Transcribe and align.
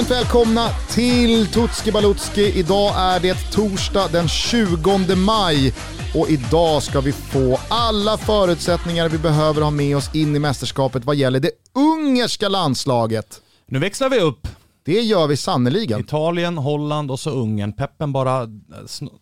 Varmt 0.00 0.10
välkomna 0.10 0.68
till 0.90 1.46
Tutski 1.46 1.92
Balutski. 1.92 2.52
Idag 2.58 2.94
är 2.96 3.20
det 3.20 3.52
torsdag 3.52 4.08
den 4.12 4.28
20 4.28 5.16
maj 5.16 5.74
och 6.14 6.30
idag 6.30 6.82
ska 6.82 7.00
vi 7.00 7.12
få 7.12 7.60
alla 7.68 8.18
förutsättningar 8.18 9.08
vi 9.08 9.18
behöver 9.18 9.62
ha 9.62 9.70
med 9.70 9.96
oss 9.96 10.14
in 10.14 10.36
i 10.36 10.38
mästerskapet 10.38 11.04
vad 11.04 11.16
gäller 11.16 11.40
det 11.40 11.50
ungerska 11.74 12.48
landslaget. 12.48 13.40
Nu 13.68 13.78
växlar 13.78 14.08
vi 14.08 14.20
upp. 14.20 14.48
Det 14.90 15.00
gör 15.00 15.26
vi 15.26 15.36
sannoliken. 15.36 16.00
Italien, 16.00 16.58
Holland 16.58 17.10
och 17.10 17.20
så 17.20 17.30
Ungern. 17.30 17.72
Peppen 17.72 18.12
bara, 18.12 18.46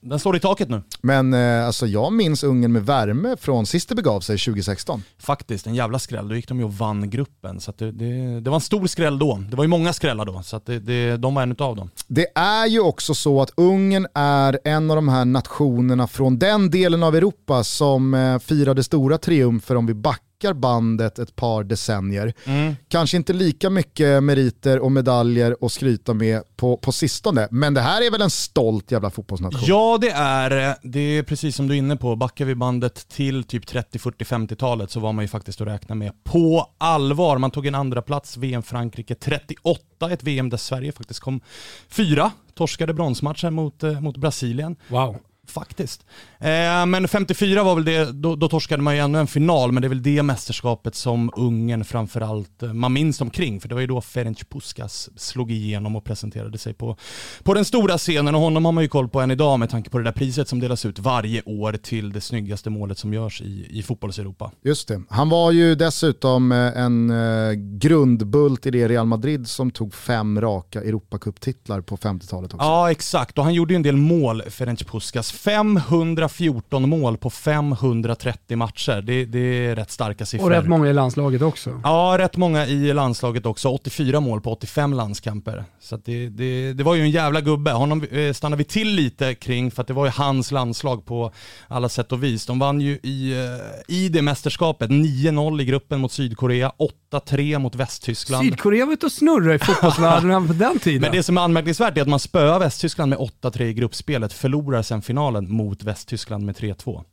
den 0.00 0.18
slår 0.18 0.36
i 0.36 0.40
taket 0.40 0.68
nu. 0.68 0.82
Men 1.00 1.34
eh, 1.34 1.66
alltså, 1.66 1.86
jag 1.86 2.12
minns 2.12 2.44
Ungern 2.44 2.72
med 2.72 2.86
värme 2.86 3.36
från 3.40 3.66
sist 3.66 3.88
det 3.88 3.94
begav 3.94 4.20
sig 4.20 4.38
2016. 4.38 5.02
Faktiskt, 5.18 5.66
en 5.66 5.74
jävla 5.74 5.98
skräll. 5.98 6.28
Då 6.28 6.34
gick 6.34 6.48
de 6.48 6.58
ju 6.58 6.64
och 6.64 6.74
vann 6.74 7.10
gruppen. 7.10 7.60
Så 7.60 7.72
det, 7.78 7.92
det, 7.92 8.40
det, 8.40 8.50
var 8.50 8.56
en 8.56 8.60
stor 8.60 8.86
skräll 8.86 9.18
då. 9.18 9.42
Det 9.50 9.56
var 9.56 9.64
ju 9.64 9.68
många 9.68 9.92
skrällar 9.92 10.24
då, 10.24 10.42
så 10.42 10.60
det, 10.64 10.78
det, 10.78 11.16
de 11.16 11.34
var 11.34 11.42
en 11.42 11.56
av 11.58 11.76
dem. 11.76 11.90
Det 12.06 12.26
är 12.34 12.66
ju 12.66 12.80
också 12.80 13.14
så 13.14 13.42
att 13.42 13.50
Ungern 13.56 14.06
är 14.14 14.58
en 14.64 14.90
av 14.90 14.96
de 14.96 15.08
här 15.08 15.24
nationerna 15.24 16.06
från 16.06 16.38
den 16.38 16.70
delen 16.70 17.02
av 17.02 17.16
Europa 17.16 17.64
som 17.64 18.14
eh, 18.14 18.38
firade 18.38 18.82
stora 18.82 19.18
triumfer 19.18 19.76
om 19.76 19.86
vi 19.86 19.94
backar 19.94 20.27
backar 20.38 20.54
bandet 20.54 21.18
ett 21.18 21.36
par 21.36 21.64
decennier. 21.64 22.32
Mm. 22.44 22.76
Kanske 22.88 23.16
inte 23.16 23.32
lika 23.32 23.70
mycket 23.70 24.22
meriter 24.22 24.78
och 24.78 24.92
medaljer 24.92 25.56
att 25.60 25.72
skryta 25.72 26.14
med 26.14 26.42
på, 26.56 26.76
på 26.76 26.92
sistone, 26.92 27.48
men 27.50 27.74
det 27.74 27.80
här 27.80 28.06
är 28.06 28.10
väl 28.10 28.22
en 28.22 28.30
stolt 28.30 28.92
jävla 28.92 29.10
fotbollsnation? 29.10 29.60
Ja 29.62 29.98
det 30.00 30.10
är 30.10 30.76
det. 30.82 31.00
är 31.00 31.22
precis 31.22 31.56
som 31.56 31.68
du 31.68 31.74
är 31.74 31.78
inne 31.78 31.96
på, 31.96 32.16
backar 32.16 32.44
vi 32.44 32.54
bandet 32.54 33.08
till 33.08 33.44
typ 33.44 33.66
30, 33.66 33.98
40, 33.98 34.24
50-talet 34.24 34.90
så 34.90 35.00
var 35.00 35.12
man 35.12 35.24
ju 35.24 35.28
faktiskt 35.28 35.60
att 35.60 35.66
räkna 35.66 35.94
med 35.94 36.12
på 36.24 36.70
allvar. 36.78 37.38
Man 37.38 37.50
tog 37.50 37.66
en 37.66 37.74
andra 37.74 38.02
plats 38.02 38.36
VM 38.36 38.62
Frankrike 38.62 39.14
38, 39.14 40.10
ett 40.10 40.22
VM 40.22 40.50
där 40.50 40.56
Sverige 40.56 40.92
faktiskt 40.92 41.20
kom 41.20 41.40
fyra 41.88 42.30
torskade 42.54 42.94
bronsmatchen 42.94 43.54
mot, 43.54 43.82
eh, 43.82 44.00
mot 44.00 44.16
Brasilien. 44.16 44.76
Wow. 44.88 45.16
Faktiskt. 45.50 46.06
Eh, 46.38 46.86
men 46.86 47.08
54 47.08 47.62
var 47.62 47.74
väl 47.74 47.84
det, 47.84 48.12
då, 48.12 48.36
då 48.36 48.48
torskade 48.48 48.82
man 48.82 48.94
ju 48.94 49.00
ännu 49.00 49.18
en 49.18 49.26
final, 49.26 49.72
men 49.72 49.80
det 49.80 49.86
är 49.86 49.88
väl 49.88 50.02
det 50.02 50.22
mästerskapet 50.22 50.94
som 50.94 51.30
Ungern 51.36 51.84
framförallt, 51.84 52.62
eh, 52.62 52.72
man 52.72 52.92
minns 52.92 53.18
dem 53.18 53.30
kring, 53.30 53.60
för 53.60 53.68
det 53.68 53.74
var 53.74 53.80
ju 53.80 53.86
då 53.86 54.00
Ferenc 54.00 54.44
Puskas 54.44 55.10
slog 55.16 55.50
igenom 55.50 55.96
och 55.96 56.04
presenterade 56.04 56.58
sig 56.58 56.74
på, 56.74 56.96
på 57.42 57.54
den 57.54 57.64
stora 57.64 57.98
scenen 57.98 58.34
och 58.34 58.40
honom 58.40 58.64
har 58.64 58.72
man 58.72 58.84
ju 58.84 58.88
koll 58.88 59.08
på 59.08 59.20
än 59.20 59.30
idag 59.30 59.58
med 59.58 59.70
tanke 59.70 59.90
på 59.90 59.98
det 59.98 60.04
där 60.04 60.12
priset 60.12 60.48
som 60.48 60.60
delas 60.60 60.84
ut 60.84 60.98
varje 60.98 61.42
år 61.42 61.72
till 61.72 62.12
det 62.12 62.20
snyggaste 62.20 62.70
målet 62.70 62.98
som 62.98 63.14
görs 63.14 63.40
i, 63.40 63.66
i 63.70 63.82
fotbolls-Europa. 63.82 64.50
Just 64.64 64.88
det. 64.88 65.02
Han 65.08 65.28
var 65.28 65.52
ju 65.52 65.74
dessutom 65.74 66.52
eh, 66.52 66.58
en 66.58 67.10
eh, 67.10 67.52
grundbult 67.52 68.66
i 68.66 68.70
det 68.70 68.88
Real 68.88 69.06
Madrid 69.06 69.48
som 69.48 69.70
tog 69.70 69.94
fem 69.94 70.40
raka 70.40 70.80
Europacup-titlar 70.80 71.80
på 71.80 71.96
50-talet 71.96 72.54
också. 72.54 72.66
Ja, 72.66 72.90
exakt. 72.90 73.38
Och 73.38 73.44
han 73.44 73.54
gjorde 73.54 73.74
ju 73.74 73.76
en 73.76 73.82
del 73.82 73.96
mål, 73.96 74.42
Ferenc 74.42 74.82
Puskas. 74.82 75.32
514 75.38 76.88
mål 76.88 77.16
på 77.16 77.30
530 77.30 78.56
matcher. 78.56 79.02
Det, 79.02 79.24
det, 79.24 79.38
är 79.38 79.76
rätt 79.76 79.90
starka 79.90 80.26
siffror. 80.26 80.46
Och 80.46 80.50
rätt 80.50 80.66
många 80.66 80.88
i 80.88 80.92
landslaget 80.92 81.42
också. 81.42 81.80
Ja, 81.84 82.16
rätt 82.18 82.36
många 82.36 82.66
i 82.66 82.92
landslaget 82.92 83.46
också. 83.46 83.68
84 83.68 84.20
mål 84.20 84.40
på 84.40 84.52
85 84.52 84.92
landskamper. 84.92 85.64
Så 85.80 85.96
det, 85.96 86.28
det, 86.28 86.72
det, 86.72 86.84
var 86.84 86.94
ju 86.94 87.02
en 87.02 87.10
jävla 87.10 87.40
gubbe. 87.40 87.70
Honom 87.70 88.02
eh, 88.02 88.32
stannar 88.32 88.56
vi 88.56 88.64
till 88.64 88.88
lite 88.88 89.34
kring 89.34 89.70
för 89.70 89.82
att 89.82 89.86
det 89.86 89.94
var 89.94 90.04
ju 90.04 90.10
hans 90.10 90.52
landslag 90.52 91.04
på 91.04 91.32
alla 91.68 91.88
sätt 91.88 92.12
och 92.12 92.24
vis. 92.24 92.46
De 92.46 92.58
vann 92.58 92.80
ju 92.80 92.98
i, 93.02 93.32
eh, 93.32 93.96
i 93.96 94.08
det 94.08 94.22
mästerskapet 94.22 94.90
9-0 94.90 95.62
i 95.62 95.64
gruppen 95.64 96.00
mot 96.00 96.12
Sydkorea, 96.12 96.72
8-3 97.12 97.58
mot 97.58 97.74
Västtyskland. 97.74 98.44
Sydkorea 98.44 98.86
var 98.86 98.92
ute 98.92 99.06
och 99.06 99.12
snurrade 99.12 99.54
i 99.54 99.58
fotbollsvärlden 99.58 100.46
på 100.48 100.52
den 100.52 100.78
tiden. 100.78 101.00
Men 101.00 101.12
det 101.12 101.22
som 101.22 101.38
är 101.38 101.42
anmärkningsvärt 101.42 101.96
är 101.96 102.02
att 102.02 102.08
man 102.08 102.20
spöar 102.20 102.58
Västtyskland 102.58 103.10
med 103.10 103.18
8-3 103.18 103.62
i 103.62 103.74
gruppspelet, 103.74 104.32
förlorar 104.32 104.82
sen 104.82 105.02
finalen 105.02 105.27
mot 105.30 105.82
Västtyskland 105.82 106.44
med 106.46 106.56
3-2. 106.56 107.04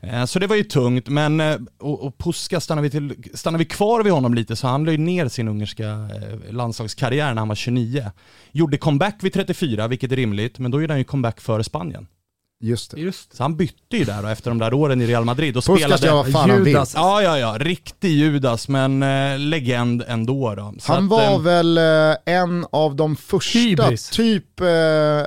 Eh, 0.00 0.24
så 0.24 0.38
det 0.38 0.46
var 0.46 0.56
ju 0.56 0.64
tungt, 0.64 1.08
men 1.08 1.40
eh, 1.40 1.56
och, 1.78 2.02
och 2.02 2.18
Puska, 2.18 2.60
stannar 2.60 2.82
vi, 2.82 2.90
till, 2.90 3.14
stannar 3.34 3.58
vi 3.58 3.64
kvar 3.64 4.02
vid 4.02 4.12
honom 4.12 4.34
lite 4.34 4.56
så 4.56 4.66
han 4.66 4.84
la 4.84 4.92
ju 4.92 4.98
ner 4.98 5.28
sin 5.28 5.48
ungerska 5.48 5.88
eh, 5.88 6.52
landslagskarriär 6.52 7.34
när 7.34 7.40
han 7.40 7.48
var 7.48 7.54
29. 7.54 8.10
Gjorde 8.52 8.78
comeback 8.78 9.16
vid 9.20 9.32
34, 9.32 9.88
vilket 9.88 10.12
är 10.12 10.16
rimligt, 10.16 10.58
men 10.58 10.70
då 10.70 10.80
gjorde 10.80 10.92
han 10.92 10.98
ju 10.98 11.04
comeback 11.04 11.40
för 11.40 11.62
Spanien. 11.62 12.06
Just 12.64 12.90
det. 12.90 13.00
Just. 13.00 13.36
Så 13.36 13.42
han 13.42 13.56
bytte 13.56 13.96
ju 13.96 14.04
där 14.04 14.22
då, 14.22 14.28
efter 14.28 14.50
de 14.50 14.58
där 14.58 14.74
åren 14.74 15.00
i 15.00 15.06
Real 15.06 15.24
Madrid 15.24 15.56
och 15.56 15.64
Puskas 15.64 16.00
spelade... 16.00 16.06
Ja, 16.06 16.32
fan 16.32 16.64
Judas. 16.64 16.92
Ja, 16.94 17.22
ja, 17.22 17.38
ja. 17.38 17.56
Riktig 17.58 18.08
Judas, 18.08 18.68
men 18.68 19.02
eh, 19.02 19.38
legend 19.38 20.04
ändå 20.08 20.54
då. 20.54 20.74
Så 20.80 20.92
han 20.92 21.04
att, 21.04 21.10
var 21.10 21.32
eh, 21.32 21.40
väl 21.40 21.78
eh, 21.78 22.16
en 22.24 22.66
av 22.70 22.96
de 22.96 23.16
första, 23.16 23.58
hybris. 23.58 24.10
typ, 24.10 24.60
eh, 24.60 24.66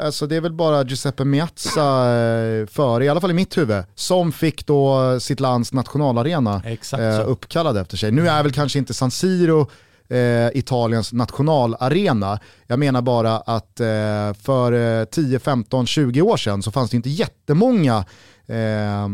alltså 0.05 0.27
det 0.27 0.35
är 0.35 0.41
väl 0.41 0.53
bara 0.53 0.83
Giuseppe 0.83 1.25
Miazza 1.25 2.15
eh, 2.15 2.67
före, 2.67 3.05
i 3.05 3.09
alla 3.09 3.21
fall 3.21 3.31
i 3.31 3.33
mitt 3.33 3.57
huvud, 3.57 3.83
som 3.95 4.31
fick 4.31 4.65
då 4.65 5.19
sitt 5.19 5.39
lands 5.39 5.73
nationalarena 5.73 6.61
eh, 6.93 7.29
uppkallad 7.29 7.77
efter 7.77 7.97
sig. 7.97 8.11
Nu 8.11 8.27
är 8.29 8.43
väl 8.43 8.51
kanske 8.51 8.79
inte 8.79 8.93
San 8.93 9.11
Siro 9.11 9.69
eh, 10.09 10.57
Italiens 10.57 11.13
nationalarena. 11.13 12.39
Jag 12.67 12.79
menar 12.79 13.01
bara 13.01 13.37
att 13.37 13.79
eh, 13.79 14.33
för 14.41 14.99
eh, 15.01 15.05
10, 15.05 15.39
15, 15.39 15.85
20 15.85 16.21
år 16.21 16.37
sedan 16.37 16.63
så 16.63 16.71
fanns 16.71 16.91
det 16.91 16.97
inte 16.97 17.09
jättemånga 17.09 18.05
eh, 18.45 19.07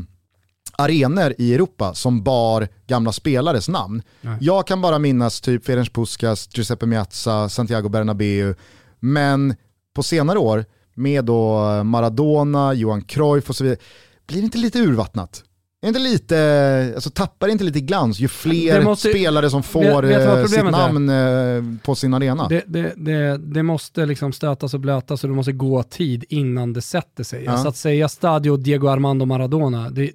arenor 0.78 1.34
i 1.38 1.54
Europa 1.54 1.94
som 1.94 2.24
bar 2.24 2.68
gamla 2.88 3.12
spelares 3.12 3.70
namn. 3.70 4.02
Nej. 4.22 4.38
Jag 4.42 4.68
kan 4.68 4.82
bara 4.82 5.00
minnas 5.00 5.42
typ 5.42 5.66
Ferenc 5.66 5.90
Puskas, 5.90 6.50
Giuseppe 6.54 6.86
Miazza, 6.86 7.50
Santiago 7.50 7.90
Bernabéu, 7.90 8.56
men 9.00 9.56
på 9.96 10.04
senare 10.04 10.40
år 10.40 10.66
med 10.94 11.26
då 11.26 11.60
Maradona, 11.84 12.74
Johan 12.74 13.02
Cruyff 13.02 13.50
och 13.50 13.56
så 13.56 13.64
vidare, 13.64 13.80
blir 14.28 14.38
det 14.38 14.46
inte 14.46 14.58
lite 14.58 14.80
urvattnat? 14.80 15.44
Är 15.84 15.88
inte 15.88 16.00
lite, 16.00 16.92
alltså 16.96 17.10
tappar 17.10 17.48
inte 17.48 17.64
lite 17.64 17.80
glans 17.80 18.20
ju 18.20 18.28
fler 18.28 18.82
måste, 18.82 19.10
spelare 19.10 19.50
som 19.50 19.64
får 19.64 20.02
vet, 20.02 20.28
vet 20.28 20.40
eh, 20.40 20.46
sitt 20.46 20.72
namn 20.72 21.10
är? 21.10 21.58
Eh, 21.58 21.64
på 21.84 21.96
sin 21.96 22.14
arena? 22.14 22.48
Det, 22.48 22.64
det, 22.68 22.94
det, 22.96 23.38
det, 23.38 23.64
måste 23.64 24.06
liksom 24.06 24.34
stötas 24.34 24.74
och 24.74 24.80
blötas 24.80 25.24
och 25.24 25.30
det 25.30 25.36
måste 25.36 25.52
gå 25.52 25.84
tid 25.84 26.26
innan 26.30 26.74
det 26.74 26.82
sätter 26.82 27.24
sig. 27.24 27.44
Ja. 27.44 27.52
Alltså 27.52 27.68
att 27.68 27.76
säga 27.76 28.10
Stadio 28.10 28.58
Diego 28.58 28.88
Armando 28.88 29.26
Maradona, 29.26 29.90
det, 29.90 30.12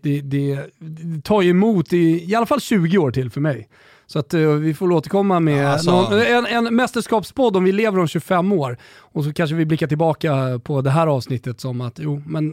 tar 1.24 1.42
ju 1.42 1.50
emot 1.50 1.92
i, 1.92 2.30
i 2.30 2.34
alla 2.34 2.46
fall 2.46 2.60
20 2.60 2.98
år 2.98 3.10
till 3.10 3.30
för 3.30 3.40
mig. 3.40 3.68
Så 4.06 4.18
att 4.18 4.34
uh, 4.34 4.50
vi 4.50 4.74
får 4.74 4.92
återkomma 4.92 5.40
med 5.40 5.66
alltså. 5.66 5.90
någon, 5.90 6.20
en, 6.20 6.46
en 6.46 6.76
mästerskapspodd 6.76 7.56
om 7.56 7.64
vi 7.64 7.72
lever 7.72 7.98
om 7.98 8.08
25 8.08 8.52
år. 8.52 8.78
Och 8.98 9.24
så 9.24 9.32
kanske 9.32 9.56
vi 9.56 9.66
blickar 9.66 9.86
tillbaka 9.86 10.60
på 10.64 10.80
det 10.80 10.90
här 10.90 11.06
avsnittet 11.06 11.60
som 11.60 11.80
att, 11.80 11.98
jo, 11.98 12.22
men 12.26 12.52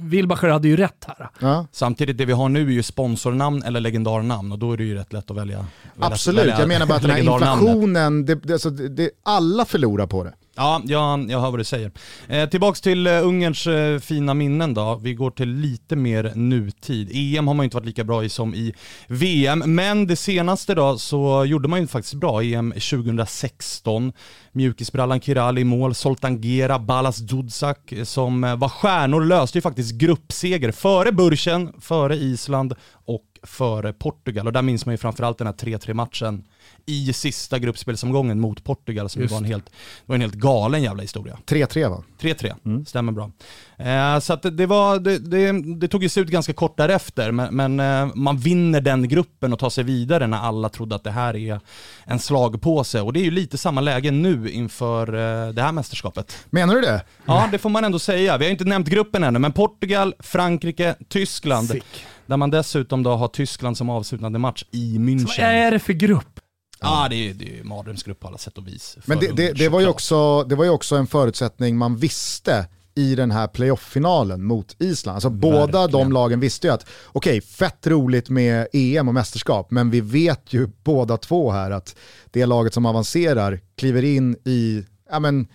Wilbacher 0.00 0.48
hade 0.48 0.68
ju 0.68 0.76
rätt 0.76 1.04
här. 1.06 1.30
Ja. 1.38 1.66
Samtidigt, 1.72 2.18
det 2.18 2.24
vi 2.24 2.32
har 2.32 2.48
nu 2.48 2.66
är 2.66 2.72
ju 2.72 2.82
sponsornamn 2.82 3.62
eller 3.62 3.80
legendarnamn 3.80 4.52
och 4.52 4.58
då 4.58 4.72
är 4.72 4.76
det 4.76 4.84
ju 4.84 4.94
rätt 4.94 5.12
lätt 5.12 5.30
att 5.30 5.36
välja. 5.36 5.66
Absolut, 5.98 6.40
välja 6.40 6.60
jag 6.60 6.68
menar 6.68 6.86
bara 6.86 6.94
att 6.94 7.02
den 7.02 7.10
här 7.10 7.18
inflationen, 7.18 8.26
det, 8.26 8.34
det, 8.34 8.52
alltså, 8.52 8.70
det, 8.70 9.10
alla 9.22 9.64
förlorar 9.64 10.06
på 10.06 10.24
det. 10.24 10.34
Ja, 10.58 10.82
jag, 10.84 11.30
jag 11.30 11.40
hör 11.40 11.50
vad 11.50 11.60
du 11.60 11.64
säger. 11.64 11.92
Eh, 12.28 12.48
tillbaks 12.48 12.80
till 12.80 13.06
eh, 13.06 13.26
Ungerns 13.26 13.66
eh, 13.66 13.98
fina 13.98 14.34
minnen 14.34 14.74
då. 14.74 15.00
Vi 15.02 15.14
går 15.14 15.30
till 15.30 15.48
lite 15.48 15.96
mer 15.96 16.32
nutid. 16.34 17.10
EM 17.12 17.46
har 17.46 17.54
man 17.54 17.64
ju 17.64 17.64
inte 17.64 17.76
varit 17.76 17.86
lika 17.86 18.04
bra 18.04 18.24
i 18.24 18.28
som 18.28 18.54
i 18.54 18.74
VM, 19.06 19.62
men 19.66 20.06
det 20.06 20.16
senaste 20.16 20.74
då 20.74 20.98
så 20.98 21.44
gjorde 21.44 21.68
man 21.68 21.80
ju 21.80 21.86
faktiskt 21.86 22.14
bra. 22.14 22.42
EM 22.42 22.72
2016. 22.72 24.12
Mjukisbrallan 24.52 25.20
Kirali 25.20 25.60
i 25.60 25.64
mål, 25.64 25.94
Zoltan 25.94 26.40
Gera, 26.40 26.78
Balas 26.78 27.16
Dudzak 27.16 27.92
eh, 27.92 28.04
som 28.04 28.44
uh, 28.44 28.56
var 28.56 28.68
stjärnor 28.68 29.24
löste 29.24 29.58
ju 29.58 29.62
faktiskt 29.62 29.94
gruppseger 29.94 30.72
före 30.72 31.12
Burchen, 31.12 31.72
före 31.80 32.16
Island 32.16 32.74
och 32.92 33.24
före 33.42 33.92
Portugal. 33.92 34.46
Och 34.46 34.52
där 34.52 34.62
minns 34.62 34.86
man 34.86 34.92
ju 34.92 34.98
framförallt 34.98 35.38
den 35.38 35.46
här 35.46 35.54
3-3 35.54 35.94
matchen 35.94 36.44
i 36.88 37.12
sista 37.12 37.58
gruppspelsomgången 37.58 38.40
mot 38.40 38.64
Portugal 38.64 39.08
som 39.08 39.26
var 39.26 39.38
en, 39.38 39.44
helt, 39.44 39.70
var 40.06 40.14
en 40.14 40.20
helt 40.20 40.34
galen 40.34 40.82
jävla 40.82 41.02
historia. 41.02 41.38
3-3 41.46 41.88
va? 41.88 42.02
3-3, 42.20 42.54
mm. 42.64 42.86
stämmer 42.86 43.12
bra. 43.12 43.30
Eh, 43.76 44.18
så 44.20 44.32
att 44.32 44.56
det, 44.56 44.66
var, 44.66 44.98
det, 44.98 45.18
det, 45.18 45.76
det, 45.76 45.88
tog 45.88 46.02
ju 46.02 46.08
slut 46.08 46.28
ganska 46.28 46.52
kort 46.52 46.76
därefter, 46.76 47.32
men, 47.32 47.56
men 47.56 47.80
eh, 47.80 48.14
man 48.14 48.38
vinner 48.38 48.80
den 48.80 49.08
gruppen 49.08 49.52
och 49.52 49.58
tar 49.58 49.70
sig 49.70 49.84
vidare 49.84 50.26
när 50.26 50.38
alla 50.38 50.68
trodde 50.68 50.94
att 50.94 51.04
det 51.04 51.10
här 51.10 51.36
är 51.36 51.60
en 52.04 52.18
slagpåse. 52.18 53.00
Och 53.00 53.12
det 53.12 53.20
är 53.20 53.24
ju 53.24 53.30
lite 53.30 53.58
samma 53.58 53.80
läge 53.80 54.10
nu 54.10 54.50
inför 54.50 55.08
eh, 55.14 55.52
det 55.52 55.62
här 55.62 55.72
mästerskapet. 55.72 56.36
Menar 56.50 56.74
du 56.74 56.80
det? 56.80 57.02
Ja, 57.26 57.48
det 57.52 57.58
får 57.58 57.70
man 57.70 57.84
ändå 57.84 57.98
säga. 57.98 58.38
Vi 58.38 58.44
har 58.44 58.50
inte 58.50 58.64
nämnt 58.64 58.88
gruppen 58.88 59.24
ännu, 59.24 59.38
men 59.38 59.52
Portugal, 59.52 60.14
Frankrike, 60.18 60.94
Tyskland. 61.08 61.68
Sick. 61.68 62.04
Där 62.26 62.36
man 62.36 62.50
dessutom 62.50 63.02
då 63.02 63.10
har 63.10 63.28
Tyskland 63.28 63.76
som 63.76 63.90
avslutande 63.90 64.38
match 64.38 64.64
i 64.70 64.98
München. 64.98 65.26
Så 65.26 65.42
vad 65.42 65.50
är 65.50 65.70
det 65.70 65.78
för 65.78 65.92
grupp? 65.92 66.40
Ja, 66.80 67.04
ah, 67.04 67.08
det 67.08 67.30
är, 67.30 67.60
är 67.60 67.64
mardrömsgrupp 67.64 68.20
på 68.20 68.28
alla 68.28 68.38
sätt 68.38 68.58
och 68.58 68.68
vis. 68.68 68.98
Men 69.04 69.18
det, 69.18 69.32
det, 69.36 69.52
det, 69.52 69.68
var 69.68 69.80
ju 69.80 69.86
också, 69.86 70.44
det 70.44 70.54
var 70.54 70.64
ju 70.64 70.70
också 70.70 70.96
en 70.96 71.06
förutsättning 71.06 71.76
man 71.76 71.96
visste 71.96 72.66
i 72.94 73.14
den 73.14 73.30
här 73.30 73.46
playoff-finalen 73.46 74.44
mot 74.44 74.76
Island. 74.78 75.14
Alltså 75.14 75.28
Verkligen. 75.28 75.56
båda 75.56 75.86
de 75.86 76.12
lagen 76.12 76.40
visste 76.40 76.66
ju 76.66 76.72
att, 76.72 76.86
okej, 77.06 77.38
okay, 77.38 77.40
fett 77.40 77.86
roligt 77.86 78.28
med 78.28 78.66
EM 78.72 79.08
och 79.08 79.14
mästerskap, 79.14 79.70
men 79.70 79.90
vi 79.90 80.00
vet 80.00 80.52
ju 80.52 80.68
båda 80.84 81.16
två 81.16 81.50
här 81.50 81.70
att 81.70 81.96
det 82.30 82.46
laget 82.46 82.74
som 82.74 82.86
avancerar 82.86 83.60
kliver 83.76 84.04
in 84.04 84.36
i 84.44 84.84
ja 85.10 85.20
men, 85.20 85.48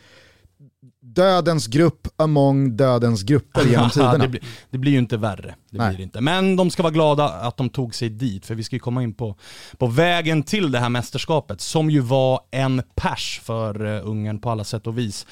dödens 1.14 1.68
grupp 1.68 2.08
among 2.16 2.78
dödens 2.78 3.24
grupper 3.24 3.66
genom 3.66 3.90
tiderna. 3.94 4.18
det, 4.18 4.28
blir, 4.28 4.42
det 4.70 4.78
blir 4.78 4.92
ju 4.92 4.98
inte 4.98 5.18
värre. 5.18 5.56
Det 5.70 5.78
blir 5.78 6.02
inte. 6.02 6.22
Men 6.22 6.56
de 6.56 6.72
ska 6.72 6.84
vara 6.84 6.94
glada 6.94 7.30
att 7.30 7.58
de 7.58 7.70
tog 7.70 7.96
sig 7.96 8.10
dit, 8.10 8.46
för 8.46 8.56
vi 8.56 8.64
ska 8.64 8.76
ju 8.76 8.80
komma 8.80 9.04
in 9.04 9.14
på, 9.14 9.36
på 9.78 9.88
vägen 9.88 10.44
till 10.44 10.72
det 10.72 10.80
här 10.80 10.90
mästerskapet, 10.90 11.62
som 11.62 11.90
ju 11.90 12.00
var 12.00 12.42
en 12.52 12.84
pers 12.96 13.42
för 13.44 13.86
uh, 13.86 14.10
Ungern 14.10 14.40
på 14.40 14.50
alla 14.50 14.64
sätt 14.64 14.88
och 14.88 14.98
vis. 14.98 15.26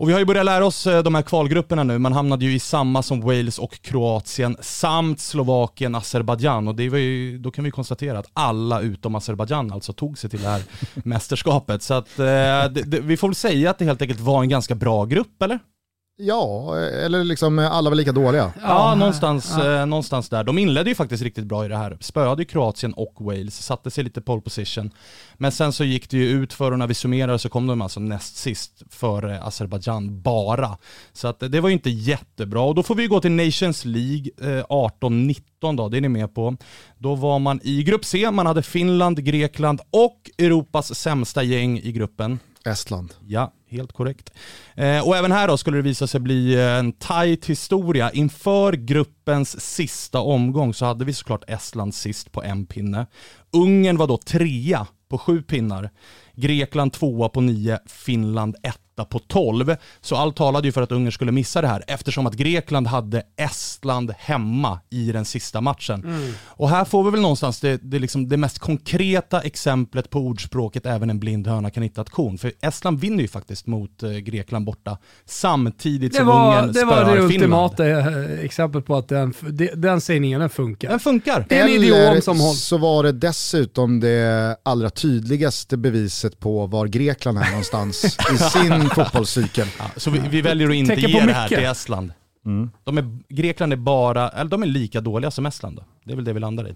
Och 0.00 0.08
vi 0.08 0.12
har 0.12 0.20
ju 0.20 0.26
börjat 0.26 0.44
lära 0.44 0.66
oss 0.66 0.86
eh, 0.86 1.02
de 1.02 1.14
här 1.14 1.22
kvalgrupperna 1.22 1.84
nu, 1.84 1.98
man 1.98 2.12
hamnade 2.12 2.44
ju 2.44 2.54
i 2.54 2.58
samma 2.58 3.02
som 3.02 3.20
Wales 3.20 3.58
och 3.58 3.82
Kroatien, 3.82 4.56
samt 4.60 5.20
Slovakien, 5.20 5.94
Azerbajdzjan 5.94 6.68
och 6.68 6.74
det 6.74 6.88
var 6.88 6.98
ju, 6.98 7.38
då 7.38 7.50
kan 7.50 7.64
vi 7.64 7.70
konstatera 7.70 8.18
att 8.18 8.30
alla 8.32 8.80
utom 8.80 9.14
Azerbajdzjan 9.14 9.72
alltså 9.72 9.92
tog 9.92 10.18
sig 10.18 10.30
till 10.30 10.42
det 10.42 10.48
här 10.48 10.62
mästerskapet. 10.94 11.82
Så 11.82 11.94
att 11.94 12.18
eh, 12.18 12.24
det, 12.24 12.68
det, 12.68 13.00
vi 13.00 13.16
får 13.16 13.28
väl 13.28 13.34
säga 13.34 13.70
att 13.70 13.78
det 13.78 13.84
helt 13.84 14.02
enkelt 14.02 14.20
var 14.20 14.42
en 14.42 14.48
ganska 14.48 14.74
bra 14.74 15.04
grupp, 15.04 15.42
eller? 15.42 15.58
Ja, 16.22 16.76
eller 16.78 17.24
liksom 17.24 17.58
alla 17.58 17.90
var 17.90 17.96
lika 17.96 18.12
dåliga. 18.12 18.52
Ja, 18.56 18.62
ja 18.62 18.94
någonstans, 18.94 19.54
ja. 19.58 19.80
Eh, 19.80 19.86
någonstans 19.86 20.28
där. 20.28 20.44
De 20.44 20.58
inledde 20.58 20.90
ju 20.90 20.94
faktiskt 20.94 21.22
riktigt 21.22 21.44
bra 21.44 21.64
i 21.64 21.68
det 21.68 21.76
här. 21.76 21.96
Spöade 22.00 22.44
Kroatien 22.44 22.92
och 22.92 23.14
Wales, 23.18 23.62
satte 23.66 23.90
sig 23.90 24.04
lite 24.04 24.20
pole 24.20 24.42
position. 24.42 24.90
Men 25.34 25.52
sen 25.52 25.72
så 25.72 25.84
gick 25.84 26.10
det 26.10 26.16
ju 26.16 26.28
ut 26.28 26.52
för 26.52 26.72
och 26.72 26.78
när 26.78 26.86
vi 26.86 26.94
summerar 26.94 27.38
så 27.38 27.48
kom 27.48 27.66
de 27.66 27.82
alltså 27.82 28.00
näst 28.00 28.36
sist 28.36 28.82
före 28.90 29.42
Azerbajdzjan 29.42 30.22
bara. 30.22 30.78
Så 31.12 31.28
att 31.28 31.40
det 31.40 31.60
var 31.60 31.68
ju 31.68 31.72
inte 31.72 31.90
jättebra. 31.90 32.60
Och 32.60 32.74
då 32.74 32.82
får 32.82 32.94
vi 32.94 33.06
gå 33.06 33.20
till 33.20 33.32
Nations 33.32 33.84
League 33.84 34.30
eh, 34.40 34.64
18-19 34.64 35.76
då, 35.76 35.88
det 35.88 35.96
är 35.96 36.00
ni 36.00 36.08
med 36.08 36.34
på. 36.34 36.56
Då 36.98 37.14
var 37.14 37.38
man 37.38 37.60
i 37.62 37.82
grupp 37.82 38.04
C, 38.04 38.30
man 38.30 38.46
hade 38.46 38.62
Finland, 38.62 39.24
Grekland 39.24 39.80
och 39.90 40.30
Europas 40.38 40.94
sämsta 40.94 41.42
gäng 41.42 41.78
i 41.78 41.92
gruppen. 41.92 42.38
Estland. 42.64 43.14
Ja, 43.26 43.52
helt 43.68 43.92
korrekt. 43.92 44.30
Eh, 44.74 45.08
och 45.08 45.16
även 45.16 45.32
här 45.32 45.48
då 45.48 45.56
skulle 45.56 45.78
det 45.78 45.82
visa 45.82 46.06
sig 46.06 46.20
bli 46.20 46.54
eh, 46.54 46.60
en 46.60 46.92
tight 46.92 47.46
historia. 47.46 48.10
Inför 48.10 48.72
gruppens 48.72 49.60
sista 49.60 50.20
omgång 50.20 50.74
så 50.74 50.84
hade 50.84 51.04
vi 51.04 51.12
såklart 51.12 51.44
Estland 51.50 51.94
sist 51.94 52.32
på 52.32 52.42
en 52.42 52.66
pinne. 52.66 53.06
Ungern 53.52 53.96
var 53.96 54.06
då 54.06 54.16
trea 54.18 54.86
på 55.08 55.18
sju 55.18 55.42
pinnar. 55.42 55.90
Grekland 56.34 56.92
tvåa 56.92 57.28
på 57.28 57.40
nio, 57.40 57.78
Finland 57.86 58.56
ett 58.62 58.76
etta 59.00 59.04
på 59.04 59.18
tolv. 59.18 59.76
Så 60.00 60.16
allt 60.16 60.36
talade 60.36 60.68
ju 60.68 60.72
för 60.72 60.82
att 60.82 60.92
Ungern 60.92 61.12
skulle 61.12 61.32
missa 61.32 61.60
det 61.60 61.68
här 61.68 61.84
eftersom 61.86 62.26
att 62.26 62.34
Grekland 62.34 62.86
hade 62.86 63.22
Estland 63.36 64.14
hemma 64.18 64.80
i 64.90 65.12
den 65.12 65.24
sista 65.24 65.60
matchen. 65.60 66.04
Mm. 66.04 66.32
Och 66.46 66.68
här 66.68 66.84
får 66.84 67.04
vi 67.04 67.10
väl 67.10 67.20
någonstans 67.20 67.60
det, 67.60 67.80
det, 67.82 67.98
liksom 67.98 68.28
det 68.28 68.36
mest 68.36 68.58
konkreta 68.58 69.40
exemplet 69.40 70.10
på 70.10 70.18
ordspråket 70.18 70.86
även 70.86 71.10
en 71.10 71.20
blind 71.20 71.46
höna 71.46 71.70
kan 71.70 71.82
hitta 71.82 72.00
ett 72.00 72.10
korn. 72.10 72.38
För 72.38 72.52
Estland 72.60 73.00
vinner 73.00 73.22
ju 73.22 73.28
faktiskt 73.28 73.66
mot 73.66 74.02
eh, 74.02 74.10
Grekland 74.10 74.64
borta 74.64 74.98
samtidigt 75.24 76.14
som 76.14 76.26
var, 76.26 76.58
Ungern 76.58 76.74
spöar 76.74 76.86
Finland. 76.86 77.06
Det 77.06 77.10
var 77.10 77.16
det 77.16 77.22
ultimata 77.22 77.88
eh, 77.88 78.44
exemplet 78.44 78.86
på 78.86 78.96
att 78.96 79.08
den, 79.08 79.34
den 79.76 80.00
sägningen 80.00 80.40
den 80.40 80.50
funkar. 80.50 80.88
Den 80.88 81.00
funkar. 81.00 81.46
Det 81.48 81.58
är 81.58 81.64
en 81.64 81.68
idiom 81.68 82.22
som 82.22 82.40
hålls. 82.40 82.64
så 82.64 82.78
var 82.78 83.02
det 83.02 83.12
dessutom 83.12 84.00
det 84.00 84.56
allra 84.62 84.90
tydligaste 84.90 85.76
beviset 85.76 86.40
på 86.40 86.66
var 86.66 86.86
Grekland 86.86 87.38
är 87.38 87.50
någonstans 87.50 88.04
i 88.04 88.38
sin 88.38 88.89
fotbollscykel. 88.94 89.66
Ja, 89.78 89.84
så 89.96 90.10
vi, 90.10 90.18
vi, 90.18 90.42
väljer 90.42 90.68
att 90.68 90.74
inte 90.74 90.94
ge 90.94 91.20
det 91.20 91.32
här 91.32 91.48
till 91.48 91.58
Estland. 91.58 92.12
Mm. 92.46 92.70
De 92.84 92.98
är, 92.98 93.18
Grekland 93.28 93.72
är 93.72 93.76
bara, 93.76 94.28
eller 94.28 94.50
de 94.50 94.62
är 94.62 94.66
lika 94.66 95.00
dåliga 95.00 95.30
som 95.30 95.46
Estland 95.46 95.76
då. 95.76 95.84
Det 96.04 96.12
är 96.12 96.16
väl 96.16 96.24
det 96.24 96.32
vi 96.32 96.40
landar 96.40 96.68
i. 96.68 96.74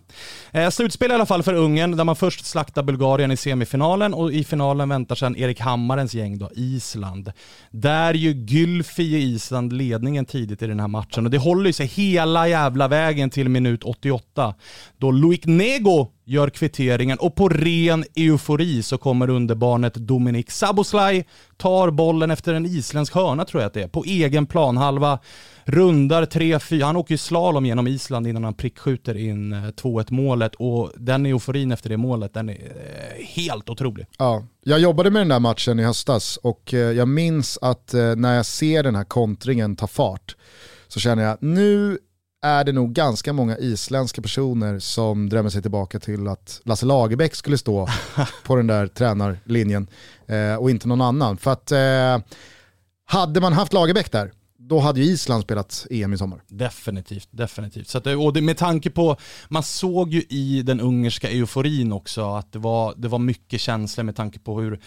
Eh, 0.50 0.70
slutspel 0.70 1.11
i 1.11 1.14
alla 1.14 1.26
fall 1.26 1.43
för 1.43 1.55
Ungern, 1.55 1.96
där 1.96 2.05
man 2.05 2.16
först 2.16 2.46
slaktar 2.46 2.82
Bulgarien 2.82 3.31
i 3.31 3.37
semifinalen 3.37 4.14
och 4.14 4.32
i 4.32 4.44
finalen 4.44 4.88
väntar 4.88 5.14
sedan 5.14 5.37
Erik 5.37 5.61
Hammarens 5.61 6.14
gäng 6.14 6.38
då, 6.38 6.50
Island. 6.55 7.32
Där 7.70 8.14
ju 8.14 8.32
Gylfi 8.32 9.02
i 9.02 9.22
Island 9.22 9.72
ledningen 9.72 10.25
tidigt 10.26 10.62
i 10.62 10.67
den 10.67 10.81
här 10.81 10.88
matchen 10.88 11.25
och 11.25 11.31
det 11.31 11.38
håller 11.38 11.67
ju 11.67 11.72
sig 11.72 11.87
hela 11.87 12.49
jävla 12.49 12.88
vägen 12.88 13.31
till 13.31 13.49
minut 13.49 13.84
88. 13.84 14.55
Då 14.99 15.10
Loic 15.10 15.44
Nego 15.44 16.10
gör 16.24 16.50
kvitteringen 16.50 17.18
och 17.18 17.34
på 17.34 17.48
ren 17.48 18.04
eufori 18.16 18.82
så 18.82 18.98
kommer 18.98 19.30
underbarnet 19.30 19.94
Dominik 19.94 20.50
Saboslaj, 20.50 21.26
tar 21.56 21.90
bollen 21.90 22.30
efter 22.30 22.54
en 22.54 22.66
isländsk 22.66 23.14
hörna 23.14 23.44
tror 23.44 23.62
jag 23.62 23.66
att 23.66 23.74
det 23.74 23.82
är, 23.82 23.88
på 23.88 24.04
egen 24.04 24.46
planhalva 24.46 25.18
rundar 25.64 26.24
3-4, 26.24 26.84
han 26.84 26.96
åker 26.96 27.14
ju 27.14 27.18
slalom 27.18 27.66
genom 27.66 27.86
Island 27.86 28.26
innan 28.26 28.44
han 28.44 28.54
prickskjuter 28.54 29.16
in 29.16 29.52
eh, 29.52 29.58
2-1 29.58 30.12
målet 30.12 30.54
och 30.54 30.92
den 30.96 31.26
euforin 31.26 31.72
efter 31.72 31.90
det 31.90 31.96
målet, 31.96 32.34
den 32.34 32.48
är 32.48 32.54
eh, 32.54 33.26
helt 33.26 33.70
otrolig. 33.70 34.06
Ja, 34.18 34.46
jag 34.64 34.80
jobbade 34.80 35.10
med 35.10 35.20
den 35.20 35.28
där 35.28 35.40
matchen 35.40 35.80
i 35.80 35.82
höstas 35.82 36.36
och 36.36 36.74
eh, 36.74 36.80
jag 36.80 37.08
minns 37.08 37.58
att 37.62 37.94
när 38.16 38.36
jag 38.36 38.46
ser 38.46 38.82
den 38.82 38.94
här 38.94 39.04
kontringen 39.04 39.76
ta 39.76 39.86
fart 39.86 40.36
så 40.88 41.00
känner 41.00 41.22
jag 41.22 41.36
nu 41.40 41.98
är 42.44 42.64
det 42.64 42.73
nog 42.73 42.93
ganska 42.93 43.32
många 43.32 43.58
isländska 43.58 44.23
personer 44.23 44.79
som 44.79 45.29
drömmer 45.29 45.50
sig 45.50 45.62
tillbaka 45.62 46.00
till 46.00 46.29
att 46.29 46.61
Lasse 46.64 46.87
Lagerbäck 46.87 47.35
skulle 47.35 47.58
stå 47.58 47.88
på 48.44 48.56
den 48.56 48.67
där 48.67 48.87
tränarlinjen 48.87 49.87
eh, 50.26 50.55
och 50.55 50.70
inte 50.70 50.88
någon 50.88 51.00
annan. 51.00 51.37
För 51.37 51.52
att 51.52 51.73
eh, 51.73 52.19
hade 53.06 53.41
man 53.41 53.52
haft 53.52 53.73
Lagerbäck 53.73 54.12
där, 54.12 54.32
då 54.69 54.78
hade 54.78 55.00
ju 55.00 55.06
Island 55.06 55.43
spelat 55.43 55.87
EM 55.90 56.12
i 56.12 56.19
sommar. 56.19 56.40
Definitivt, 56.49 57.28
definitivt. 57.31 57.88
Så 57.88 57.99
att, 57.99 58.06
och 58.06 58.32
det, 58.32 58.40
med 58.40 58.56
tanke 58.56 58.90
på, 58.90 59.16
man 59.49 59.62
såg 59.62 60.12
ju 60.12 60.22
i 60.28 60.62
den 60.62 60.81
ungerska 60.81 61.31
euforin 61.31 61.93
också 61.93 62.34
att 62.34 62.52
det 62.52 62.58
var, 62.58 62.94
det 62.96 63.08
var 63.08 63.19
mycket 63.19 63.61
känslor 63.61 64.05
med 64.05 64.16
tanke 64.16 64.38
på 64.38 64.61
hur 64.61 64.81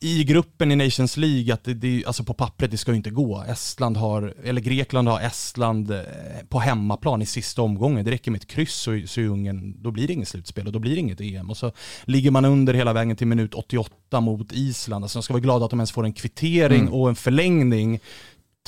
i 0.00 0.24
gruppen 0.24 0.72
i 0.72 0.76
Nations 0.76 1.16
League, 1.16 1.54
att 1.54 1.64
det, 1.64 1.74
det, 1.74 2.04
alltså 2.06 2.24
på 2.24 2.34
pappret 2.34 2.70
det 2.70 2.76
ska 2.76 2.90
ju 2.90 2.96
inte 2.96 3.10
gå. 3.10 3.44
Estland 3.48 3.96
har, 3.96 4.34
eller 4.44 4.60
Grekland 4.60 5.08
har 5.08 5.20
Estland 5.20 5.90
eh, 5.90 6.00
på 6.48 6.58
hemmaplan 6.58 7.22
i 7.22 7.26
sista 7.26 7.62
omgången. 7.62 8.04
Det 8.04 8.10
räcker 8.10 8.30
med 8.30 8.40
ett 8.40 8.48
kryss 8.48 8.74
så, 8.74 9.02
så 9.06 9.20
är 9.20 9.26
Ungern, 9.26 9.82
då 9.82 9.90
blir 9.90 10.06
det 10.06 10.12
inget 10.12 10.28
slutspel 10.28 10.66
och 10.66 10.72
då 10.72 10.78
blir 10.78 10.94
det 10.94 11.00
inget 11.00 11.20
EM. 11.20 11.50
Och 11.50 11.56
så 11.56 11.72
ligger 12.04 12.30
man 12.30 12.44
under 12.44 12.74
hela 12.74 12.92
vägen 12.92 13.16
till 13.16 13.26
minut 13.26 13.54
88 13.54 14.20
mot 14.20 14.52
Island. 14.52 15.04
Alltså 15.04 15.18
de 15.18 15.22
ska 15.22 15.32
vara 15.32 15.40
glada 15.40 15.64
att 15.64 15.70
de 15.70 15.80
ens 15.80 15.92
får 15.92 16.04
en 16.04 16.12
kvittering 16.12 16.80
mm. 16.80 16.92
och 16.92 17.08
en 17.08 17.16
förlängning 17.16 18.00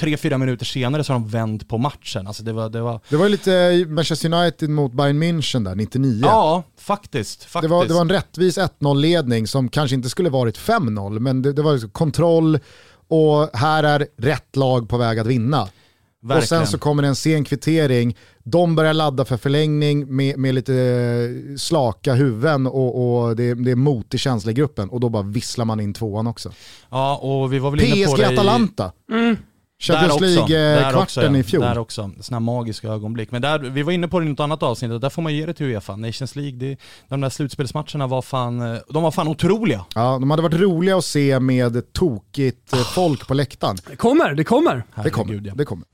tre, 0.01 0.17
fyra 0.17 0.39
minuter 0.39 0.65
senare 0.65 1.05
så 1.05 1.13
har 1.13 1.21
de 1.21 1.29
vänt 1.29 1.69
på 1.69 1.79
matchen. 1.79 2.27
Alltså 2.27 2.43
det, 2.43 2.53
var, 2.53 2.69
det, 2.69 2.81
var... 2.81 3.01
det 3.09 3.17
var 3.17 3.29
lite 3.29 3.85
Manchester 3.89 4.33
United 4.33 4.71
mot 4.71 4.93
Bayern 4.93 5.23
München 5.23 5.65
där, 5.65 5.75
99. 5.75 6.21
Ja, 6.23 6.63
faktiskt. 6.79 7.45
faktiskt. 7.45 7.63
Det, 7.63 7.69
var, 7.69 7.87
det 7.87 7.95
var 7.95 8.01
en 8.01 8.09
rättvis 8.09 8.59
1-0-ledning 8.59 9.47
som 9.47 9.69
kanske 9.69 9.95
inte 9.95 10.09
skulle 10.09 10.31
varit 10.31 10.59
5-0, 10.59 11.19
men 11.19 11.43
det, 11.43 11.53
det 11.53 11.63
var 11.63 11.73
liksom 11.73 11.91
kontroll 11.91 12.59
och 13.09 13.51
här 13.53 13.85
är 13.85 14.07
rätt 14.17 14.57
lag 14.57 14.89
på 14.89 14.97
väg 14.97 15.19
att 15.19 15.27
vinna. 15.27 15.69
Verkligen. 16.23 16.43
Och 16.43 16.49
sen 16.49 16.67
så 16.67 16.79
kommer 16.79 17.03
det 17.03 17.09
en 17.09 17.17
sen 17.17 17.45
kvittering, 17.45 18.17
de 18.45 18.77
börjar 18.77 18.95
ladda 18.95 19.25
för 19.25 19.37
förlängning 19.37 20.17
med, 20.17 20.39
med 20.39 20.55
lite 20.55 20.75
slaka 21.59 22.15
huvuden 22.15 22.67
och, 22.67 23.19
och 23.19 23.37
det, 23.37 23.55
det 23.55 23.71
är 23.71 23.77
mot 23.77 24.15
i 24.15 24.19
känsla 24.19 24.51
i 24.51 24.55
gruppen 24.55 24.89
och 24.89 25.01
då 25.01 25.09
bara 25.09 25.23
visslar 25.23 25.65
man 25.65 25.81
in 25.81 25.95
tvåan 25.95 26.27
också. 26.27 26.53
Ja, 26.91 27.17
och 27.17 27.53
vi 27.53 27.59
var 27.59 27.71
väl 27.71 27.81
inne 27.81 28.07
på 28.07 28.13
PSG 28.13 28.23
Atalanta. 28.23 28.93
Mm. 29.11 29.37
Champions 29.85 30.21
League-kvarten 30.21 31.37
i 31.37 31.43
fjol. 31.43 31.63
Där 31.63 31.79
också, 31.79 32.11
sådana 32.21 32.41
magiska 32.41 32.89
ögonblick. 32.89 33.31
Men 33.31 33.43
där, 33.43 33.59
vi 33.59 33.83
var 33.83 33.93
inne 33.93 34.09
på 34.09 34.21
det 34.21 34.27
i 34.27 34.29
något 34.29 34.41
annat 34.41 34.63
avsnitt, 34.63 35.01
där 35.01 35.11
får 35.11 35.23
man 35.23 35.35
ge 35.35 35.47
det 35.47 35.55
till 35.55 35.67
Uefa. 35.67 35.97
Nations 35.97 36.37
League, 36.37 36.59
det, 36.59 36.77
de 37.09 37.21
där 37.21 37.31
slutspelsmatcherna 37.31 38.07
var 38.07 38.23
fan, 38.23 38.81
de 38.89 39.03
var 39.03 39.11
fan 39.11 39.29
otroliga. 39.29 39.85
Ja, 39.95 40.19
de 40.21 40.31
hade 40.31 40.43
varit 40.43 40.61
roliga 40.61 40.97
att 40.97 41.05
se 41.05 41.41
med 41.41 41.93
tokigt 41.93 42.73
oh. 42.73 42.79
folk 42.79 43.29
på 43.29 43.35
läktaren. 43.35 43.77
Det 43.91 43.97
kommer, 43.97 44.35
det 44.35 44.45
kommer. 44.45 44.85
det 45.05 45.11
kommer, 45.11 45.41
ja. 45.45 45.53
det 45.55 45.65
kommer. 45.65 45.87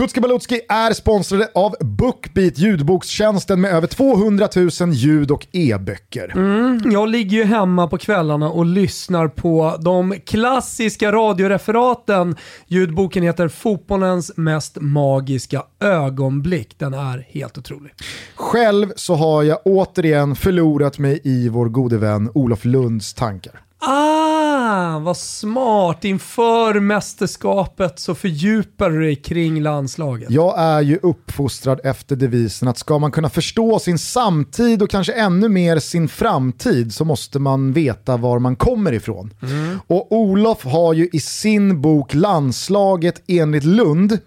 Tutski 0.00 0.20
Balutski 0.20 0.60
är 0.68 0.92
sponsrade 0.92 1.48
av 1.54 1.74
Bookbeat, 1.80 2.58
ljudbokstjänsten 2.58 3.60
med 3.60 3.72
över 3.72 3.86
200 3.86 4.48
000 4.80 4.92
ljud 4.92 5.30
och 5.30 5.46
e-böcker. 5.52 6.32
Mm, 6.36 6.80
jag 6.92 7.08
ligger 7.08 7.36
ju 7.36 7.44
hemma 7.44 7.88
på 7.88 7.98
kvällarna 7.98 8.50
och 8.50 8.66
lyssnar 8.66 9.28
på 9.28 9.76
de 9.80 10.14
klassiska 10.26 11.12
radioreferaten. 11.12 12.36
Ljudboken 12.66 13.22
heter 13.22 13.48
Fotbollens 13.48 14.32
mest 14.36 14.78
magiska 14.80 15.62
ögonblick. 15.80 16.78
Den 16.78 16.94
är 16.94 17.26
helt 17.28 17.58
otrolig. 17.58 17.92
Själv 18.34 18.92
så 18.96 19.14
har 19.14 19.42
jag 19.42 19.58
återigen 19.64 20.36
förlorat 20.36 20.98
mig 20.98 21.20
i 21.24 21.48
vår 21.48 21.68
gode 21.68 21.98
vän 21.98 22.30
Olof 22.34 22.64
Lunds 22.64 23.14
tankar. 23.14 23.60
Ah, 23.78 24.29
vad 25.00 25.16
smart. 25.16 26.04
Inför 26.04 26.80
mästerskapet 26.80 27.98
så 27.98 28.14
fördjupar 28.14 28.90
du 28.90 29.00
dig 29.00 29.16
kring 29.16 29.62
landslaget. 29.62 30.30
Jag 30.30 30.58
är 30.58 30.80
ju 30.80 30.98
uppfostrad 31.02 31.80
efter 31.84 32.16
devisen 32.16 32.68
att 32.68 32.78
ska 32.78 32.98
man 32.98 33.10
kunna 33.10 33.30
förstå 33.30 33.78
sin 33.78 33.98
samtid 33.98 34.82
och 34.82 34.90
kanske 34.90 35.12
ännu 35.12 35.48
mer 35.48 35.78
sin 35.78 36.08
framtid 36.08 36.94
så 36.94 37.04
måste 37.04 37.38
man 37.38 37.72
veta 37.72 38.16
var 38.16 38.38
man 38.38 38.56
kommer 38.56 38.92
ifrån. 38.92 39.34
Mm. 39.42 39.80
Och 39.86 40.12
Olof 40.12 40.64
har 40.64 40.94
ju 40.94 41.08
i 41.12 41.20
sin 41.20 41.80
bok 41.80 42.14
Landslaget 42.14 43.22
enligt 43.26 43.64
Lund 43.64 44.18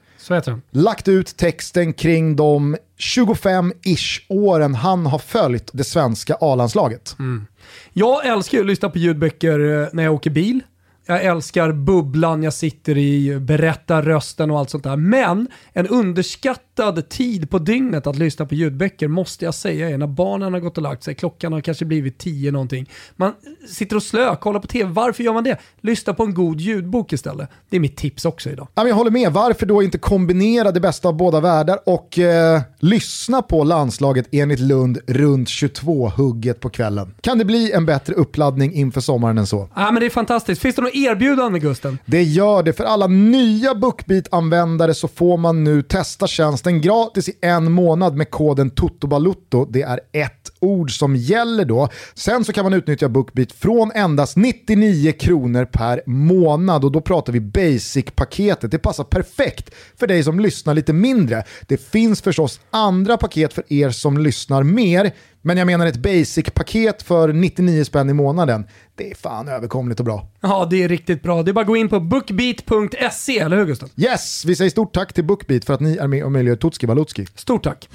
lagt 0.72 1.08
ut 1.08 1.38
texten 1.38 1.94
kring 1.94 2.36
de 2.36 2.78
25-ish 2.98 4.22
åren 4.30 4.76
han 4.76 5.06
har 5.06 5.20
följt 5.20 5.70
det 5.74 5.84
svenska 5.84 6.38
A-landslaget. 6.42 7.16
Mm. 7.20 7.46
Jag 7.94 8.26
älskar 8.26 8.58
ju 8.58 8.62
att 8.62 8.68
lyssna 8.68 8.90
på 8.90 8.98
ljudböcker 8.98 9.60
eh, 9.60 9.88
när 9.94 10.04
jag 10.04 10.14
åker 10.14 10.30
bil. 10.30 10.62
Jag 11.06 11.24
älskar 11.24 11.72
bubblan 11.72 12.44
jag 12.44 12.54
sitter 12.54 12.98
i, 12.98 13.40
berättarrösten 13.40 14.52
och 14.52 14.60
allt 14.60 14.70
sånt 14.70 14.84
där. 14.84 14.96
Men 14.96 15.48
en 15.74 15.88
underskattad 15.88 17.10
tid 17.10 17.50
på 17.50 17.60
dygnet 17.60 18.08
att 18.08 18.16
lyssna 18.16 18.46
på 18.46 18.56
ljudböcker 18.56 19.08
måste 19.08 19.46
jag 19.46 19.56
säga 19.56 19.90
är 19.90 19.98
när 19.98 20.08
barnen 20.08 20.54
har 20.54 20.60
gått 20.60 20.78
och 20.78 20.84
lagt 20.84 21.04
sig. 21.04 21.16
Klockan 21.16 21.54
har 21.54 21.62
kanske 21.62 21.86
blivit 21.86 22.18
tio 22.18 22.52
någonting. 22.52 22.90
Man 23.16 23.34
sitter 23.70 23.96
och 23.96 24.04
slö, 24.04 24.36
kollar 24.36 24.60
på 24.60 24.68
tv. 24.68 24.92
Varför 24.92 25.24
gör 25.24 25.34
man 25.34 25.44
det? 25.44 25.58
Lyssna 25.82 26.14
på 26.14 26.24
en 26.24 26.34
god 26.34 26.62
ljudbok 26.62 27.14
istället. 27.14 27.50
Det 27.70 27.76
är 27.76 27.80
mitt 27.80 27.98
tips 27.98 28.26
också 28.26 28.50
idag. 28.50 28.68
Jag 28.76 28.96
håller 28.96 29.12
med. 29.12 29.32
Varför 29.32 29.66
då 29.66 29.84
inte 29.84 29.98
kombinera 29.98 30.72
det 30.72 30.80
bästa 30.80 31.08
av 31.08 31.18
båda 31.18 31.40
världar 31.40 31.80
och 31.86 32.20
eh, 32.20 32.62
lyssna 32.80 33.42
på 33.42 33.64
landslaget 33.64 34.28
enligt 34.32 34.60
Lund 34.60 35.00
runt 35.08 35.48
22-hugget 35.48 36.60
på 36.60 36.70
kvällen? 36.70 37.16
Kan 37.22 37.38
det 37.38 37.46
bli 37.46 37.72
en 37.72 37.86
bättre 37.86 38.14
uppladdning 38.14 38.74
inför 38.74 39.02
sommaren 39.02 39.38
än 39.38 39.48
så? 39.48 39.70
Ja, 39.76 39.92
men 39.92 40.00
det 40.00 40.06
är 40.06 40.10
fantastiskt. 40.10 40.62
Finns 40.62 40.76
det 40.76 40.93
erbjudande 40.96 41.60
Gusten? 41.60 41.98
Det 42.06 42.24
gör 42.24 42.64
det. 42.64 42.74
För 42.74 42.84
alla 42.84 43.08
nya 43.08 43.76
Bookbeat-användare 43.76 44.94
så 44.94 45.08
får 45.08 45.38
man 45.38 45.64
nu 45.64 45.82
testa 45.82 46.28
tjänsten 46.28 46.82
gratis 46.82 47.30
i 47.30 47.34
en 47.42 47.72
månad 47.72 48.16
med 48.16 48.30
koden 48.30 48.70
TOTOBALUTTO. 48.70 49.66
Det 49.66 49.82
är 49.82 50.00
ett 50.12 50.52
ord 50.60 50.92
som 50.92 51.16
gäller 51.16 51.66
då. 51.66 51.90
Sen 52.14 52.46
så 52.46 52.54
kan 52.54 52.64
man 52.64 52.74
utnyttja 52.74 53.10
Bookbeat 53.10 53.52
från 53.52 53.92
endast 53.96 54.38
99 54.38 55.12
kronor 55.12 55.66
per 55.66 56.02
månad 56.06 56.86
och 56.86 56.92
då 56.92 57.02
pratar 57.02 57.34
vi 57.34 57.40
basic-paketet. 57.40 58.72
Det 58.72 58.80
passar 58.80 59.04
perfekt 59.04 59.70
för 60.00 60.08
dig 60.08 60.24
som 60.24 60.40
lyssnar 60.40 60.74
lite 60.74 60.94
mindre. 60.94 61.44
Det 61.68 61.78
finns 61.78 62.22
förstås 62.22 62.60
andra 62.70 63.18
paket 63.18 63.54
för 63.54 63.74
er 63.74 63.90
som 63.90 64.18
lyssnar 64.18 64.64
mer, 64.64 65.14
men 65.46 65.58
jag 65.58 65.66
menar 65.66 65.86
ett 65.88 65.98
basic-paket 65.98 67.04
för 67.04 67.34
99 67.34 67.84
spänn 67.84 68.10
i 68.10 68.14
månaden. 68.14 68.68
Det 68.96 69.12
är 69.12 69.16
fan 69.16 69.48
överkomligt 69.48 70.00
och 70.00 70.06
bra. 70.06 70.28
Ja, 70.42 70.68
det 70.70 70.84
är 70.84 70.90
riktigt 70.90 71.24
bra. 71.24 71.44
Det 71.44 71.52
är 71.52 71.54
bara 71.54 71.62
att 71.62 71.68
gå 71.68 71.78
in 71.78 71.90
på 71.90 72.00
bookbeat.se, 72.00 73.40
eller 73.40 73.58
hur 73.58 73.66
Gustav? 73.66 73.90
Yes, 73.98 74.46
vi 74.46 74.56
säger 74.56 74.70
stort 74.72 74.94
tack 74.94 75.14
till 75.14 75.24
Bookbeat 75.24 75.66
för 75.66 75.74
att 75.74 75.80
ni 75.80 75.98
är 75.98 76.08
med 76.08 76.24
och 76.24 76.32
möjliggör 76.32 76.56
Tutski 76.56 76.88
Balutski. 76.88 77.26
Stort 77.36 77.64
tack. 77.64 77.90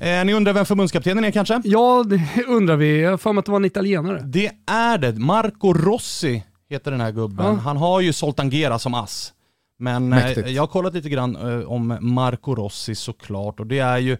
Eh, 0.00 0.24
ni 0.24 0.34
undrar 0.34 0.52
vem 0.52 0.66
förbundskaptenen 0.66 1.24
är 1.24 1.30
kanske? 1.30 1.60
Ja, 1.64 2.04
det 2.06 2.44
undrar 2.46 2.76
vi. 2.76 3.00
Jag 3.02 3.10
har 3.10 3.18
för 3.18 3.32
mig 3.32 3.38
att 3.38 3.46
det 3.46 3.52
var 3.52 3.58
en 3.58 3.64
italienare. 3.64 4.20
Det 4.24 4.50
är 4.66 4.98
det. 4.98 5.12
Marco 5.12 5.72
Rossi 5.72 6.42
heter 6.70 6.90
den 6.90 7.00
här 7.00 7.12
gubben. 7.12 7.46
Ja. 7.46 7.52
Han 7.52 7.76
har 7.76 8.00
ju 8.00 8.12
Zoltan 8.12 8.50
Gera 8.50 8.78
som 8.78 8.94
ass. 8.94 9.32
Men 9.78 10.12
eh, 10.12 10.38
jag 10.38 10.62
har 10.62 10.66
kollat 10.66 10.94
lite 10.94 11.08
grann 11.08 11.36
eh, 11.36 11.70
om 11.70 11.98
Marco 12.00 12.54
Rossi 12.54 12.94
såklart 12.94 13.60
och 13.60 13.66
det 13.66 13.78
är 13.78 13.98
ju, 13.98 14.16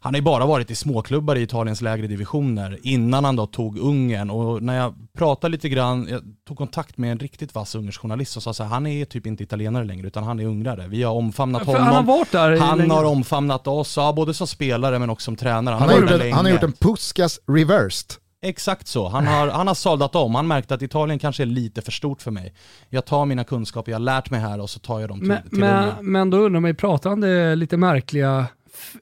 han 0.00 0.14
har 0.14 0.18
ju 0.18 0.22
bara 0.22 0.46
varit 0.46 0.70
i 0.70 0.74
småklubbar 0.74 1.36
i 1.36 1.42
Italiens 1.42 1.80
lägre 1.80 2.06
divisioner 2.06 2.78
innan 2.82 3.24
han 3.24 3.36
då 3.36 3.46
tog 3.46 3.78
Ungern 3.78 4.30
och 4.30 4.62
när 4.62 4.76
jag 4.76 4.94
pratade 5.18 5.52
lite 5.52 5.68
grann, 5.68 6.08
jag 6.10 6.22
tog 6.48 6.58
kontakt 6.58 6.98
med 6.98 7.12
en 7.12 7.18
riktigt 7.18 7.54
vass 7.54 7.74
ungersk 7.74 8.00
journalist 8.00 8.36
och 8.36 8.42
sa 8.42 8.54
så 8.54 8.62
här, 8.62 8.70
han 8.70 8.86
är 8.86 9.04
typ 9.04 9.26
inte 9.26 9.42
italienare 9.42 9.84
längre 9.84 10.06
utan 10.06 10.24
han 10.24 10.40
är 10.40 10.44
ungrare. 10.44 10.88
Vi 10.88 11.02
har 11.02 11.14
omfamnat 11.14 11.66
honom. 11.66 11.82
Han 11.82 11.94
har 11.94 12.02
varit 12.02 12.32
där 12.32 12.56
Han 12.56 12.78
länge. 12.78 12.92
har 12.92 13.04
omfamnat 13.04 13.66
oss, 13.66 13.96
ja, 13.96 14.12
både 14.12 14.34
som 14.34 14.46
spelare 14.46 14.98
men 14.98 15.10
också 15.10 15.24
som 15.24 15.36
tränare. 15.36 15.72
Han, 15.72 15.88
han, 15.88 15.88
har, 15.88 16.00
gjort 16.00 16.10
en, 16.10 16.32
han 16.32 16.44
har 16.44 16.52
gjort 16.52 16.62
en 16.62 16.72
Puskas 16.72 17.40
reversed. 17.46 18.21
Exakt 18.44 18.86
så. 18.86 19.08
Han 19.08 19.26
har, 19.26 19.48
han 19.48 19.66
har 19.66 19.74
såldat 19.74 20.16
om. 20.16 20.34
Han 20.34 20.46
märkte 20.46 20.74
att 20.74 20.82
Italien 20.82 21.18
kanske 21.18 21.42
är 21.42 21.46
lite 21.46 21.82
för 21.82 21.92
stort 21.92 22.22
för 22.22 22.30
mig. 22.30 22.54
Jag 22.88 23.04
tar 23.04 23.26
mina 23.26 23.44
kunskaper 23.44 23.92
jag 23.92 23.98
har 23.98 24.04
lärt 24.04 24.30
mig 24.30 24.40
här 24.40 24.60
och 24.60 24.70
så 24.70 24.78
tar 24.78 25.00
jag 25.00 25.08
dem 25.08 25.18
till, 25.18 25.28
men, 25.28 25.48
till 25.48 25.58
men, 25.58 25.92
men 26.00 26.30
då 26.30 26.36
undrar 26.36 26.60
man 26.60 26.70
ju, 26.70 26.74
pratar 26.74 27.10
han 27.10 27.20
det 27.20 27.54
lite 27.54 27.76
märkliga 27.76 28.46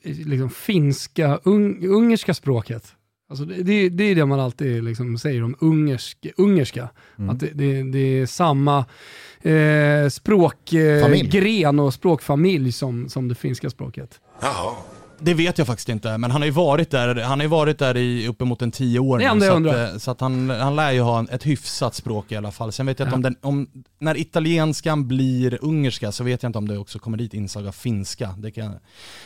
liksom, 0.03 0.51
finska, 0.51 1.41
un, 1.45 1.85
ungerska 1.85 2.35
språket? 2.35 2.95
Alltså 3.31 3.45
det, 3.45 3.63
det, 3.63 3.89
det 3.89 4.05
är 4.05 4.15
det 4.15 4.27
man 4.27 4.41
alltid 4.41 4.85
liksom 4.85 5.19
säger 5.19 5.45
om 5.45 5.57
ungersk, 5.61 6.27
ungerska. 6.37 6.89
Mm. 7.19 7.31
Att 7.31 7.41
det, 7.41 7.51
det, 7.55 7.83
det, 7.83 7.99
är 7.99 8.27
samma 8.27 8.79
eh, 9.43 10.09
språkgren 10.11 11.79
eh, 11.79 11.85
och 11.85 11.95
språkfamilj 11.95 12.73
som, 12.73 13.09
som 13.09 13.29
det 13.29 13.35
finska 13.35 13.71
språket. 13.71 14.21
Jaha. 14.41 14.75
Det 15.23 15.35
vet 15.35 15.59
jag 15.59 15.67
faktiskt 15.67 15.89
inte, 15.89 16.19
men 16.19 16.31
han 16.31 16.41
har 16.41 16.47
ju 16.47 16.53
varit 16.53 16.91
där, 16.91 17.15
han 17.15 17.39
har 17.39 17.45
ju 17.45 17.49
varit 17.49 17.79
där 17.79 17.97
i 17.97 18.29
uppemot 18.29 18.63
en 18.63 18.71
tio 18.71 18.99
år 18.99 19.19
nu. 19.19 19.41
Så, 19.41 19.69
att, 19.69 19.93
eh, 19.93 19.99
så 19.99 20.11
att 20.11 20.21
han, 20.21 20.51
han 20.51 20.77
lär 20.77 20.91
ju 20.91 21.01
ha 21.01 21.27
ett 21.31 21.47
hyfsat 21.47 21.95
språk 21.95 22.33
i 22.33 22.37
alla 22.37 22.51
fall. 22.51 22.73
Sen 22.73 22.87
vet 22.87 22.99
jag 22.99 23.09
ja. 23.09 23.17
inte 23.17 23.29
om, 23.29 23.35
den, 23.35 23.37
om 23.43 23.85
när 23.99 24.17
italienskan 24.17 25.09
blir 25.09 25.59
ungerska 25.65 26.13
så 26.13 26.25
vet 26.25 26.43
jag 26.43 26.49
inte 26.49 26.59
om 26.59 26.69
det 26.69 26.79
också 26.79 26.99
kommer 26.99 27.19
dit 27.19 27.35
inslag 27.35 27.67
av 27.67 27.73
finska. 27.73 28.35
Det 28.39 28.51
kan, 28.51 28.73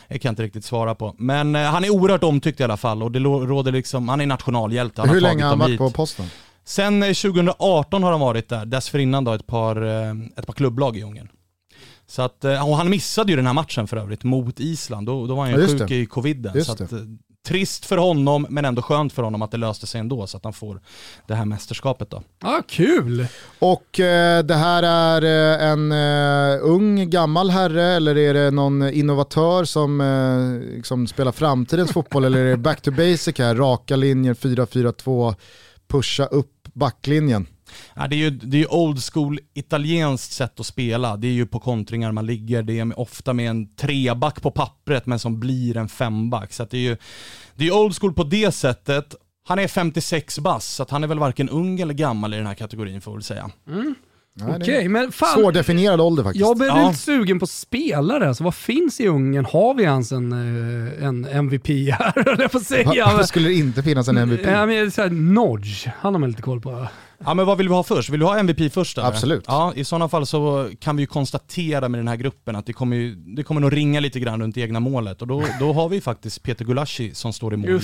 det 0.08 0.18
kan 0.18 0.28
jag 0.28 0.32
inte 0.32 0.42
riktigt 0.42 0.64
svara 0.64 0.94
på. 0.94 1.14
Men 1.18 1.56
eh, 1.56 1.62
han 1.62 1.84
är 1.84 1.90
oerhört 1.90 2.24
omtyckt 2.24 2.60
i 2.60 2.64
alla 2.64 2.76
fall 2.76 3.02
och 3.02 3.12
det 3.12 3.18
råder 3.18 3.72
liksom, 3.72 4.08
han 4.08 4.20
är 4.20 4.26
nationalhjälte. 4.26 5.00
Han 5.00 5.10
Hur 5.10 5.20
länge 5.20 5.42
har 5.42 5.50
han 5.50 5.58
varit 5.58 5.78
på 5.78 5.90
posten? 5.90 6.26
Sen 6.64 7.00
2018 7.00 8.02
har 8.02 8.10
han 8.10 8.20
varit 8.20 8.48
där, 8.48 8.66
dessförinnan 8.66 9.24
då 9.24 9.32
ett 9.32 9.46
par, 9.46 9.82
eh, 9.86 10.14
ett 10.36 10.46
par 10.46 10.52
klubblag 10.52 10.96
i 10.96 11.02
Ungern. 11.02 11.28
Så 12.06 12.22
att, 12.22 12.44
eh, 12.44 12.68
och 12.68 12.76
han 12.76 12.90
missade 12.90 13.32
ju 13.32 13.36
den 13.36 13.46
här 13.46 13.52
matchen 13.52 13.86
för 13.86 13.96
övrigt 13.96 14.24
mot 14.24 14.60
Island, 14.60 15.06
då, 15.06 15.26
då 15.26 15.34
var 15.34 15.42
han 15.42 15.52
ju 15.52 15.60
ja, 15.60 15.68
sjuk 15.68 15.88
det. 15.88 15.94
i 15.94 16.06
coviden. 16.06 16.64
så 16.64 16.72
att, 16.72 16.80
eh, 16.80 16.98
trist 17.46 17.84
för 17.84 17.96
honom, 17.96 18.46
men 18.50 18.64
ändå 18.64 18.82
skönt 18.82 19.12
för 19.12 19.22
honom 19.22 19.42
att 19.42 19.50
det 19.50 19.56
löste 19.56 19.86
sig 19.86 20.00
ändå 20.00 20.26
så 20.26 20.36
att 20.36 20.44
han 20.44 20.52
får 20.52 20.80
det 21.26 21.34
här 21.34 21.44
mästerskapet 21.44 22.10
då. 22.10 22.22
Ah, 22.40 22.62
kul! 22.68 23.26
Och 23.58 24.00
eh, 24.00 24.44
det 24.44 24.54
här 24.54 24.82
är 24.82 25.22
eh, 25.22 25.68
en 25.68 25.92
eh, 25.92 26.58
ung, 26.62 27.10
gammal 27.10 27.50
herre 27.50 27.84
eller 27.84 28.18
är 28.18 28.34
det 28.34 28.50
någon 28.50 28.90
innovatör 28.90 29.64
som 29.64 30.00
eh, 30.00 30.74
liksom 30.74 31.06
spelar 31.06 31.32
framtidens 31.32 31.92
fotboll 31.92 32.24
eller 32.24 32.38
är 32.38 32.50
det 32.50 32.56
back 32.56 32.80
to 32.80 32.90
basic 32.90 33.38
här, 33.38 33.54
raka 33.54 33.96
linjer, 33.96 34.34
4-4-2, 34.34 35.34
pusha 35.88 36.26
upp 36.26 36.68
backlinjen? 36.72 37.46
Ja, 37.96 38.06
det 38.08 38.16
är 38.16 38.18
ju 38.18 38.30
det 38.30 38.62
är 38.62 38.74
old 38.74 39.02
school 39.12 39.38
italienskt 39.54 40.32
sätt 40.32 40.60
att 40.60 40.66
spela. 40.66 41.16
Det 41.16 41.26
är 41.26 41.32
ju 41.32 41.46
på 41.46 41.60
kontringar 41.60 42.12
man 42.12 42.26
ligger, 42.26 42.62
det 42.62 42.78
är 42.78 43.00
ofta 43.00 43.32
med 43.32 43.50
en 43.50 43.74
treback 43.74 44.42
på 44.42 44.50
pappret 44.50 45.06
men 45.06 45.18
som 45.18 45.40
blir 45.40 45.76
en 45.76 45.88
femback. 45.88 46.52
Så 46.52 46.64
det 46.64 46.76
är 46.76 46.80
ju 46.80 46.96
det 47.54 47.66
är 47.66 47.76
old 47.76 47.96
school 47.96 48.14
på 48.14 48.24
det 48.24 48.52
sättet. 48.52 49.14
Han 49.48 49.58
är 49.58 49.68
56 49.68 50.38
bass, 50.38 50.66
så 50.74 50.86
han 50.90 51.04
är 51.04 51.08
väl 51.08 51.18
varken 51.18 51.48
ung 51.48 51.80
eller 51.80 51.94
gammal 51.94 52.34
i 52.34 52.36
den 52.36 52.46
här 52.46 52.54
kategorin 52.54 53.00
får 53.00 53.10
vi 53.10 53.16
väl 53.16 53.22
säga. 53.22 53.50
Mm. 53.68 53.94
Okej, 54.42 54.56
okay, 54.56 54.88
men 54.88 55.12
fan. 55.12 55.40
Svårdefinierad 55.40 56.00
ålder 56.00 56.22
faktiskt. 56.22 56.40
Jag 56.40 56.56
blir 56.56 56.66
ja. 56.66 56.88
lite 56.88 56.98
sugen 56.98 57.38
på 57.38 57.46
spelare. 57.46 58.28
Alltså, 58.28 58.44
vad 58.44 58.54
finns 58.54 59.00
i 59.00 59.08
Ungern? 59.08 59.44
Har 59.44 59.74
vi 59.74 59.82
ens 59.82 60.12
en, 60.12 60.32
eh, 60.32 61.06
en 61.06 61.24
MVP 61.24 61.68
här, 61.90 62.36
jag 62.40 62.52
får 62.52 62.60
säga. 62.60 63.04
Varför 63.06 63.22
skulle 63.22 63.48
det 63.48 63.54
inte 63.54 63.82
finnas 63.82 64.08
en 64.08 64.16
MVP? 64.16 64.40
Ja, 64.46 64.66
men, 64.66 64.90
så 64.90 65.02
här, 65.02 65.10
Nodge, 65.10 65.92
han 65.98 66.14
har 66.14 66.20
man 66.20 66.30
lite 66.30 66.42
koll 66.42 66.60
på. 66.60 66.88
Ja 67.18 67.34
men 67.34 67.46
vad 67.46 67.58
vill 67.58 67.68
vi 67.68 67.74
ha 67.74 67.82
först? 67.82 68.10
Vill 68.10 68.20
du 68.20 68.26
ha 68.26 68.38
MVP 68.38 68.72
först? 68.72 68.98
Eller? 68.98 69.08
Absolut. 69.08 69.44
Ja, 69.48 69.72
i 69.76 69.84
sådana 69.84 70.08
fall 70.08 70.26
så 70.26 70.70
kan 70.80 70.96
vi 70.96 71.02
ju 71.02 71.06
konstatera 71.06 71.88
med 71.88 71.98
den 71.98 72.08
här 72.08 72.16
gruppen 72.16 72.56
att 72.56 72.66
det 72.66 72.72
kommer, 72.72 72.96
ju, 72.96 73.14
det 73.14 73.42
kommer 73.42 73.60
nog 73.60 73.76
ringa 73.76 74.00
lite 74.00 74.20
grann 74.20 74.40
runt 74.40 74.56
egna 74.56 74.80
målet 74.80 75.22
och 75.22 75.28
då, 75.28 75.44
då 75.60 75.72
har 75.72 75.88
vi 75.88 76.00
faktiskt 76.00 76.42
Peter 76.42 76.64
Gulaschi 76.64 77.14
som 77.14 77.32
står 77.32 77.54
i 77.54 77.56
mål 77.56 77.80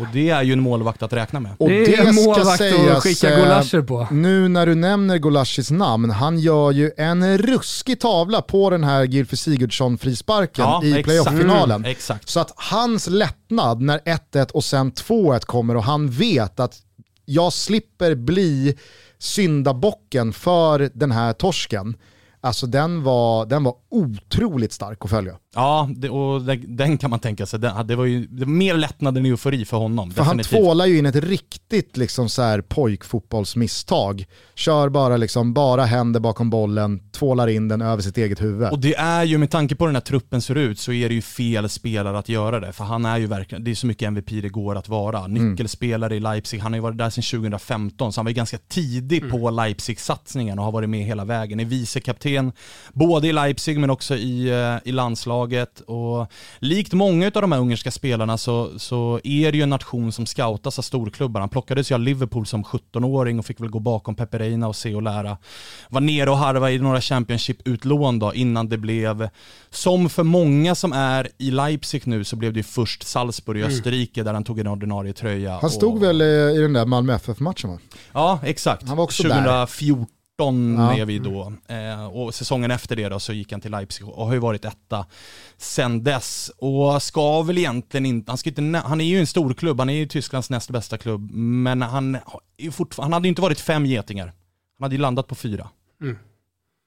Och 0.00 0.06
det 0.12 0.30
är 0.30 0.42
ju 0.42 0.52
en 0.52 0.60
målvakt 0.60 1.02
att 1.02 1.12
räkna 1.12 1.40
med. 1.40 1.52
Och 1.58 1.68
det, 1.68 1.84
det 1.84 1.94
är 1.94 2.06
en 2.06 2.14
målvakt 2.14 2.58
sägas, 2.58 2.96
att 2.96 3.02
skicka 3.02 3.30
eh, 3.30 3.36
Gulascher 3.36 3.82
på. 3.82 4.08
Nu 4.10 4.48
när 4.48 4.66
du 4.66 4.74
nämner 4.74 5.18
Gulaschis 5.18 5.70
namn, 5.70 6.10
han 6.10 6.38
gör 6.38 6.72
ju 6.72 6.90
en 6.96 7.38
ruskig 7.38 8.00
tavla 8.00 8.42
på 8.42 8.70
den 8.70 8.84
här 8.84 9.04
Gylfi 9.04 9.36
Sigurdsson-frisparken 9.36 10.64
ja, 10.64 10.84
i 10.84 11.02
playoff-finalen. 11.02 11.84
Mm, 11.84 11.96
så 12.24 12.40
att 12.40 12.52
hans 12.56 13.06
lättnad 13.06 13.80
när 13.80 13.98
1-1 13.98 14.50
och 14.50 14.64
sen 14.64 14.92
2-1 14.92 15.40
kommer 15.40 15.76
och 15.76 15.84
han 15.84 16.10
vet 16.10 16.60
att 16.60 16.82
jag 17.28 17.52
slipper 17.52 18.14
bli 18.14 18.76
syndabocken 19.18 20.32
för 20.32 20.90
den 20.94 21.12
här 21.12 21.32
torsken. 21.32 21.96
Alltså 22.40 22.66
den 22.66 23.02
var, 23.02 23.46
den 23.46 23.64
var 23.64 23.74
otroligt 23.88 24.72
stark 24.72 25.04
att 25.04 25.10
följa. 25.10 25.38
Ja, 25.54 25.88
det, 25.96 26.10
och 26.10 26.42
den 26.68 26.98
kan 26.98 27.10
man 27.10 27.20
tänka 27.20 27.46
sig. 27.46 27.60
Den, 27.60 27.86
det 27.86 27.96
var 27.96 28.04
ju 28.04 28.26
det 28.26 28.44
var 28.44 28.52
mer 28.52 28.74
lättnad 28.74 29.18
än 29.18 29.26
eufori 29.26 29.64
för 29.64 29.76
honom. 29.76 30.10
För 30.10 30.24
definitivt. 30.24 30.52
han 30.52 30.62
tvålar 30.62 30.86
ju 30.86 30.98
in 30.98 31.06
ett 31.06 31.16
riktigt 31.16 31.96
liksom 31.96 32.28
så 32.28 32.42
här 32.42 32.60
pojkfotbollsmisstag. 32.60 34.24
Kör 34.54 34.88
bara, 34.88 35.16
liksom, 35.16 35.54
bara 35.54 35.84
händer 35.84 36.20
bakom 36.20 36.50
bollen, 36.50 37.00
tvålar 37.12 37.48
in 37.48 37.68
den 37.68 37.82
över 37.82 38.02
sitt 38.02 38.18
eget 38.18 38.42
huvud. 38.42 38.68
Och 38.68 38.78
det 38.78 38.94
är 38.94 39.24
ju, 39.24 39.38
med 39.38 39.50
tanke 39.50 39.74
på 39.74 39.84
hur 39.84 39.88
den 39.88 39.96
här 39.96 40.00
truppen 40.00 40.42
ser 40.42 40.54
ut, 40.54 40.78
så 40.78 40.92
är 40.92 41.08
det 41.08 41.14
ju 41.14 41.22
fel 41.22 41.68
spelare 41.68 42.18
att 42.18 42.28
göra 42.28 42.60
det. 42.60 42.72
För 42.72 42.84
han 42.84 43.04
är 43.04 43.18
ju 43.18 43.26
verkligen, 43.26 43.64
det 43.64 43.70
är 43.70 43.74
så 43.74 43.86
mycket 43.86 44.06
MVP 44.06 44.28
det 44.28 44.48
går 44.48 44.76
att 44.76 44.88
vara. 44.88 45.18
Mm. 45.18 45.50
Nyckelspelare 45.50 46.12
mm. 46.12 46.16
i 46.16 46.20
Leipzig, 46.20 46.58
han 46.58 46.72
har 46.72 46.76
ju 46.76 46.82
varit 46.82 46.98
där 46.98 47.10
sedan 47.10 47.40
2015, 47.40 48.12
så 48.12 48.18
han 48.18 48.24
var 48.24 48.30
ju 48.30 48.36
ganska 48.36 48.58
tidig 48.68 49.18
mm. 49.18 49.30
på 49.30 49.50
Leipzig-satsningen 49.50 50.58
och 50.58 50.64
har 50.64 50.72
varit 50.72 50.88
med 50.88 51.04
hela 51.04 51.24
vägen. 51.24 51.60
Är 51.60 51.64
vicekapten, 51.64 52.52
både 52.92 53.28
i 53.28 53.32
Leipzig 53.32 53.78
men 53.78 53.90
också 53.90 54.16
i, 54.16 54.48
eh, 54.48 54.88
i 54.88 54.92
landslaget 54.92 55.37
landslaget 55.38 55.80
och 55.80 56.26
likt 56.58 56.92
många 56.92 57.26
av 57.26 57.42
de 57.42 57.52
här 57.52 57.60
ungerska 57.60 57.90
spelarna 57.90 58.38
så, 58.38 58.78
så 58.78 59.20
är 59.24 59.52
det 59.52 59.58
ju 59.58 59.62
en 59.62 59.70
nation 59.70 60.12
som 60.12 60.26
scoutas 60.26 60.78
av 60.78 60.82
storklubbar. 60.82 61.40
Han 61.40 61.48
plockades 61.48 61.90
ju 61.90 61.94
av 61.94 62.00
Liverpool 62.00 62.46
som 62.46 62.64
17-åring 62.64 63.38
och 63.38 63.46
fick 63.46 63.60
väl 63.60 63.70
gå 63.70 63.78
bakom 63.78 64.14
Pepe 64.14 64.38
Reina 64.38 64.68
och 64.68 64.76
se 64.76 64.94
och 64.94 65.02
lära. 65.02 65.38
Var 65.90 66.00
nere 66.00 66.30
och 66.30 66.38
harva 66.38 66.70
i 66.70 66.78
några 66.78 67.00
Championship-utlån 67.00 68.18
då 68.18 68.34
innan 68.34 68.68
det 68.68 68.78
blev, 68.78 69.28
som 69.70 70.08
för 70.08 70.24
många 70.24 70.74
som 70.74 70.92
är 70.92 71.28
i 71.38 71.50
Leipzig 71.50 72.06
nu 72.06 72.24
så 72.24 72.36
blev 72.36 72.52
det 72.52 72.58
ju 72.58 72.64
först 72.64 73.02
Salzburg 73.02 73.58
i 73.58 73.62
mm. 73.62 73.72
Österrike 73.72 74.22
där 74.22 74.34
han 74.34 74.44
tog 74.44 74.58
en 74.58 74.66
ordinarie 74.66 75.12
tröja. 75.12 75.58
Han 75.60 75.70
stod 75.70 75.96
och... 75.96 76.02
väl 76.02 76.22
i 76.22 76.60
den 76.60 76.72
där 76.72 76.86
Malmö 76.86 77.14
FF-matchen 77.14 77.70
va? 77.70 77.78
Ja, 78.12 78.40
exakt. 78.44 78.88
Han 78.88 78.96
var 78.96 79.04
också 79.04 79.22
2014 79.22 79.44
där. 79.44 79.62
18 79.62 80.17
ja. 80.78 80.96
är 80.96 81.04
vi 81.04 81.18
då. 81.18 81.52
Eh, 81.68 82.06
och 82.06 82.34
säsongen 82.34 82.70
efter 82.70 82.96
det 82.96 83.08
då 83.08 83.20
så 83.20 83.32
gick 83.32 83.52
han 83.52 83.60
till 83.60 83.70
Leipzig 83.70 84.08
och 84.08 84.26
har 84.26 84.32
ju 84.32 84.38
varit 84.38 84.64
etta 84.64 85.06
sen 85.56 86.04
dess. 86.04 86.50
Och 86.58 87.02
ska 87.02 87.42
väl 87.42 87.58
egentligen 87.58 88.06
inte, 88.06 88.30
han, 88.30 88.38
ska 88.38 88.50
inte, 88.50 88.78
han 88.78 89.00
är 89.00 89.04
ju 89.04 89.18
en 89.20 89.26
stor 89.26 89.54
klubb, 89.54 89.78
han 89.78 89.90
är 89.90 89.94
ju 89.94 90.06
Tysklands 90.06 90.50
näst 90.50 90.70
bästa 90.70 90.98
klubb, 90.98 91.30
men 91.30 91.82
han, 91.82 92.18
han 92.96 93.12
hade 93.12 93.26
ju 93.26 93.28
inte 93.28 93.42
varit 93.42 93.60
fem 93.60 93.86
getingar. 93.86 94.26
Han 94.26 94.84
hade 94.84 94.94
ju 94.94 95.00
landat 95.00 95.26
på 95.26 95.34
fyra. 95.34 95.68
Mm. 96.00 96.16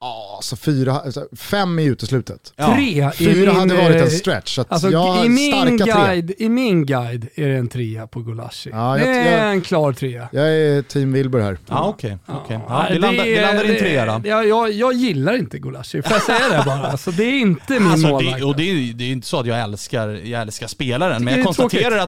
Ja, 0.01 0.39
så 0.41 0.55
fyra, 0.55 1.00
alltså 1.00 1.27
fem 1.36 1.79
i 1.79 1.86
uteslutet. 1.86 2.53
Ja. 2.55 2.74
Tre 2.75 3.12
Fyra 3.12 3.51
min, 3.51 3.60
hade 3.60 3.75
varit 3.75 3.96
en 3.96 4.03
eh, 4.03 4.08
stretch. 4.08 4.55
Så 4.55 4.65
alltså, 4.67 4.89
jag 4.89 5.25
i, 5.25 5.29
min 5.29 5.77
guide, 5.77 6.34
I 6.38 6.50
min 6.50 6.86
guide 6.86 7.27
är 7.36 7.48
det 7.48 7.58
en 7.58 7.67
trea 7.67 8.08
på 8.08 8.20
Gulashi. 8.20 8.70
Ja, 8.74 8.98
det 8.98 9.10
är 9.10 9.43
jag, 9.43 9.51
en 9.51 9.62
klar 9.62 9.93
trea. 9.93 10.29
Jag 10.31 10.50
är 10.50 10.81
team 10.81 11.13
Wilbur 11.13 11.39
här. 11.39 11.58
Ja, 11.67 11.88
okej. 11.88 12.17
Okay, 12.27 12.38
okay. 12.38 12.60
ja, 12.67 12.88
vi, 12.89 13.00
landar, 13.00 13.24
vi 13.24 13.41
landar 13.41 13.65
i 13.65 13.74
en 13.74 13.79
trea 13.79 14.05
då. 14.05 14.29
Ja, 14.29 14.43
jag, 14.43 14.72
jag 14.72 14.93
gillar 14.93 15.34
inte 15.34 15.60
Gulashi, 15.60 16.01
får 16.01 16.12
jag 16.12 16.22
säga 16.22 16.50
det 16.50 16.63
bara? 16.65 16.88
Alltså, 16.91 17.12
det 17.12 17.24
är 17.24 17.39
inte 17.39 17.79
min 17.79 17.88
alltså, 17.91 18.08
målvakt. 18.08 18.39
Det, 18.39 18.46
och 18.46 18.55
det 18.55 18.63
är, 18.63 18.93
det 18.93 19.03
är 19.03 19.12
inte 19.12 19.27
så 19.27 19.39
att 19.39 19.48
jag 19.48 19.62
älskar, 19.62 20.08
jag 20.08 20.41
älskar 20.41 20.67
spelaren, 20.67 21.24
men 21.24 21.36
jag 21.36 21.46
konstaterar 21.46 21.89
tråkigt. 21.89 22.01
att 22.01 22.08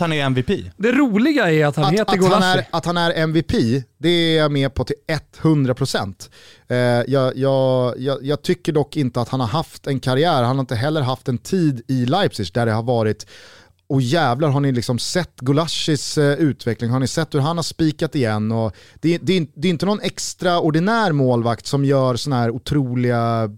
Han 0.00 0.12
är 0.12 0.24
MVP. 0.24 0.50
Det 0.76 0.92
roliga 0.92 1.52
är 1.52 1.66
att 1.66 1.76
han 1.76 1.84
att, 1.84 1.92
heter 1.92 2.18
att 2.18 2.32
Han 2.32 2.42
är, 2.42 2.66
att 2.70 2.84
han 2.84 2.96
är 2.96 3.10
MVP, 3.10 3.52
det 3.98 4.08
är 4.08 4.38
jag 4.38 4.52
med 4.52 4.74
på 4.74 4.84
till 4.84 4.96
100%. 5.42 6.30
Eh, 6.68 6.76
jag, 6.76 7.36
jag, 7.36 7.94
jag, 7.98 8.18
jag, 8.22 8.42
tycker 8.42 8.72
dock 8.72 8.96
inte 8.96 9.20
att 9.20 9.28
han 9.28 9.40
har 9.40 9.46
haft 9.46 9.86
en 9.86 10.00
karriär, 10.00 10.42
han 10.42 10.56
har 10.56 10.60
inte 10.60 10.74
heller 10.74 11.00
haft 11.00 11.28
en 11.28 11.38
tid 11.38 11.82
i 11.88 12.06
Leipzig 12.06 12.46
där 12.54 12.66
det 12.66 12.72
har 12.72 12.82
varit 12.82 13.26
och 13.90 14.02
jävlar 14.02 14.48
har 14.48 14.60
ni 14.60 14.72
liksom 14.72 14.98
sett 14.98 15.40
Gulashis 15.40 16.18
eh, 16.18 16.32
utveckling, 16.32 16.90
har 16.90 17.00
ni 17.00 17.06
sett 17.06 17.34
hur 17.34 17.40
han 17.40 17.58
har 17.58 17.62
spikat 17.62 18.14
igen? 18.14 18.52
Och 18.52 18.76
det, 19.00 19.18
det, 19.18 19.46
det 19.54 19.68
är 19.68 19.70
inte 19.70 19.86
någon 19.86 20.00
extraordinär 20.00 21.12
målvakt 21.12 21.66
som 21.66 21.84
gör 21.84 22.16
sådana 22.16 22.42
här 22.42 22.50
otroliga 22.50 23.50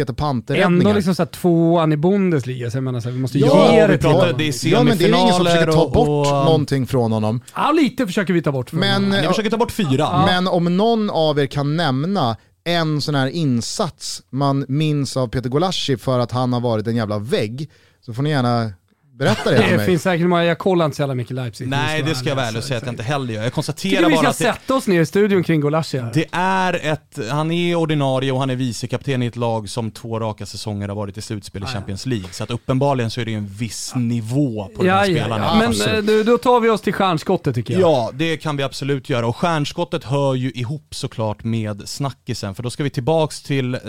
Peter 0.00 0.12
Panter-räddningar. 0.12 0.80
Ändå 0.80 0.92
liksom 0.92 1.14
såhär 1.14 1.26
tvåan 1.26 1.92
i 1.92 1.96
Bundesliga, 1.96 2.70
så 2.70 2.76
jag 2.76 2.84
menar 2.84 3.00
så 3.00 3.08
här, 3.08 3.14
vi 3.14 3.20
måste 3.20 3.38
ja, 3.38 3.74
ge 3.74 3.86
det 3.86 3.98
till 3.98 4.08
honom. 4.08 4.34
Det 4.38 4.48
är 4.48 4.68
ja 4.68 4.82
men 4.82 4.98
det 4.98 5.04
är 5.04 5.22
ingen 5.22 5.34
som 5.34 5.44
försöker 5.44 5.72
ta 5.72 5.88
bort 5.88 6.08
och, 6.08 6.32
någonting 6.32 6.86
från 6.86 7.12
honom. 7.12 7.40
Ja 7.54 7.72
lite 7.72 8.06
försöker 8.06 8.32
vi 8.32 8.42
ta 8.42 8.52
bort 8.52 8.70
från 8.70 8.80
men, 8.80 9.04
honom. 9.04 9.20
Ni 9.20 9.26
försöker 9.26 9.50
ta 9.50 9.56
bort 9.56 9.72
fyra. 9.72 9.88
Ja. 9.98 10.26
Men 10.26 10.48
om 10.48 10.76
någon 10.76 11.10
av 11.10 11.38
er 11.38 11.46
kan 11.46 11.76
nämna 11.76 12.36
en 12.64 13.00
sån 13.00 13.14
här 13.14 13.26
insats 13.26 14.22
man 14.30 14.64
minns 14.68 15.16
av 15.16 15.28
Peter 15.28 15.48
Golashi 15.50 15.96
för 15.96 16.18
att 16.18 16.32
han 16.32 16.52
har 16.52 16.60
varit 16.60 16.86
en 16.86 16.96
jävla 16.96 17.18
vägg, 17.18 17.70
så 18.00 18.14
får 18.14 18.22
ni 18.22 18.30
gärna 18.30 18.72
Berätta 19.20 19.50
det 19.50 19.56
för 19.56 19.68
mig. 19.68 19.78
Det 19.78 19.84
finns 19.84 20.02
säkert 20.02 20.26
många, 20.26 20.44
jag 20.44 20.58
kollar 20.58 20.84
inte 20.84 20.96
så 20.96 21.02
jävla 21.02 21.14
mycket 21.14 21.34
Leipzig. 21.34 21.68
Nej, 21.68 22.02
det 22.02 22.14
ska 22.14 22.28
jag 22.28 22.36
väl 22.36 22.62
säga 22.62 22.78
att 22.78 22.84
jag 22.84 22.92
inte 22.92 23.02
heller 23.02 23.34
gör. 23.34 23.42
Jag 23.42 23.52
konstaterar 23.52 24.02
bara 24.02 24.14
att... 24.14 24.40
vi 24.40 24.44
ska 24.44 24.52
sätta 24.52 24.74
oss 24.74 24.86
ner 24.86 25.00
i 25.00 25.06
studion 25.06 25.42
kring 25.42 25.60
Golashi 25.60 26.02
Det 26.14 26.26
är 26.32 26.92
ett, 26.92 27.18
han 27.30 27.50
är 27.50 27.74
ordinarie 27.74 28.32
och 28.32 28.40
han 28.40 28.50
är 28.50 28.56
vicekapten 28.56 29.22
i 29.22 29.26
ett 29.26 29.36
lag 29.36 29.68
som 29.68 29.90
två 29.90 30.20
raka 30.20 30.46
säsonger 30.46 30.88
har 30.88 30.96
varit 30.96 31.18
i 31.18 31.22
slutspel 31.22 31.62
i 31.62 31.66
Champions 31.66 32.06
League. 32.06 32.28
Så 32.32 32.44
att 32.44 32.50
uppenbarligen 32.50 33.10
så 33.10 33.20
är 33.20 33.24
det 33.24 33.34
en 33.34 33.46
viss 33.46 33.92
nivå 33.94 34.70
på 34.76 34.86
ja, 34.86 34.92
de 34.92 34.98
här 34.98 35.06
ja, 35.06 35.20
spelarna. 35.20 35.44
Ja. 35.44 35.88
Men 35.96 36.06
du, 36.06 36.24
då 36.24 36.38
tar 36.38 36.60
vi 36.60 36.68
oss 36.68 36.80
till 36.80 36.94
stjärnskottet 36.94 37.54
tycker 37.54 37.74
jag. 37.74 37.82
Ja, 37.82 38.10
det 38.14 38.36
kan 38.36 38.56
vi 38.56 38.62
absolut 38.62 39.10
göra. 39.10 39.26
Och 39.26 39.36
stjärnskottet 39.36 40.04
hör 40.04 40.34
ju 40.34 40.50
ihop 40.50 40.94
såklart 40.94 41.44
med 41.44 41.88
snackisen. 41.88 42.54
För 42.54 42.62
då 42.62 42.70
ska 42.70 42.84
vi 42.84 42.90
tillbaks 42.90 43.42
till 43.42 43.74
eh, 43.74 43.80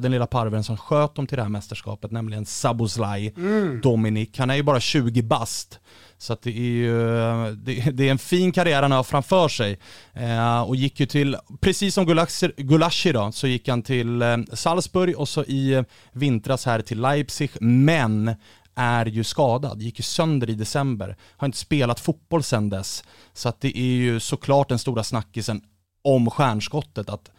den 0.00 0.10
lilla 0.10 0.26
parven 0.26 0.64
som 0.64 0.76
sköt 0.76 1.14
dem 1.14 1.26
till 1.26 1.36
det 1.36 1.42
här 1.42 1.50
mästerskapet, 1.50 2.10
nämligen 2.10 2.46
Saboslaj 2.46 3.34
mm. 3.36 3.80
Dominik. 3.80 4.38
Han 4.38 4.50
är 4.50 4.54
ju 4.54 4.62
bara 4.62 4.79
20 4.80 5.22
bast. 5.22 5.80
Så 6.18 6.32
att 6.32 6.42
det 6.42 6.50
är 6.50 6.60
ju, 6.60 6.92
det, 7.54 7.90
det, 7.90 8.06
är 8.06 8.10
en 8.10 8.18
fin 8.18 8.52
karriär 8.52 8.82
han 8.82 8.92
har 8.92 9.02
framför 9.02 9.48
sig. 9.48 9.78
Eh, 10.14 10.62
och 10.62 10.76
gick 10.76 11.00
ju 11.00 11.06
till, 11.06 11.36
precis 11.60 11.94
som 11.94 12.06
Gulashi 12.56 13.12
då, 13.12 13.32
så 13.32 13.46
gick 13.46 13.68
han 13.68 13.82
till 13.82 14.22
eh, 14.22 14.36
Salzburg 14.52 15.18
och 15.18 15.28
så 15.28 15.44
i 15.44 15.84
vintras 16.12 16.66
här 16.66 16.80
till 16.80 17.00
Leipzig, 17.00 17.50
men 17.60 18.34
är 18.74 19.06
ju 19.06 19.24
skadad, 19.24 19.82
gick 19.82 19.98
ju 19.98 20.02
sönder 20.02 20.50
i 20.50 20.54
december, 20.54 21.16
har 21.36 21.46
inte 21.46 21.58
spelat 21.58 22.00
fotboll 22.00 22.42
sedan 22.42 22.70
dess. 22.70 23.04
Så 23.32 23.48
att 23.48 23.60
det 23.60 23.78
är 23.78 23.96
ju 23.96 24.20
såklart 24.20 24.68
den 24.68 24.78
stora 24.78 25.04
snackisen 25.04 25.62
om 26.04 26.30
stjärnskottet, 26.30 27.08
att 27.08 27.30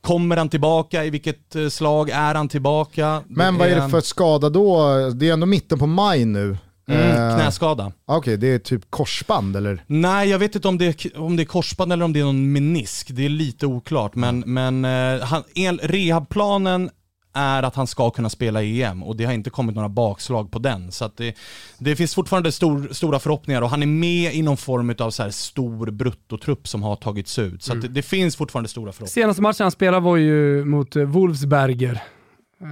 Kommer 0.00 0.36
han 0.36 0.48
tillbaka? 0.48 1.04
I 1.04 1.10
vilket 1.10 1.56
eh, 1.56 1.68
slag 1.68 2.10
är 2.10 2.34
han 2.34 2.48
tillbaka? 2.48 3.22
Men 3.26 3.58
vad 3.58 3.68
är 3.68 3.80
det 3.80 3.88
för 3.88 4.00
skada 4.00 4.50
då? 4.50 4.88
Det 5.10 5.28
är 5.28 5.32
ändå 5.32 5.46
mitten 5.46 5.78
på 5.78 5.86
maj 5.86 6.24
nu. 6.24 6.56
Mm, 6.88 7.30
eh, 7.30 7.36
knäskada. 7.36 7.92
Okej, 8.04 8.18
okay, 8.18 8.36
det 8.36 8.54
är 8.54 8.58
typ 8.58 8.90
korsband 8.90 9.56
eller? 9.56 9.84
Nej, 9.86 10.28
jag 10.28 10.38
vet 10.38 10.54
inte 10.54 10.68
om 10.68 10.78
det, 10.78 11.04
är, 11.04 11.18
om 11.20 11.36
det 11.36 11.42
är 11.42 11.44
korsband 11.44 11.92
eller 11.92 12.04
om 12.04 12.12
det 12.12 12.20
är 12.20 12.24
någon 12.24 12.52
menisk. 12.52 13.08
Det 13.10 13.24
är 13.24 13.28
lite 13.28 13.66
oklart, 13.66 14.14
men, 14.14 14.40
men 14.46 14.84
eh, 14.84 15.24
han, 15.24 15.42
rehabplanen 15.82 16.90
är 17.32 17.62
att 17.62 17.74
han 17.74 17.86
ska 17.86 18.10
kunna 18.10 18.30
spela 18.30 18.62
EM 18.62 19.02
och 19.02 19.16
det 19.16 19.24
har 19.24 19.32
inte 19.32 19.50
kommit 19.50 19.74
några 19.74 19.88
bakslag 19.88 20.50
på 20.50 20.58
den. 20.58 20.92
Så 20.92 21.10
det, 21.16 21.34
det, 21.78 21.96
finns 21.96 22.14
fortfarande 22.14 22.52
stor, 22.52 22.88
stora 22.92 23.18
förhoppningar 23.18 23.62
och 23.62 23.70
han 23.70 23.82
är 23.82 23.86
med 23.86 24.34
i 24.34 24.42
någon 24.42 24.56
form 24.56 24.94
av 24.98 25.10
så 25.10 25.22
här 25.22 25.30
stor 25.30 25.90
bruttotrupp 25.90 26.68
som 26.68 26.82
har 26.82 26.96
tagits 26.96 27.38
ut. 27.38 27.62
Så 27.62 27.72
mm. 27.72 27.82
det, 27.82 27.88
det, 27.88 28.02
finns 28.02 28.36
fortfarande 28.36 28.68
stora 28.68 28.92
förhoppningar. 28.92 29.24
Senaste 29.24 29.42
matchen 29.42 29.64
han 29.64 29.70
spelade 29.70 30.04
var 30.04 30.16
ju 30.16 30.64
mot 30.64 30.96
eh, 30.96 31.04
Wolfsberger 31.04 32.02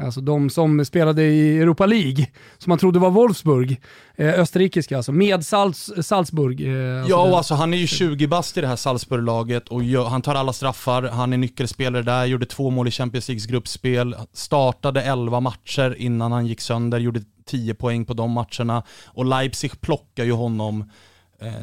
Alltså 0.04 0.20
de 0.20 0.50
som 0.50 0.84
spelade 0.84 1.22
i 1.22 1.58
Europa 1.58 1.86
League, 1.86 2.26
som 2.58 2.70
man 2.70 2.78
trodde 2.78 2.98
var 2.98 3.10
Wolfsburg, 3.10 3.80
eh, 4.16 4.40
österrikiska 4.40 4.96
alltså, 4.96 5.12
med 5.12 5.44
Salz, 5.44 5.92
Salzburg. 6.02 6.60
Eh, 6.60 6.98
alltså 6.98 7.10
ja, 7.10 7.30
och 7.30 7.36
alltså 7.36 7.54
han 7.54 7.74
är 7.74 7.78
ju 7.78 7.86
20 7.86 8.26
bast 8.26 8.56
i 8.56 8.60
det 8.60 8.66
här 8.66 8.76
Salzburg-laget 8.76 9.68
och 9.68 9.84
gör, 9.84 10.04
han 10.04 10.22
tar 10.22 10.34
alla 10.34 10.52
straffar, 10.52 11.02
han 11.02 11.32
är 11.32 11.36
nyckelspelare 11.36 12.02
där, 12.02 12.24
gjorde 12.24 12.46
två 12.46 12.70
mål 12.70 12.88
i 12.88 12.90
Champions 12.90 13.28
Leagues 13.28 13.46
gruppspel, 13.46 14.16
startade 14.32 15.02
11 15.02 15.40
matcher 15.40 15.96
innan 15.98 16.32
han 16.32 16.46
gick 16.46 16.60
sönder, 16.60 16.98
gjorde 16.98 17.22
10 17.44 17.74
poäng 17.74 18.04
på 18.04 18.14
de 18.14 18.30
matcherna 18.30 18.82
och 19.06 19.24
Leipzig 19.24 19.80
plockar 19.80 20.24
ju 20.24 20.32
honom 20.32 20.90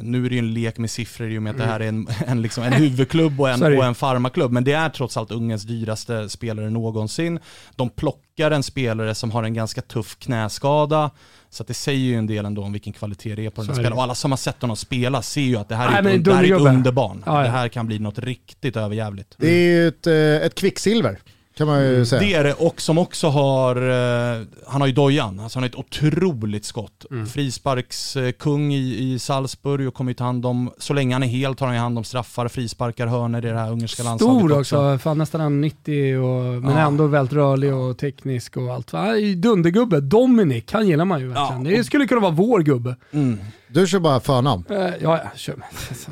nu 0.01 0.25
är 0.25 0.29
det 0.29 0.35
ju 0.35 0.39
en 0.39 0.53
lek 0.53 0.77
med 0.77 0.91
siffror 0.91 1.31
i 1.31 1.37
och 1.37 1.43
med 1.43 1.51
att 1.51 1.57
det 1.57 1.65
här 1.65 1.79
är 1.79 1.87
en, 1.87 2.07
en, 2.27 2.41
liksom, 2.41 2.63
en 2.63 2.73
huvudklubb 2.73 3.41
och 3.41 3.49
en, 3.49 3.63
och 3.77 3.85
en 3.85 3.95
farmaklubb, 3.95 4.51
men 4.51 4.63
det 4.63 4.73
är 4.73 4.89
trots 4.89 5.17
allt 5.17 5.31
Ungerns 5.31 5.63
dyraste 5.63 6.29
spelare 6.29 6.69
någonsin. 6.69 7.39
De 7.75 7.89
plockar 7.89 8.51
en 8.51 8.63
spelare 8.63 9.15
som 9.15 9.31
har 9.31 9.43
en 9.43 9.53
ganska 9.53 9.81
tuff 9.81 10.19
knäskada, 10.19 11.11
så 11.49 11.63
det 11.63 11.73
säger 11.73 11.99
ju 11.99 12.15
en 12.15 12.27
del 12.27 12.45
ändå 12.45 12.63
om 12.63 12.71
vilken 12.71 12.93
kvalitet 12.93 13.35
det 13.35 13.45
är 13.45 13.49
på 13.49 13.61
den 13.61 13.67
här 13.67 13.75
spelaren. 13.75 13.97
Och 13.97 14.03
alla 14.03 14.15
som 14.15 14.31
har 14.31 14.37
sett 14.37 14.61
honom 14.61 14.77
spela 14.77 15.21
ser 15.21 15.41
ju 15.41 15.57
att 15.57 15.69
det 15.69 15.75
här 15.75 15.97
är, 15.97 16.01
Nej, 16.01 16.15
ett, 16.15 16.25
det 16.25 16.33
här 16.33 16.43
är 16.43 16.55
ett 16.55 16.61
underbarn. 16.61 17.23
Ja, 17.25 17.37
ja. 17.37 17.43
Det 17.43 17.49
här 17.49 17.67
kan 17.67 17.87
bli 17.87 17.99
något 17.99 18.19
riktigt 18.19 18.77
överjävligt. 18.77 19.35
Det 19.37 19.47
är 19.47 19.65
ju 19.65 19.87
ett, 19.87 20.07
eh, 20.07 20.15
ett 20.15 20.55
kvicksilver 20.55 21.19
kan 21.57 21.67
man 21.67 21.81
ju 21.81 21.93
mm. 21.93 22.05
säga. 22.05 22.21
Det 22.21 22.33
är 22.33 22.43
det, 22.43 22.53
och 22.53 22.81
som 22.81 22.97
också 22.97 23.27
har, 23.27 23.75
eh, 23.75 24.41
han 24.67 24.81
har 24.81 24.87
ju 24.87 24.93
dojan, 24.93 25.39
alltså 25.39 25.59
han 25.59 25.63
har 25.63 25.69
ett 25.69 25.75
otroligt 25.75 26.65
skott. 26.65 27.05
Mm. 27.11 27.27
Frisparkskung 27.27 28.73
i, 28.73 29.13
i 29.13 29.19
Salzburg 29.19 29.87
och 29.87 29.93
kommer 29.93 30.11
ju 30.11 30.15
ta 30.15 30.23
hand 30.23 30.45
om, 30.45 30.71
så 30.77 30.93
länge 30.93 31.15
han 31.15 31.23
är 31.23 31.27
helt 31.27 31.57
tar 31.57 31.65
han 31.65 31.75
ju 31.75 31.81
hand 31.81 31.97
om 31.97 32.03
straffar, 32.03 32.47
frisparkar, 32.47 33.07
hörnor 33.07 33.45
i 33.45 33.49
det 33.49 33.57
här 33.57 33.71
ungerska 33.71 34.03
landslaget 34.03 34.39
Stor 34.39 34.59
också, 34.59 34.77
också. 34.77 35.03
Fan, 35.03 35.17
nästan 35.17 35.61
90 35.61 36.17
och, 36.17 36.43
men 36.63 36.77
ja. 36.77 36.87
ändå 36.87 37.07
väldigt 37.07 37.33
rörlig 37.33 37.73
och 37.73 37.97
teknisk 37.97 38.57
och 38.57 38.73
allt. 38.73 38.91
Dundergubbe, 39.37 39.99
Dominic, 39.99 40.63
han 40.71 40.87
gillar 40.87 41.05
man 41.05 41.19
ju 41.19 41.27
verkligen. 41.27 41.65
Ja. 41.65 41.77
Det 41.77 41.83
skulle 41.83 42.07
kunna 42.07 42.21
vara 42.21 42.31
vår 42.31 42.59
gubbe. 42.59 42.95
Mm. 43.11 43.39
Du 43.67 43.87
kör 43.87 43.99
bara 43.99 44.19
förnamn? 44.19 44.63
Uh, 44.71 44.77
ja, 44.77 44.93
jag 45.01 45.19
kör. 45.35 45.55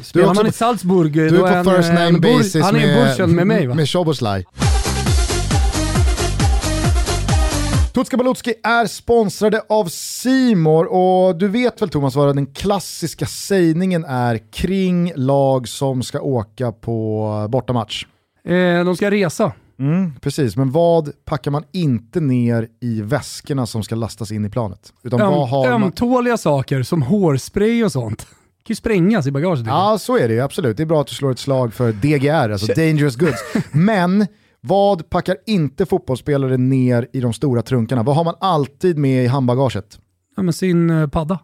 Spelar 0.04 0.34
man 0.34 0.48
i 0.48 0.52
Salzburg, 0.52 1.14
du 1.14 1.30
då 1.30 1.46
är 1.46 1.64
på 1.64 1.72
first 1.72 1.94
name 1.94 2.20
basis 2.20 2.64
han 2.64 2.76
är 2.76 3.18
med, 3.20 3.30
med 3.30 3.48
mig 3.48 3.68
va? 3.68 3.76
Med 3.76 3.90
Soboslaj. 3.90 4.46
Tutska 7.94 8.18
Balutski 8.18 8.54
är 8.64 8.86
sponsrade 8.86 9.62
av 9.70 9.86
Simor 9.86 10.86
och 10.86 11.36
du 11.36 11.48
vet 11.48 11.82
väl 11.82 11.90
Thomas 11.90 12.16
vad 12.16 12.36
den 12.36 12.46
klassiska 12.46 13.26
sägningen 13.26 14.06
är 14.06 14.38
kring 14.52 15.12
lag 15.16 15.68
som 15.68 16.04
ska 16.04 16.22
åka 16.22 16.72
på 16.72 17.48
bortamatch? 17.50 18.06
Eh, 18.46 18.86
de 18.86 18.96
ska 18.96 19.12
resa. 19.12 19.52
Mm, 19.80 20.14
precis, 20.22 20.58
men 20.58 20.72
vad 20.72 21.12
packar 21.26 21.52
man 21.52 21.64
inte 21.72 22.20
ner 22.20 22.68
i 22.82 23.02
väskorna 23.02 23.66
som 23.66 23.84
ska 23.84 23.96
lastas 23.96 24.32
in 24.32 24.46
i 24.46 24.50
planet? 24.50 24.94
Utan 25.04 25.22
Öm, 25.22 25.32
vad 25.32 25.50
har 25.50 25.70
man... 25.70 25.84
Ömtåliga 25.84 26.38
saker 26.38 26.84
som 26.84 27.02
hårspray 27.02 27.84
och 27.84 27.92
sånt 27.92 28.20
Det 28.20 28.64
kan 28.64 28.74
ju 28.74 28.76
sprängas 28.76 29.28
i 29.28 29.32
bagaget. 29.32 29.66
Ja, 29.66 29.98
så 30.00 30.18
är 30.18 30.28
det 30.28 30.34
ju 30.34 30.42
absolut. 30.42 30.78
Det 30.78 30.84
är 30.84 30.88
bra 30.88 31.02
att 31.02 31.08
du 31.08 31.16
slår 31.16 31.32
ett 31.32 31.40
slag 31.40 31.74
för 31.74 31.92
DGR, 31.92 32.52
alltså 32.52 32.74
Dangerous 32.74 33.16
Goods. 33.16 33.44
Men 33.72 34.28
vad 34.62 35.10
packar 35.10 35.38
inte 35.45 35.86
fotbollsspelare 35.86 36.58
ner 36.58 37.08
i 37.13 37.19
de 37.19 37.34
stora 37.34 37.62
trunkarna? 37.62 38.04
Vad 38.04 38.15
har 38.15 38.24
man 38.24 38.36
alltid 38.39 38.97
med 38.97 39.24
i 39.24 39.28
handbagaget? 39.28 40.00
Ja, 40.36 40.43
men 40.43 40.54
sin 40.54 40.89
eh, 40.89 41.08
padda. 41.08 41.39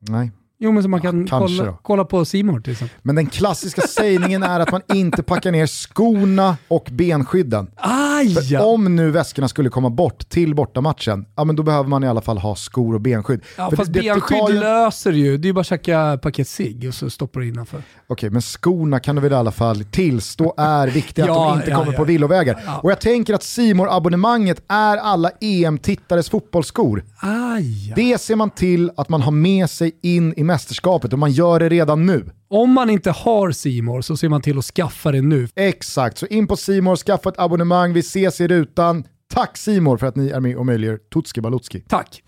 Nej. 0.00 0.30
Jo 0.64 0.72
men 0.72 0.82
så 0.82 0.88
man 0.88 1.00
kan 1.00 1.26
ja, 1.30 1.38
kolla, 1.38 1.78
kolla, 1.82 2.04
på 2.04 2.24
Simor 2.24 2.60
till 2.60 2.72
exempel. 2.72 2.98
Men 3.02 3.14
den 3.14 3.26
klassiska 3.26 3.82
sägningen 3.82 4.42
är 4.42 4.60
att 4.60 4.72
man 4.72 4.80
inte 4.94 5.22
packar 5.22 5.52
ner 5.52 5.66
skorna 5.66 6.56
och 6.68 6.88
benskydden. 6.92 7.70
Aj, 7.76 8.34
För 8.34 8.64
om 8.64 8.96
nu 8.96 9.10
väskorna 9.10 9.48
skulle 9.48 9.68
komma 9.68 9.90
bort 9.90 10.28
till 10.28 10.54
bortamatchen, 10.54 11.26
ja 11.36 11.44
men 11.44 11.56
då 11.56 11.62
behöver 11.62 11.88
man 11.88 12.04
i 12.04 12.08
alla 12.08 12.20
fall 12.20 12.38
ha 12.38 12.54
skor 12.54 12.94
och 12.94 13.00
benskydd. 13.00 13.40
Ja 13.56 13.70
För 13.70 13.76
fast 13.76 13.92
det, 13.92 14.00
benskydd 14.00 14.46
det 14.46 14.52
ju... 14.52 14.60
löser 14.60 15.12
ju, 15.12 15.36
det 15.36 15.46
är 15.46 15.48
ju 15.48 15.52
bara 15.52 15.60
att 15.60 15.66
käka 15.66 16.18
paket 16.22 16.48
cigg 16.48 16.88
och 16.88 16.94
så 16.94 17.10
stoppar 17.10 17.40
du 17.40 17.48
innanför. 17.48 17.78
Okej 17.78 17.86
okay, 18.08 18.30
men 18.30 18.42
skorna 18.42 19.00
kan 19.00 19.14
du 19.14 19.22
väl 19.22 19.32
i 19.32 19.34
alla 19.34 19.52
fall 19.52 19.84
tillstå 19.84 20.54
är 20.56 20.88
viktiga, 20.88 21.26
ja, 21.26 21.46
att 21.46 21.52
de 21.52 21.58
inte 21.60 21.70
ja, 21.70 21.78
kommer 21.78 21.96
på 21.96 22.04
villovägar. 22.04 22.80
Och 22.82 22.90
jag 22.90 23.00
tänker 23.00 23.34
att 23.34 23.42
simor 23.42 23.96
abonnemanget 23.96 24.62
är 24.68 24.96
alla 24.96 25.30
EM-tittares 25.40 26.30
fotbollsskor. 26.30 27.04
Aj. 27.20 27.92
Det 27.96 28.20
ser 28.20 28.36
man 28.36 28.50
till 28.50 28.90
att 28.96 29.08
man 29.08 29.22
har 29.22 29.32
med 29.32 29.70
sig 29.70 29.98
in 30.02 30.34
i 30.36 30.44
mästerskapet 30.52 31.12
och 31.12 31.18
man 31.18 31.32
gör 31.32 31.60
det 31.60 31.68
redan 31.68 32.06
nu. 32.06 32.30
Om 32.50 32.72
man 32.72 32.90
inte 32.90 33.10
har 33.10 33.50
Simor 33.50 34.02
så 34.02 34.16
ser 34.16 34.28
man 34.28 34.42
till 34.42 34.58
att 34.58 34.64
skaffa 34.64 35.12
det 35.12 35.22
nu. 35.22 35.48
Exakt, 35.54 36.18
så 36.18 36.26
in 36.26 36.46
på 36.46 36.56
Simor, 36.56 36.96
skaffa 36.96 37.28
ett 37.28 37.38
abonnemang, 37.38 37.92
vi 37.92 38.00
ses 38.00 38.40
i 38.40 38.48
rutan. 38.48 39.04
Tack 39.34 39.56
Simor 39.56 39.96
för 39.96 40.06
att 40.06 40.16
ni 40.16 40.28
är 40.28 40.40
med 40.40 40.56
och 40.56 40.66
möjliggör 40.66 40.98
Tutski 41.14 41.40
Balutski. 41.40 41.80
Tack! 41.80 42.22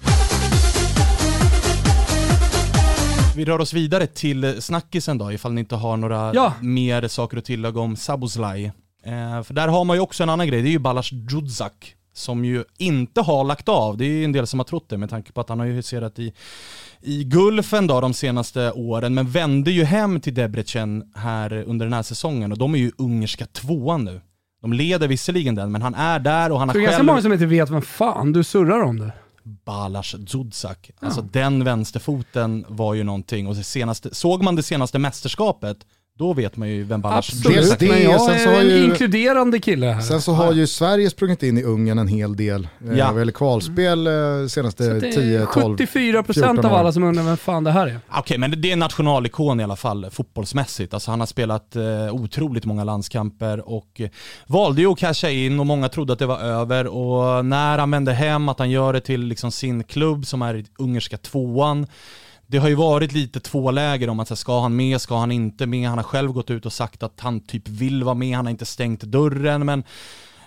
Vi 3.37 3.45
rör 3.45 3.59
oss 3.59 3.73
vidare 3.73 4.07
till 4.07 4.63
snackisen 4.63 5.19
då, 5.19 5.33
ifall 5.33 5.53
ni 5.53 5.61
inte 5.61 5.77
har 5.77 5.97
några 5.97 6.35
ja. 6.35 6.53
mer 6.61 7.09
saker 7.09 7.37
att 7.37 7.45
tillägga 7.45 7.81
om 7.81 7.97
Sabuslaj. 7.97 8.65
Eh, 9.05 9.43
för 9.43 9.55
där 9.55 9.69
har 9.69 9.85
man 9.85 9.97
ju 9.97 10.01
också 10.01 10.23
en 10.23 10.29
annan 10.29 10.47
grej, 10.47 10.63
det 10.63 10.69
är 10.69 10.71
ju 10.71 10.79
Balas 10.79 11.13
Djudzak 11.13 11.95
som 12.14 12.44
ju 12.44 12.64
inte 12.79 13.20
har 13.20 13.44
lagt 13.44 13.68
av. 13.68 13.96
Det 13.96 14.05
är 14.05 14.09
ju 14.09 14.24
en 14.24 14.33
del 14.33 14.46
som 14.46 14.61
har 14.61 14.64
trott 14.64 14.88
det 14.88 14.98
med 14.98 15.11
tanke 15.11 15.33
på 15.33 15.40
att 15.40 15.48
han 15.48 15.59
har 15.59 15.66
ju 15.66 15.72
huserat 15.72 16.18
i, 16.18 16.33
i 17.00 17.24
Gulfen 17.24 17.87
då 17.87 18.00
de 18.00 18.14
senaste 18.14 18.72
åren, 18.72 19.14
men 19.14 19.31
vände 19.31 19.70
ju 19.70 19.85
hem 19.85 20.20
till 20.20 20.35
Debrecen 20.35 21.12
här 21.14 21.53
under 21.66 21.87
den 21.87 21.92
här 21.92 22.03
säsongen 22.03 22.53
och 22.53 22.59
de 22.59 22.74
är 22.74 22.79
ju 22.79 22.92
ungerska 22.98 23.46
tvåan 23.46 24.05
nu. 24.05 24.20
De 24.62 24.72
leder 24.72 25.09
visserligen 25.09 25.55
den, 25.55 25.72
men 25.72 25.83
han 25.83 25.94
är 25.94 26.18
där 26.18 26.53
och 26.53 26.59
han 26.59 26.68
har 26.68 26.74
själv... 26.74 26.83
Det 26.83 26.87
är 26.87 26.90
ganska 26.90 27.03
många 27.03 27.22
som 27.22 27.33
inte 27.33 27.46
vet 27.46 27.70
vem 27.70 27.83
fan 27.83 28.33
du 28.33 28.44
surrar 28.44 28.83
om 28.83 28.98
det. 28.98 29.12
Balas 29.42 30.14
Dzudzak. 30.18 30.90
Ja. 31.00 31.07
Alltså 31.07 31.22
den 31.22 31.64
vänsterfoten 31.64 32.64
var 32.68 32.94
ju 32.94 33.05
någonting 33.05 33.46
och 33.46 33.57
senaste, 33.57 34.14
såg 34.14 34.42
man 34.42 34.57
det 34.57 34.62
senaste 34.62 34.98
mästerskapet 34.98 35.77
då 36.18 36.33
vet 36.33 36.57
man 36.57 36.68
ju 36.68 36.85
vem 36.85 37.00
Balash 37.00 37.16
Absolut, 37.16 37.79
det, 37.79 37.88
men 37.88 38.03
jag 38.03 38.20
sen 38.20 38.38
så 38.38 38.50
är 38.50 38.61
en 38.61 38.68
ju, 38.68 38.85
inkluderande 38.85 39.61
kille 39.61 39.87
här. 39.87 40.00
Sen 40.00 40.22
så 40.22 40.33
har 40.33 40.53
ju 40.53 40.66
Sverige 40.66 41.11
sprungit 41.11 41.42
in 41.42 41.59
i 41.59 41.62
Ungern 41.62 41.98
en 41.98 42.09
hel 42.09 42.37
del. 42.37 42.68
Eh, 42.88 42.98
ja. 42.98 43.20
Eller 43.20 43.33
kvalspel 43.33 44.07
eh, 44.07 44.12
senaste 44.48 45.00
10, 45.00 45.46
12, 45.46 45.77
74% 45.79 46.66
av 46.66 46.74
alla 46.74 46.92
som 46.92 47.03
undrar 47.03 47.22
vem 47.22 47.37
fan 47.37 47.64
det 47.64 47.70
här 47.70 47.87
är. 47.87 48.00
Okej, 48.09 48.20
okay, 48.20 48.38
men 48.38 48.61
det 48.61 48.68
är 48.68 48.72
en 48.72 48.79
nationalikon 48.79 49.61
i 49.61 49.64
alla 49.64 49.77
fall 49.77 50.11
fotbollsmässigt. 50.11 50.94
Alltså 50.94 51.11
han 51.11 51.20
har 51.20 51.27
spelat 51.27 51.77
eh, 51.77 52.14
otroligt 52.14 52.64
många 52.64 52.85
landskamper 52.85 53.68
och 53.68 54.00
eh, 54.00 54.09
valde 54.46 54.81
ju 54.81 54.92
att 54.92 54.98
casha 54.98 55.31
in 55.31 55.61
och 55.61 55.66
många 55.66 55.88
trodde 55.88 56.12
att 56.12 56.18
det 56.18 56.27
var 56.27 56.38
över 56.38 56.87
och 56.87 57.44
när 57.44 57.79
han 57.79 57.90
vände 57.90 58.12
hem, 58.12 58.48
att 58.48 58.59
han 58.59 58.70
gör 58.70 58.92
det 58.92 59.00
till 59.00 59.20
liksom 59.20 59.53
sin 59.53 59.85
klubb 59.85 60.27
som 60.27 60.42
är 60.42 60.55
i 60.55 60.64
ungerska 60.79 61.18
tvåan 61.18 61.87
det 62.47 62.59
har 62.59 62.69
ju 62.69 62.75
varit 62.75 63.13
lite 63.13 63.41
två 63.41 63.71
läger 63.71 64.09
om 64.09 64.21
att 64.21 64.39
ska 64.39 64.61
han 64.61 64.77
med, 64.77 65.01
ska 65.01 65.19
han 65.19 65.33
inte 65.33 65.67
med? 65.67 65.89
Han 65.89 65.99
har 65.99 66.05
själv 66.05 66.33
gått 66.33 66.51
ut 66.51 66.67
och 66.67 66.73
sagt 66.73 67.03
att 67.03 67.21
han 67.21 67.41
typ 67.41 67.69
vill 67.69 68.05
vara 68.05 68.15
med, 68.15 68.37
han 68.37 68.47
har 68.47 68.51
inte 68.51 68.65
stängt 68.65 69.01
dörren 69.01 69.67
men 69.67 69.85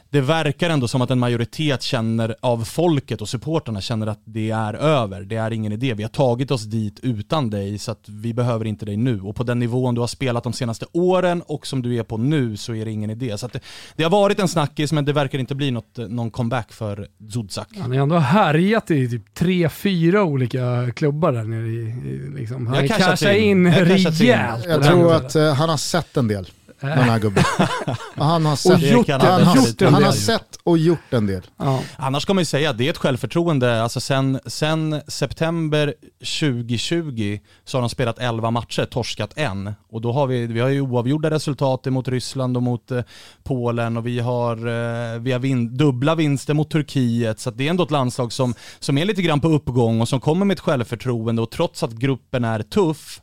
det 0.09 0.21
verkar 0.21 0.69
ändå 0.69 0.87
som 0.87 1.01
att 1.01 1.11
en 1.11 1.19
majoritet 1.19 1.81
känner 1.81 2.35
av 2.39 2.63
folket 2.63 3.21
och 3.21 3.29
supporterna 3.29 3.81
känner 3.81 4.07
att 4.07 4.19
det 4.23 4.51
är 4.51 4.73
över. 4.73 5.21
Det 5.21 5.35
är 5.35 5.51
ingen 5.51 5.71
idé. 5.71 5.93
Vi 5.93 6.03
har 6.03 6.09
tagit 6.09 6.51
oss 6.51 6.63
dit 6.63 6.99
utan 7.03 7.49
dig 7.49 7.79
så 7.79 7.91
att 7.91 8.09
vi 8.09 8.33
behöver 8.33 8.65
inte 8.65 8.85
dig 8.85 8.97
nu. 8.97 9.21
Och 9.21 9.35
på 9.35 9.43
den 9.43 9.59
nivån 9.59 9.95
du 9.95 10.01
har 10.01 10.07
spelat 10.07 10.43
de 10.43 10.53
senaste 10.53 10.85
åren 10.91 11.41
och 11.41 11.67
som 11.67 11.81
du 11.81 11.95
är 11.95 12.03
på 12.03 12.17
nu 12.17 12.57
så 12.57 12.73
är 12.73 12.85
det 12.85 12.91
ingen 12.91 13.09
idé. 13.09 13.37
Så 13.37 13.47
det, 13.47 13.59
det, 13.95 14.03
har 14.03 14.11
varit 14.11 14.39
en 14.39 14.47
snackis 14.47 14.91
men 14.91 15.05
det 15.05 15.13
verkar 15.13 15.39
inte 15.39 15.55
bli 15.55 15.71
något, 15.71 15.97
någon 15.97 16.31
comeback 16.31 16.71
för 16.71 17.07
Zudzak. 17.33 17.67
Han 17.77 17.91
har 17.91 17.97
ändå 17.97 18.17
härjat 18.17 18.91
i 18.91 19.09
typ 19.09 19.33
tre, 19.33 19.69
fyra 19.69 20.23
olika 20.23 20.91
klubbar 20.95 21.31
där 21.31 21.43
nere 21.43 21.67
i, 21.67 22.09
i 22.09 22.39
liksom. 22.39 22.67
Han 22.67 22.87
cashar 22.87 23.33
in 23.33 23.73
rejält. 23.73 24.65
Jag 24.65 24.83
tror 24.83 25.13
att 25.13 25.35
uh, 25.35 25.53
han 25.53 25.69
har 25.69 25.77
sett 25.77 26.17
en 26.17 26.27
del 26.27 26.47
den 26.81 26.91
här 26.91 27.19
gubben. 27.19 27.43
Han 28.15 28.45
har 28.45 28.55
sett, 28.55 28.73
och 28.73 28.79
gjort, 28.79 29.09
han, 29.09 29.21
han, 29.21 29.43
har, 29.43 29.91
han 29.91 30.03
har 30.03 30.11
sett 30.11 30.55
och 30.63 30.77
gjort 30.77 31.13
en 31.13 31.27
del. 31.27 31.41
Ja. 31.57 31.83
Annars 31.97 32.23
ska 32.23 32.33
man 32.33 32.41
ju 32.41 32.45
säga 32.45 32.69
att 32.69 32.77
det 32.77 32.85
är 32.85 32.89
ett 32.89 32.97
självförtroende. 32.97 33.83
Alltså 33.83 33.99
sen, 33.99 34.39
sen 34.45 35.01
september 35.07 35.93
2020 36.39 37.39
så 37.65 37.77
har 37.77 37.81
de 37.81 37.89
spelat 37.89 38.19
11 38.19 38.51
matcher, 38.51 38.85
torskat 38.85 39.33
en. 39.35 39.73
Och 39.89 40.01
då 40.01 40.11
har 40.11 40.27
vi, 40.27 40.47
vi 40.47 40.59
har 40.59 40.69
ju 40.69 40.81
oavgjorda 40.81 41.29
resultat 41.29 41.85
mot 41.85 42.07
Ryssland 42.07 42.57
och 42.57 42.63
mot 42.63 42.91
eh, 42.91 43.01
Polen 43.43 43.97
och 43.97 44.07
vi 44.07 44.19
har, 44.19 44.57
eh, 44.57 45.19
vi 45.19 45.31
har 45.31 45.39
vin, 45.39 45.77
dubbla 45.77 46.15
vinster 46.15 46.53
mot 46.53 46.69
Turkiet. 46.69 47.39
Så 47.39 47.51
det 47.51 47.65
är 47.65 47.69
ändå 47.69 47.83
ett 47.83 47.91
landslag 47.91 48.33
som, 48.33 48.53
som 48.79 48.97
är 48.97 49.05
lite 49.05 49.21
grann 49.21 49.39
på 49.39 49.47
uppgång 49.47 50.01
och 50.01 50.07
som 50.07 50.19
kommer 50.19 50.45
med 50.45 50.55
ett 50.55 50.59
självförtroende 50.59 51.41
och 51.41 51.51
trots 51.51 51.83
att 51.83 51.91
gruppen 51.91 52.43
är 52.43 52.61
tuff 52.61 53.21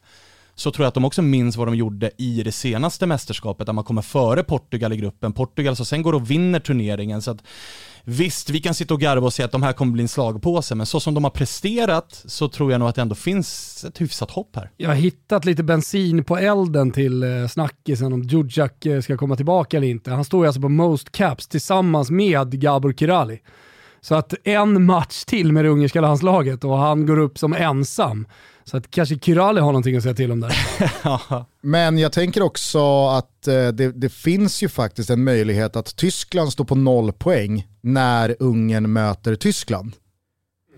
så 0.54 0.70
tror 0.70 0.84
jag 0.84 0.88
att 0.88 0.94
de 0.94 1.04
också 1.04 1.22
minns 1.22 1.56
vad 1.56 1.68
de 1.68 1.74
gjorde 1.74 2.10
i 2.18 2.42
det 2.42 2.52
senaste 2.52 3.06
mästerskapet 3.06 3.66
där 3.66 3.72
man 3.72 3.84
kommer 3.84 4.02
före 4.02 4.42
Portugal 4.42 4.92
i 4.92 4.96
gruppen. 4.96 5.32
Portugal 5.32 5.76
som 5.76 5.86
sen 5.86 6.02
går 6.02 6.12
och 6.12 6.30
vinner 6.30 6.60
turneringen. 6.60 7.22
Så 7.22 7.30
att 7.30 7.42
Visst, 8.06 8.50
vi 8.50 8.60
kan 8.60 8.74
sitta 8.74 8.94
och 8.94 9.00
garva 9.00 9.26
och 9.26 9.32
säga 9.32 9.46
att 9.46 9.52
de 9.52 9.62
här 9.62 9.72
kommer 9.72 9.92
bli 9.92 10.02
en 10.02 10.08
slagpåse, 10.08 10.74
men 10.74 10.86
så 10.86 11.00
som 11.00 11.14
de 11.14 11.24
har 11.24 11.30
presterat 11.30 12.22
så 12.24 12.48
tror 12.48 12.72
jag 12.72 12.78
nog 12.78 12.88
att 12.88 12.94
det 12.94 13.02
ändå 13.02 13.14
finns 13.14 13.84
ett 13.84 14.00
hyfsat 14.00 14.30
hopp 14.30 14.56
här. 14.56 14.70
Jag 14.76 14.88
har 14.88 14.96
hittat 14.96 15.44
lite 15.44 15.62
bensin 15.62 16.24
på 16.24 16.36
elden 16.36 16.90
till 16.90 17.22
eh, 17.22 17.48
snackisen 17.48 18.12
om 18.12 18.22
Djurdjak 18.22 18.86
eh, 18.86 19.00
ska 19.00 19.16
komma 19.16 19.36
tillbaka 19.36 19.76
eller 19.76 19.86
inte. 19.86 20.10
Han 20.10 20.24
står 20.24 20.44
ju 20.44 20.46
alltså 20.46 20.60
på 20.60 20.68
most 20.68 21.12
caps 21.12 21.48
tillsammans 21.48 22.10
med 22.10 22.60
Gabor 22.60 22.92
Kirali. 22.92 23.40
Så 24.00 24.14
att 24.14 24.34
en 24.44 24.84
match 24.84 25.24
till 25.24 25.52
med 25.52 25.64
det 25.64 25.68
ungerska 25.68 26.00
landslaget 26.00 26.64
och 26.64 26.78
han 26.78 27.06
går 27.06 27.18
upp 27.18 27.38
som 27.38 27.52
ensam. 27.52 28.26
Så 28.64 28.76
att 28.76 28.90
kanske 28.90 29.18
Kirali 29.18 29.60
har 29.60 29.66
någonting 29.66 29.96
att 29.96 30.02
säga 30.02 30.14
till 30.14 30.32
om 30.32 30.40
där. 30.40 30.54
Men 31.60 31.98
jag 31.98 32.12
tänker 32.12 32.42
också 32.42 33.06
att 33.06 33.48
eh, 33.48 33.68
det, 33.68 33.92
det, 33.92 34.08
finns 34.08 34.62
ju 34.62 34.68
faktiskt 34.68 35.10
en 35.10 35.24
möjlighet 35.24 35.76
att 35.76 35.96
Tyskland 35.96 36.52
står 36.52 36.64
på 36.64 36.74
noll 36.74 37.12
poäng 37.12 37.68
när 37.80 38.36
Ungern 38.38 38.92
möter 38.92 39.34
Tyskland. 39.36 39.92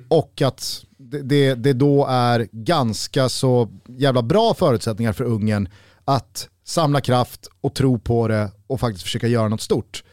och 0.08 0.42
att 0.42 0.84
det, 0.98 1.54
det 1.54 1.72
då 1.72 2.06
är 2.06 2.48
ganska 2.52 3.28
så 3.28 3.68
jävla 3.88 4.22
bra 4.22 4.54
förutsättningar 4.54 5.12
för 5.12 5.24
Ungern 5.24 5.68
att 6.04 6.48
samla 6.64 7.00
kraft 7.00 7.48
och 7.60 7.74
tro 7.74 7.98
på 7.98 8.28
det 8.28 8.50
och 8.66 8.80
faktiskt 8.80 9.02
försöka 9.02 9.26
göra 9.26 9.48
något 9.48 9.60
stort. 9.60 10.04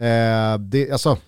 Eh, 0.00 0.58
det, 0.58 0.90
alltså, 0.92 1.18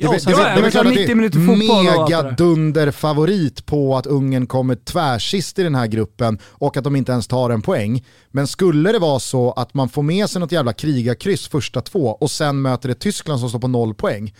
Ja, 0.00 0.10
det, 0.10 0.24
det, 0.24 0.32
det, 0.32 0.70
det, 0.70 0.82
det, 0.82 0.90
90 0.90 1.14
minuter 1.14 1.38
fotboll 1.38 1.84
mega 1.84 2.30
dunder 2.30 2.90
favorit 2.90 3.66
på 3.66 3.96
att 3.96 4.06
Ungern 4.06 4.46
kommer 4.46 4.74
tvärsist 4.74 5.58
i 5.58 5.62
den 5.62 5.74
här 5.74 5.86
gruppen 5.86 6.38
och 6.44 6.76
att 6.76 6.84
de 6.84 6.96
inte 6.96 7.12
ens 7.12 7.26
tar 7.26 7.50
en 7.50 7.62
poäng. 7.62 8.04
Men 8.30 8.46
skulle 8.46 8.92
det 8.92 8.98
vara 8.98 9.20
så 9.20 9.52
att 9.52 9.74
man 9.74 9.88
får 9.88 10.02
med 10.02 10.30
sig 10.30 10.40
något 10.40 10.52
jävla 10.52 10.72
krigarkryss 10.72 11.48
första 11.48 11.80
två 11.80 12.08
och 12.20 12.30
sen 12.30 12.62
möter 12.62 12.88
det 12.88 12.94
Tyskland 12.94 13.40
som 13.40 13.48
står 13.48 13.58
på 13.58 13.68
noll 13.68 13.94
poäng, 13.94 14.34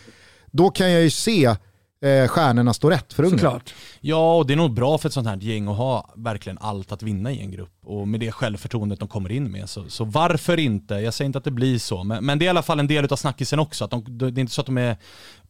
då 0.51 0.69
kan 0.69 0.91
jag 0.91 1.01
ju 1.01 1.09
se 1.09 1.55
eh, 2.01 2.27
stjärnorna 2.27 2.73
stå 2.73 2.89
rätt 2.89 3.13
för 3.13 3.23
Ungern. 3.23 3.39
Såklart. 3.39 3.73
Ja, 4.01 4.35
och 4.35 4.47
det 4.47 4.53
är 4.53 4.57
nog 4.57 4.73
bra 4.73 4.97
för 4.97 5.09
ett 5.09 5.13
sånt 5.13 5.27
här 5.27 5.37
gäng 5.37 5.67
att 5.67 5.77
ha 5.77 6.13
verkligen 6.15 6.57
allt 6.57 6.91
att 6.91 7.03
vinna 7.03 7.31
i 7.31 7.41
en 7.41 7.51
grupp. 7.51 7.71
Och 7.85 8.07
med 8.07 8.19
det 8.19 8.31
självförtroendet 8.31 8.99
de 8.99 9.07
kommer 9.07 9.31
in 9.31 9.51
med. 9.51 9.69
Så, 9.69 9.89
så 9.89 10.05
varför 10.05 10.59
inte? 10.59 10.93
Jag 10.93 11.13
säger 11.13 11.25
inte 11.25 11.37
att 11.37 11.43
det 11.43 11.51
blir 11.51 11.79
så, 11.79 12.03
men, 12.03 12.25
men 12.25 12.39
det 12.39 12.45
är 12.45 12.47
i 12.47 12.49
alla 12.49 12.61
fall 12.61 12.79
en 12.79 12.87
del 12.87 13.05
av 13.05 13.15
snackisen 13.15 13.59
också. 13.59 13.85
Att 13.85 13.91
de, 13.91 14.03
det 14.17 14.25
är 14.25 14.39
inte 14.39 14.53
så 14.53 14.61
att 14.61 14.67
de 14.67 14.77
är 14.77 14.97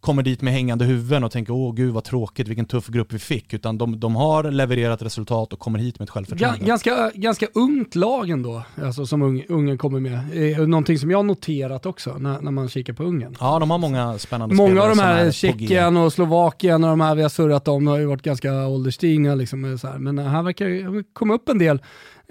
kommer 0.02 0.24
dit 0.24 0.42
med 0.42 0.54
hängande 0.54 0.86
huvuden 0.86 1.24
och 1.24 1.32
tänker 1.32 1.54
åh 1.54 1.74
gud 1.74 1.94
vad 1.94 2.04
tråkigt, 2.04 2.48
vilken 2.48 2.66
tuff 2.66 2.88
grupp 2.88 3.14
vi 3.14 3.20
fick. 3.20 3.54
Utan 3.54 3.78
de, 3.78 4.00
de 4.00 4.16
har 4.16 4.52
levererat 4.52 5.02
resultat 5.02 5.54
och 5.54 5.60
kommer 5.60 5.80
hit 5.80 6.00
med 6.00 6.06
ett 6.06 6.10
självförtroende. 6.10 6.66
Ganska, 6.66 7.12
ganska 7.14 7.48
ungt 7.54 7.96
lag 7.96 8.30
ändå, 8.30 8.64
alltså, 8.84 9.06
som 9.06 9.22
Ungern 9.50 9.78
kommer 9.78 10.00
med. 10.00 10.14
Eh, 10.60 10.68
någonting 10.68 11.00
som 11.00 11.12
jag 11.12 11.18
har 11.18 11.24
noterat 11.24 11.86
också 11.86 12.18
när, 12.18 12.42
när 12.42 12.52
man 12.52 12.70
kikar 12.70 12.94
på 12.94 13.04
Ungern. 13.04 13.36
Ja, 13.40 13.60
de 13.60 13.72
har 13.72 13.78
många 13.78 14.18
spännande 14.18 14.56
många 14.56 14.70
spelare. 14.70 14.90
Många 14.90 14.92
av 14.92 14.98
de 14.98 15.24
här, 15.24 15.32
Tjeckien 15.32 15.98
och 15.98 16.14
Slovakien 16.14 16.84
och 16.84 16.90
de 16.90 17.02
här 17.02 17.16
vi 17.16 17.22
har 17.22 17.30
surrat 17.30 17.68
om, 17.68 17.88
har 17.88 17.98
ju 17.98 18.06
varit 18.06 18.22
ganska 18.22 18.68
ålderstigna. 18.68 19.36
Liksom, 19.36 19.78
så 19.78 19.88
här. 19.88 19.98
Men 19.98 20.18
här 20.18 20.44
verkar 20.44 20.66
det 20.66 21.04
komma 21.14 21.34
upp 21.34 21.50
en 21.50 21.58
del 21.58 21.82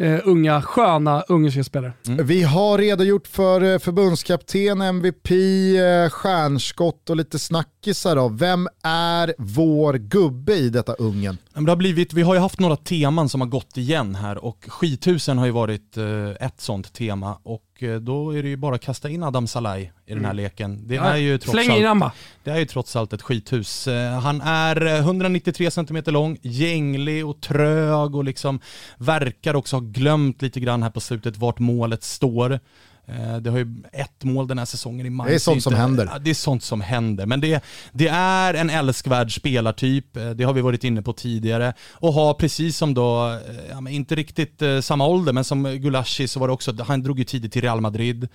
uh, 0.02 0.20
unga, 0.24 0.62
sköna 0.62 1.20
ungerska 1.28 1.64
spelare. 1.64 1.92
Mm. 2.06 2.26
Vi 2.26 2.42
har 2.42 2.78
redogjort 2.78 3.26
för 3.26 3.62
uh, 3.62 3.78
förbundskapten, 3.78 4.80
MVP, 4.80 5.30
uh, 5.30 5.80
eh, 5.80 6.11
stjärnskott 6.11 7.11
och 7.11 7.16
lite 7.16 7.38
snackisar. 7.38 8.16
Då. 8.16 8.28
Vem 8.28 8.68
är 8.82 9.34
vår 9.38 9.94
gubbe 9.94 10.54
i 10.54 10.70
detta 10.70 10.92
Ungern? 10.92 11.38
Det 11.54 11.70
har 11.70 11.76
blivit, 11.76 12.12
vi 12.12 12.22
har 12.22 12.34
ju 12.34 12.40
haft 12.40 12.61
några 12.61 12.76
teman 12.76 13.28
som 13.28 13.40
har 13.40 13.48
gått 13.48 13.76
igen 13.76 14.14
här 14.14 14.44
och 14.44 14.64
skithusen 14.68 15.38
har 15.38 15.46
ju 15.46 15.52
varit 15.52 15.96
ett 16.40 16.61
sånt 16.61 16.92
tema 16.92 17.38
och 17.42 17.62
då 17.81 18.37
är 18.37 18.43
det 18.43 18.49
ju 18.49 18.57
bara 18.57 18.75
att 18.75 18.81
kasta 18.81 19.09
in 19.09 19.23
Adam 19.23 19.47
Salai 19.47 19.83
i 20.07 20.14
den 20.14 20.25
här 20.25 20.31
mm. 20.31 20.37
leken. 20.37 20.88
Det 20.88 20.97
är, 20.97 21.17
ju 21.17 21.38
trots 21.38 21.64
Släng 21.64 21.85
allt, 21.85 22.14
det 22.45 22.51
är 22.51 22.59
ju 22.59 22.64
trots 22.64 22.97
allt 22.97 23.12
ett 23.12 23.23
skithus. 23.23 23.88
Han 24.23 24.41
är 24.41 24.87
193 24.99 25.71
cm 25.71 26.03
lång, 26.07 26.38
gänglig 26.43 27.27
och 27.27 27.41
trög 27.41 28.14
och 28.14 28.25
liksom 28.25 28.61
verkar 28.97 29.57
också 29.57 29.77
ha 29.77 29.81
glömt 29.81 30.43
lite 30.43 30.61
grann 30.61 30.83
här 30.83 30.91
på 30.91 31.01
slutet 31.01 31.37
vart 31.37 31.59
målet 31.59 32.03
står. 32.03 32.61
Eh, 33.09 33.37
det 33.37 33.51
har 33.51 33.59
ju 33.59 33.66
ett 33.92 34.25
mål 34.25 34.49
den 34.49 34.59
här 34.59 34.64
säsongen 34.64 35.07
i 35.07 35.11
maj. 35.11 35.29
Det 35.29 35.35
är 35.35 35.38
sånt 35.38 35.62
som 35.62 35.75
händer. 35.75 36.11
Det 36.21 36.31
är 36.31 36.35
sånt 36.35 36.62
som 36.62 36.81
händer. 36.81 37.27
Men 37.27 37.40
det, 37.40 37.64
det 37.92 38.09
är 38.09 38.55
en 38.55 38.71
älskvärd 38.71 39.35
spelartyp, 39.35 40.16
eh, 40.16 40.31
det 40.31 40.44
har 40.44 40.53
vi 40.53 40.61
varit 40.61 40.85
inne 40.85 41.03
på 41.03 41.12
tidigare. 41.12 41.75
Och 41.92 42.12
har 42.12 42.35
precis 42.35 42.77
som 42.77 42.94
då, 42.94 43.27
eh, 43.27 43.55
ja, 43.71 43.90
inte 43.90 44.14
riktigt 44.14 44.62
samma 44.81 45.07
ålder, 45.07 45.33
men 45.33 45.44
som 45.44 45.62
Gulashi 45.64 46.29
så 46.29 46.40
var 46.40 46.49
det 46.49 46.55
också, 46.55 46.75
han 46.87 47.03
drog 47.03 47.18
ju 47.18 47.25
tidigt 47.25 47.53
till 47.53 47.62
Real 47.62 47.81
Madrid. 47.81 48.29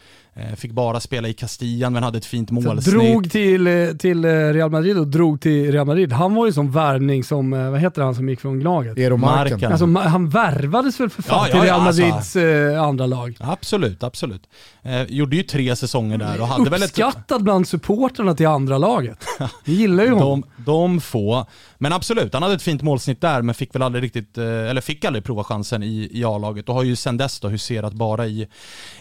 Fick 0.55 0.71
bara 0.71 0.99
spela 0.99 1.27
i 1.27 1.33
Castillan 1.33 1.93
men 1.93 2.03
hade 2.03 2.17
ett 2.17 2.25
fint 2.25 2.51
målsnitt. 2.51 2.85
Drog 2.85 3.31
till, 3.31 3.95
till 3.99 4.25
Real 4.25 4.71
Madrid 4.71 4.97
och 4.97 5.07
drog 5.07 5.41
till 5.41 5.71
Real 5.71 5.87
Madrid. 5.87 6.11
Han 6.11 6.35
var 6.35 6.45
ju 6.45 6.53
som 6.53 6.71
värvning 6.71 7.23
som, 7.23 7.51
vad 7.51 7.79
heter 7.79 8.01
han 8.01 8.15
som 8.15 8.29
gick 8.29 8.41
från 8.41 8.59
laget? 8.59 8.97
Eero 8.97 9.17
Marken. 9.17 9.71
Alltså, 9.71 9.85
han 9.85 10.29
värvades 10.29 10.99
väl 10.99 11.09
för 11.09 11.21
fan 11.21 11.47
ja, 11.47 11.51
till 11.51 11.61
Real 11.61 11.81
alltså. 11.81 12.01
Madrids 12.01 12.17
alltså. 12.17 12.79
andra 12.81 13.05
lag? 13.05 13.37
Absolut, 13.39 14.03
absolut. 14.03 14.43
Eh, 14.85 15.03
gjorde 15.03 15.35
ju 15.35 15.43
tre 15.43 15.75
säsonger 15.75 16.17
där 16.17 16.41
och 16.41 16.47
hade 16.47 16.69
väl 16.69 16.83
ett... 16.83 16.89
Uppskattad 16.89 17.43
bland 17.43 17.67
supporterna 17.67 18.35
till 18.35 18.47
andra 18.47 18.77
laget. 18.77 19.25
Vi 19.63 19.73
gillar 19.73 20.03
ju 20.03 20.11
honom. 20.11 20.43
De, 20.57 20.63
de 20.63 21.01
få. 21.01 21.45
Men 21.77 21.93
absolut, 21.93 22.33
han 22.33 22.43
hade 22.43 22.55
ett 22.55 22.61
fint 22.61 22.81
målsnitt 22.81 23.21
där 23.21 23.41
men 23.41 23.55
fick 23.55 23.75
väl 23.75 23.81
aldrig 23.81 24.03
riktigt, 24.03 24.37
eh, 24.37 24.45
eller 24.45 24.81
fick 24.81 25.05
aldrig 25.05 25.23
prova 25.23 25.43
chansen 25.43 25.83
i, 25.83 26.09
i 26.11 26.25
A-laget 26.25 26.69
och 26.69 26.75
har 26.75 26.83
ju 26.83 26.95
sen 26.95 27.17
dess 27.17 27.39
då 27.39 27.47
huserat 27.47 27.93
bara 27.93 28.27
i, 28.27 28.47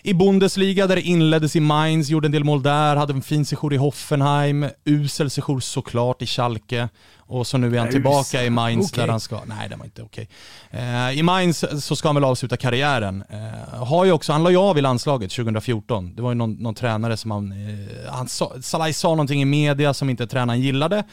i 0.02 0.14
Bundesliga 0.14 0.86
där 0.86 0.96
det 0.96 1.02
inleddes 1.02 1.56
i 1.56 1.60
Mainz, 1.60 2.08
gjorde 2.08 2.28
en 2.28 2.32
del 2.32 2.44
mål 2.44 2.62
där, 2.62 2.96
hade 2.96 3.12
en 3.12 3.22
fin 3.22 3.44
sejour 3.44 3.74
i 3.74 3.76
Hoffenheim, 3.76 4.66
usel 4.84 5.30
sejour 5.30 5.60
såklart 5.60 6.22
i 6.22 6.26
Schalke 6.26 6.88
och 7.32 7.46
så 7.46 7.58
nu 7.58 7.76
är 7.76 7.80
han 7.80 7.90
tillbaka 7.90 8.44
i 8.44 8.50
Mainz 8.50 8.92
okay. 8.92 9.04
där 9.04 9.10
han 9.10 9.20
ska, 9.20 9.40
nej 9.44 9.68
det 9.68 9.76
var 9.76 9.84
inte 9.84 10.02
okej. 10.02 10.28
Okay. 10.70 10.80
Eh, 10.80 11.18
I 11.18 11.22
Mainz 11.22 11.84
så 11.84 11.96
ska 11.96 12.08
han 12.08 12.14
väl 12.14 12.24
avsluta 12.24 12.56
karriären. 12.56 13.24
Eh, 13.30 13.84
har 13.84 14.04
ju 14.04 14.12
också, 14.12 14.32
han 14.32 14.42
la 14.42 14.50
ju 14.50 14.56
av 14.56 14.78
i 14.78 14.80
landslaget 14.80 15.30
2014. 15.30 16.14
Det 16.14 16.22
var 16.22 16.30
ju 16.30 16.34
någon, 16.34 16.52
någon 16.52 16.74
tränare 16.74 17.16
som 17.16 17.30
han, 17.30 17.52
eh, 17.52 18.12
han 18.12 18.28
sa, 18.28 18.52
Salai 18.62 18.92
sa 18.92 19.08
någonting 19.08 19.42
i 19.42 19.44
media 19.44 19.94
som 19.94 20.10
inte 20.10 20.26
tränaren 20.26 20.60
gillade. 20.60 21.04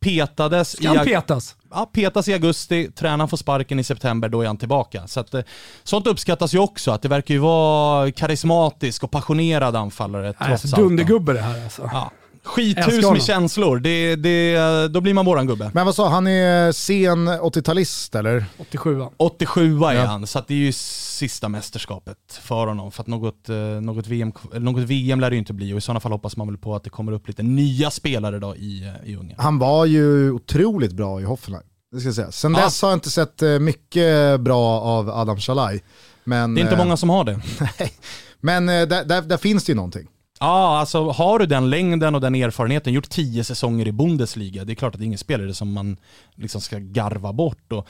Petades 0.00 0.76
Ska 0.76 0.88
han 0.88 1.06
petas? 1.06 1.56
Ja, 1.70 1.90
petas 1.92 2.28
i 2.28 2.32
augusti, 2.32 2.90
tränaren 2.94 3.28
får 3.28 3.36
sparken 3.36 3.78
i 3.78 3.84
september, 3.84 4.28
då 4.28 4.42
är 4.42 4.46
han 4.46 4.56
tillbaka. 4.56 5.06
Så 5.06 5.20
att, 5.20 5.34
eh, 5.34 5.42
sånt 5.82 6.06
uppskattas 6.06 6.54
ju 6.54 6.58
också, 6.58 6.90
att 6.90 7.02
det 7.02 7.08
verkar 7.08 7.34
ju 7.34 7.40
vara 7.40 8.12
karismatisk 8.12 9.04
och 9.04 9.10
passionerad 9.10 9.76
anfallare 9.76 10.34
alltså, 10.38 10.66
allt. 10.66 10.76
Dundergubbe 10.76 11.32
det 11.32 11.40
här 11.40 11.64
alltså. 11.64 11.90
Ja. 11.92 12.10
Skithus 12.42 13.10
med 13.10 13.22
känslor, 13.22 13.78
det, 13.78 14.16
det, 14.16 14.88
då 14.88 15.00
blir 15.00 15.14
man 15.14 15.26
våran 15.26 15.46
gubbe. 15.46 15.70
Men 15.74 15.86
vad 15.86 15.94
sa 15.94 16.08
han, 16.08 16.26
är 16.26 16.72
sen 16.72 17.28
80-talist 17.28 18.18
eller? 18.18 18.44
87 18.58 19.06
87 19.16 19.84
är 19.84 19.92
ja. 19.92 20.04
han, 20.04 20.26
så 20.26 20.42
det 20.48 20.54
är 20.54 20.58
ju 20.58 20.72
sista 20.72 21.48
mästerskapet 21.48 22.16
för 22.42 22.66
honom. 22.66 22.92
För 22.92 23.02
att 23.02 23.06
något, 23.06 23.48
eh, 23.48 23.56
något, 23.56 24.06
VM, 24.06 24.32
något 24.52 24.82
VM 24.82 25.20
lär 25.20 25.30
det 25.30 25.34
ju 25.34 25.38
inte 25.38 25.52
bli 25.52 25.72
och 25.72 25.78
i 25.78 25.80
sådana 25.80 26.00
fall 26.00 26.12
hoppas 26.12 26.36
man 26.36 26.46
väl 26.46 26.58
på 26.58 26.74
att 26.74 26.84
det 26.84 26.90
kommer 26.90 27.12
upp 27.12 27.28
lite 27.28 27.42
nya 27.42 27.90
spelare 27.90 28.38
då 28.38 28.56
i, 28.56 28.82
eh, 28.84 29.10
i 29.10 29.16
Ungern. 29.16 29.38
Han 29.38 29.58
var 29.58 29.84
ju 29.84 30.30
otroligt 30.30 30.92
bra 30.92 31.20
i 31.20 31.24
Hoffenheim. 31.24 31.64
Det 31.92 32.00
ska 32.00 32.08
jag 32.08 32.14
säga. 32.14 32.32
Sen 32.32 32.54
ja. 32.54 32.64
dess 32.64 32.82
har 32.82 32.88
jag 32.88 32.96
inte 32.96 33.10
sett 33.10 33.42
eh, 33.42 33.58
mycket 33.58 34.40
bra 34.40 34.80
av 34.80 35.10
Adam 35.10 35.36
Shalai. 35.36 35.80
Men, 36.24 36.54
det 36.54 36.60
är 36.60 36.62
inte 36.62 36.76
många 36.76 36.96
som 36.96 37.10
har 37.10 37.24
det. 37.24 37.40
Nej, 37.78 37.92
men 38.40 38.66
där, 38.66 39.04
där, 39.04 39.22
där 39.22 39.36
finns 39.36 39.64
det 39.64 39.72
ju 39.72 39.76
någonting. 39.76 40.08
Ja, 40.42 40.78
alltså 40.78 41.10
har 41.10 41.38
du 41.38 41.46
den 41.46 41.70
längden 41.70 42.14
och 42.14 42.20
den 42.20 42.34
erfarenheten, 42.34 42.92
gjort 42.92 43.08
tio 43.08 43.44
säsonger 43.44 43.88
i 43.88 43.92
Bundesliga, 43.92 44.64
det 44.64 44.72
är 44.72 44.74
klart 44.74 44.94
att 44.94 45.00
det 45.00 45.04
är 45.04 45.06
ingen 45.06 45.18
spelare 45.18 45.54
som 45.54 45.72
man 45.72 45.96
liksom 46.34 46.60
ska 46.60 46.78
garva 46.78 47.32
bort. 47.32 47.72
Och 47.72 47.88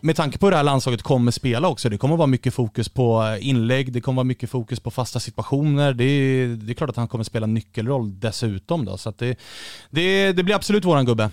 med 0.00 0.16
tanke 0.16 0.38
på 0.38 0.46
hur 0.46 0.50
det 0.50 0.56
här 0.56 0.64
landslaget 0.64 1.02
kommer 1.02 1.30
spela 1.30 1.68
också, 1.68 1.88
det 1.88 1.98
kommer 1.98 2.16
vara 2.16 2.26
mycket 2.26 2.54
fokus 2.54 2.88
på 2.88 3.38
inlägg, 3.40 3.92
det 3.92 4.00
kommer 4.00 4.16
vara 4.16 4.24
mycket 4.24 4.50
fokus 4.50 4.80
på 4.80 4.90
fasta 4.90 5.20
situationer. 5.20 5.92
Det 5.94 6.04
är, 6.04 6.46
det 6.46 6.72
är 6.72 6.74
klart 6.74 6.90
att 6.90 6.96
han 6.96 7.08
kommer 7.08 7.24
spela 7.24 7.46
nyckelroll 7.46 8.20
dessutom 8.20 8.84
då, 8.84 8.96
så 8.96 9.08
att 9.08 9.18
det, 9.18 9.38
det, 9.90 10.32
det 10.32 10.42
blir 10.42 10.54
absolut 10.54 10.84
våran 10.84 11.04
gubbe. 11.04 11.30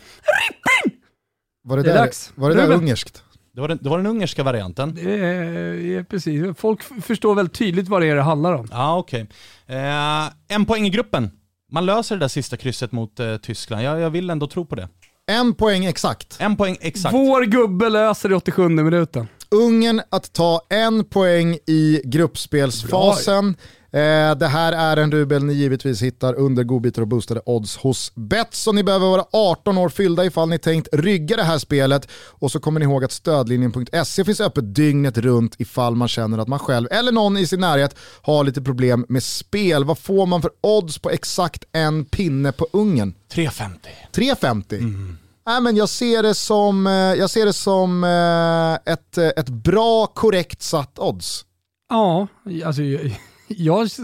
Var 1.63 1.77
det, 1.77 1.83
det 1.83 1.89
där, 1.89 1.97
dags. 1.97 2.31
Var 2.35 2.49
det 2.49 2.55
där 2.55 2.71
ungerskt? 2.71 3.23
Det 3.53 3.61
var, 3.61 3.67
den, 3.67 3.79
det 3.81 3.89
var 3.89 3.97
den 3.97 4.07
ungerska 4.07 4.43
varianten. 4.43 4.95
Det 4.95 6.09
precis. 6.09 6.57
Folk 6.57 7.03
förstår 7.03 7.35
väldigt 7.35 7.57
tydligt 7.57 7.87
vad 7.87 8.01
det 8.01 8.07
är 8.07 8.15
det 8.15 8.21
handlar 8.21 8.53
om. 8.53 8.67
Ja, 8.71 8.97
okej. 8.97 9.27
Okay. 9.65 9.77
Eh, 9.77 10.29
en 10.47 10.65
poäng 10.65 10.85
i 10.85 10.89
gruppen. 10.89 11.31
Man 11.71 11.85
löser 11.85 12.15
det 12.15 12.19
där 12.19 12.27
sista 12.27 12.57
krysset 12.57 12.91
mot 12.91 13.19
eh, 13.19 13.37
Tyskland. 13.37 13.83
Jag, 13.83 13.99
jag 13.99 14.09
vill 14.09 14.29
ändå 14.29 14.47
tro 14.47 14.65
på 14.65 14.75
det. 14.75 14.87
En 15.27 15.53
poäng 15.53 15.85
exakt. 15.85 16.37
En 16.39 16.57
poäng 16.57 16.77
exakt. 16.81 17.13
Vår 17.13 17.45
gubbe 17.45 17.89
löser 17.89 18.29
det 18.29 18.35
87 18.35 18.69
minuten. 18.69 19.27
Ungern 19.51 20.01
att 20.09 20.33
ta 20.33 20.61
en 20.69 21.05
poäng 21.05 21.57
i 21.67 22.01
gruppspelsfasen. 22.05 23.51
Bra. 23.51 23.61
Eh, 23.91 24.35
det 24.35 24.47
här 24.47 24.71
är 24.71 24.97
en 24.97 25.11
rubel 25.11 25.43
ni 25.43 25.53
givetvis 25.53 26.01
hittar 26.01 26.33
under 26.33 26.63
godbitar 26.63 27.01
och 27.01 27.07
boostade 27.07 27.41
odds 27.45 27.77
hos 27.77 28.11
Betsson. 28.15 28.75
Ni 28.75 28.83
behöver 28.83 29.07
vara 29.07 29.25
18 29.33 29.77
år 29.77 29.89
fyllda 29.89 30.25
ifall 30.25 30.49
ni 30.49 30.59
tänkt 30.59 30.87
rygga 30.91 31.35
det 31.35 31.43
här 31.43 31.57
spelet. 31.57 32.07
Och 32.11 32.51
så 32.51 32.59
kommer 32.59 32.79
ni 32.79 32.85
ihåg 32.85 33.03
att 33.03 33.11
stödlinjen.se 33.11 34.25
finns 34.25 34.41
öppet 34.41 34.75
dygnet 34.75 35.17
runt 35.17 35.55
ifall 35.57 35.95
man 35.95 36.07
känner 36.07 36.37
att 36.37 36.47
man 36.47 36.59
själv 36.59 36.87
eller 36.91 37.11
någon 37.11 37.37
i 37.37 37.47
sin 37.47 37.59
närhet 37.59 37.95
har 38.21 38.43
lite 38.43 38.61
problem 38.61 39.05
med 39.09 39.23
spel. 39.23 39.83
Vad 39.83 39.97
får 39.97 40.25
man 40.25 40.41
för 40.41 40.51
odds 40.61 40.99
på 40.99 41.09
exakt 41.09 41.63
en 41.71 42.05
pinne 42.05 42.51
på 42.51 42.67
ungen? 42.73 43.13
3,50. 43.33 43.69
3,50? 44.13 44.77
Mm. 44.77 45.17
Nej, 45.45 45.61
men 45.61 45.75
jag 45.75 45.89
ser 45.89 46.23
det 46.23 46.35
som, 46.35 46.87
eh, 46.87 46.93
jag 46.93 47.29
ser 47.29 47.45
det 47.45 47.53
som 47.53 48.03
eh, 48.03 48.93
ett, 48.93 49.17
ett 49.17 49.49
bra, 49.49 50.07
korrekt 50.07 50.61
satt 50.61 50.99
odds. 50.99 51.45
Ja, 51.89 52.27
alltså 52.65 52.81
jag 52.81 53.19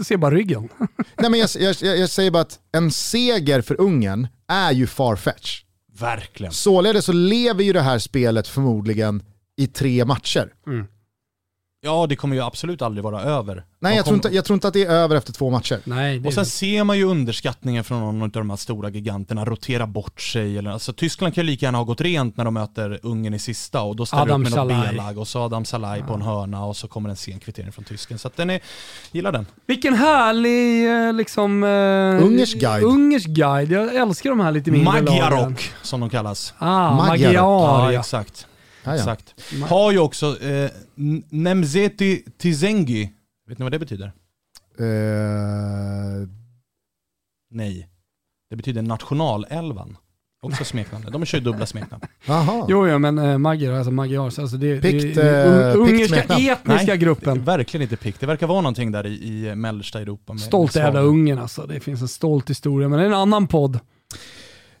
ser 0.04 0.16
bara 0.16 0.34
ryggen. 0.34 0.68
Nej, 1.18 1.30
men 1.30 1.40
jag, 1.40 1.50
jag, 1.58 1.98
jag, 1.98 2.10
säger 2.10 2.30
bara 2.30 2.42
att 2.42 2.58
en 2.72 2.90
seger 2.90 3.60
för 3.60 3.80
Ungern 3.80 4.28
är 4.48 4.72
ju 4.72 4.86
farfetch. 4.86 5.62
Verkligen. 5.98 6.52
Således 6.52 7.04
så 7.04 7.12
lever 7.12 7.64
ju 7.64 7.72
det 7.72 7.80
här 7.80 7.98
spelet 7.98 8.48
förmodligen 8.48 9.22
i 9.56 9.66
tre 9.66 10.04
matcher. 10.04 10.52
Mm. 10.66 10.86
Ja, 11.80 12.06
det 12.06 12.16
kommer 12.16 12.36
ju 12.36 12.42
absolut 12.42 12.82
aldrig 12.82 13.04
vara 13.04 13.22
över. 13.22 13.64
Nej, 13.78 13.96
jag 13.96 14.04
tror, 14.04 14.14
inte, 14.14 14.28
jag 14.28 14.44
tror 14.44 14.54
inte 14.54 14.68
att 14.68 14.74
det 14.74 14.84
är 14.84 14.90
över 14.90 15.16
efter 15.16 15.32
två 15.32 15.50
matcher. 15.50 15.80
Nej, 15.84 16.26
och 16.26 16.34
sen 16.34 16.46
ser 16.46 16.84
man 16.84 16.98
ju 16.98 17.04
underskattningen 17.04 17.84
från 17.84 18.00
någon 18.00 18.22
av 18.22 18.30
de 18.30 18.50
här 18.50 18.56
stora 18.56 18.90
giganterna, 18.90 19.44
rotera 19.44 19.86
bort 19.86 20.20
sig. 20.20 20.58
Eller, 20.58 20.70
alltså, 20.70 20.92
Tyskland 20.92 21.34
kan 21.34 21.44
ju 21.44 21.50
lika 21.50 21.66
gärna 21.66 21.78
ha 21.78 21.84
gått 21.84 22.00
rent 22.00 22.36
när 22.36 22.44
de 22.44 22.54
möter 22.54 23.00
Ungern 23.02 23.34
i 23.34 23.38
sista 23.38 23.82
och 23.82 23.96
då 23.96 24.06
ställer 24.06 24.22
Adam 24.22 24.40
upp 24.40 24.44
med 24.44 24.52
Salai. 24.52 24.76
något 24.76 24.90
B-lag 24.90 25.18
och 25.18 25.28
så 25.28 25.40
Adam 25.40 25.64
Salai 25.64 26.00
ja. 26.00 26.06
på 26.06 26.14
en 26.14 26.22
hörna 26.22 26.64
och 26.64 26.76
så 26.76 26.88
kommer 26.88 27.10
en 27.10 27.16
sen 27.16 27.40
kvittering 27.40 27.72
från 27.72 27.84
tysken. 27.84 28.18
Så 28.18 28.28
att 28.28 28.36
den 28.36 28.50
är, 28.50 28.60
gillar 29.12 29.32
den. 29.32 29.46
Vilken 29.66 29.94
härlig 29.94 30.90
eh, 31.06 31.12
liksom... 31.12 31.62
Uh, 31.62 32.24
ungersk 32.24 32.58
guide. 32.58 32.84
Ungersk 32.84 33.26
guide, 33.26 33.70
jag 33.70 33.94
älskar 33.94 34.30
de 34.30 34.40
här 34.40 34.52
lite 34.52 34.70
mindre 34.70 35.02
Magyarok, 35.02 35.30
lagen. 35.30 35.56
som 35.82 36.00
de 36.00 36.10
kallas. 36.10 36.54
Ah, 36.58 36.90
Magyar. 36.90 37.32
Ja, 37.32 37.92
exakt. 37.92 38.46
Exakt. 38.86 39.34
Har 39.62 39.92
ju 39.92 39.98
också 39.98 40.42
eh, 40.42 40.70
Nemzeti 41.30 42.24
Tizengi. 42.38 43.12
Vet 43.48 43.58
ni 43.58 43.62
vad 43.62 43.72
det 43.72 43.78
betyder? 43.78 44.12
Uh... 44.80 46.28
Nej. 47.50 47.88
Det 48.50 48.56
betyder 48.56 48.82
nationalälvan. 48.82 49.96
Också 50.42 50.64
smeknamn. 50.64 51.06
De 51.12 51.24
kör 51.24 51.38
ju 51.38 51.44
dubbla 51.44 51.66
smeknamn. 51.66 52.02
Jo, 52.68 52.86
ja, 52.86 52.98
men 52.98 53.18
äh, 53.18 53.38
Magyar, 53.38 53.72
alltså 53.72 53.90
Magyars, 53.90 54.38
alltså 54.38 54.56
det, 54.56 54.80
pikt, 54.80 55.14
det, 55.14 55.22
det 55.22 55.74
uh, 55.74 55.80
ungerska 55.80 56.22
etniska 56.22 56.86
Nej, 56.86 56.98
gruppen. 56.98 57.44
Verkligen 57.44 57.82
inte 57.82 57.96
pikt. 57.96 58.20
Det 58.20 58.26
verkar 58.26 58.46
vara 58.46 58.60
någonting 58.60 58.92
där 58.92 59.06
i, 59.06 59.48
i 59.48 59.54
mellersta 59.54 60.00
Europa. 60.00 60.38
Stolt 60.38 60.76
jävla 60.76 61.00
Ungern 61.00 61.38
alltså. 61.38 61.66
Det 61.66 61.80
finns 61.80 62.02
en 62.02 62.08
stolt 62.08 62.50
historia, 62.50 62.88
men 62.88 62.98
det 62.98 63.04
är 63.04 63.08
en 63.08 63.14
annan 63.14 63.46
podd. 63.46 63.80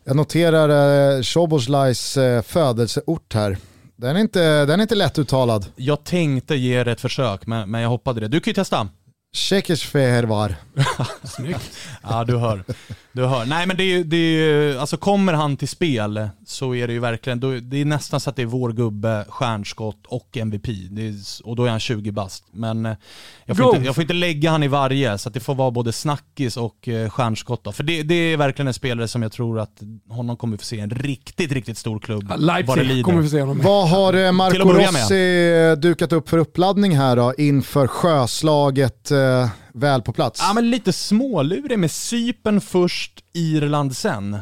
Jag 0.04 0.16
noterar 0.16 1.16
eh, 1.16 1.22
Soboslajs 1.22 2.16
eh, 2.16 2.42
födelseort 2.42 3.34
här. 3.34 3.56
Den 3.96 4.16
är 4.16 4.20
inte, 4.20 4.66
den 4.66 4.80
är 4.80 4.82
inte 4.82 4.94
lättuttalad. 4.94 5.66
Jag 5.76 6.04
tänkte 6.04 6.56
ge 6.56 6.84
det 6.84 6.92
ett 6.92 7.00
försök, 7.00 7.46
men, 7.46 7.70
men 7.70 7.80
jag 7.80 7.88
hoppade 7.88 8.20
det. 8.20 8.28
Du 8.28 8.40
kan 8.40 8.50
ju 8.50 8.54
testa. 8.54 8.88
Tjeckisfehervar. 9.32 10.56
Snyggt. 11.22 11.78
ja, 12.02 12.24
du 12.24 12.36
hör. 12.36 12.64
Du 13.12 13.24
hör. 13.24 13.46
Nej 13.46 13.66
men 13.66 13.76
det 13.76 13.82
är, 13.82 14.04
det 14.04 14.16
är 14.16 14.78
alltså 14.78 14.96
kommer 14.96 15.32
han 15.32 15.56
till 15.56 15.68
spel 15.68 16.28
så 16.46 16.74
är 16.74 16.86
det 16.86 16.92
ju 16.92 16.98
verkligen, 16.98 17.40
då, 17.40 17.50
det 17.50 17.80
är 17.80 17.84
nästan 17.84 18.20
så 18.20 18.30
att 18.30 18.36
det 18.36 18.42
är 18.42 18.46
vår 18.46 18.72
gubbe, 18.72 19.24
stjärnskott 19.28 20.06
och 20.06 20.36
MVP. 20.36 20.68
Är, 20.68 21.14
och 21.44 21.56
då 21.56 21.64
är 21.64 21.70
han 21.70 21.80
20 21.80 22.10
bast. 22.10 22.44
Men 22.50 22.86
eh, 22.86 22.96
jag 23.44 23.56
får, 23.56 23.66
inte, 23.74 23.86
jag 23.86 23.94
får 23.94 24.02
inte 24.02 24.14
lägga 24.14 24.50
han 24.50 24.62
i 24.62 24.68
varje, 24.68 25.18
så 25.18 25.28
att 25.28 25.34
det 25.34 25.40
får 25.40 25.54
vara 25.54 25.70
både 25.70 25.92
snackis 25.92 26.56
och 26.56 26.88
eh, 26.88 27.10
stjärnskott. 27.10 27.64
Då. 27.64 27.72
För 27.72 27.82
det, 27.82 28.02
det, 28.02 28.14
är 28.14 28.36
verkligen 28.36 28.68
en 28.68 28.74
spelare 28.74 29.08
som 29.08 29.22
jag 29.22 29.32
tror 29.32 29.60
att 29.60 29.82
honom 30.08 30.36
kommer 30.36 30.52
vi 30.52 30.58
få 30.58 30.64
se 30.64 30.80
en 30.80 30.90
riktigt, 30.90 31.52
riktigt 31.52 31.78
stor 31.78 31.98
klubb. 31.98 32.32
Leipzig 32.38 33.04
kommer 33.04 33.18
vi 33.18 33.28
få 33.28 33.30
se 33.30 33.40
honom 33.40 33.60
Vad 33.64 33.88
har 33.88 34.14
eh, 34.14 34.32
Marco 34.32 34.72
Rossi 34.72 35.76
dukat 35.76 36.12
upp 36.12 36.28
för 36.28 36.38
uppladdning 36.38 36.96
här 36.96 37.16
då 37.16 37.34
inför 37.38 37.86
sjöslaget 37.86 39.10
eh, 39.16 39.48
väl 39.72 40.02
på 40.02 40.12
plats? 40.12 40.40
Ja 40.42 40.52
men 40.54 40.70
lite 40.70 40.92
smålurig 40.92 41.78
med 41.78 41.90
Sypen 41.90 42.60
först, 42.60 43.24
Irland 43.32 43.96
sen 43.96 44.38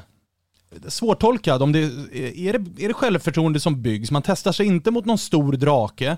svårtolkad. 0.89 1.63
Om 1.63 1.73
det, 1.73 1.79
är, 1.79 2.59
det, 2.59 2.85
är 2.85 2.89
det 2.89 2.95
självförtroende 2.95 3.61
som 3.61 3.83
byggs? 3.83 4.11
Man 4.11 4.23
testar 4.23 4.53
sig 4.53 4.67
inte 4.67 4.91
mot 4.91 5.05
någon 5.05 5.19
stor 5.19 5.53
drake. 5.53 6.17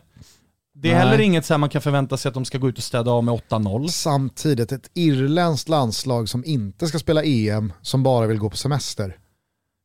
Det 0.75 0.91
är 0.91 0.95
Nej. 0.95 1.05
heller 1.05 1.21
inget 1.21 1.47
så 1.47 1.59
man 1.59 1.69
kan 1.69 1.83
förvänta 1.83 2.17
sig 2.17 2.29
att 2.29 2.35
de 2.35 2.45
ska 2.45 2.59
gå 2.59 2.69
ut 2.69 2.79
och 2.79 2.85
städa 2.85 3.11
av 3.11 3.25
med 3.25 3.35
8-0. 3.35 3.89
Samtidigt 3.89 4.73
ett 4.73 4.91
irländskt 4.95 5.69
landslag 5.69 6.29
som 6.29 6.45
inte 6.45 6.87
ska 6.87 6.99
spela 6.99 7.25
EM, 7.25 7.73
som 7.83 8.03
bara 8.03 8.27
vill 8.27 8.39
gå 8.39 8.51
på 8.51 8.57
semester. 8.57 9.17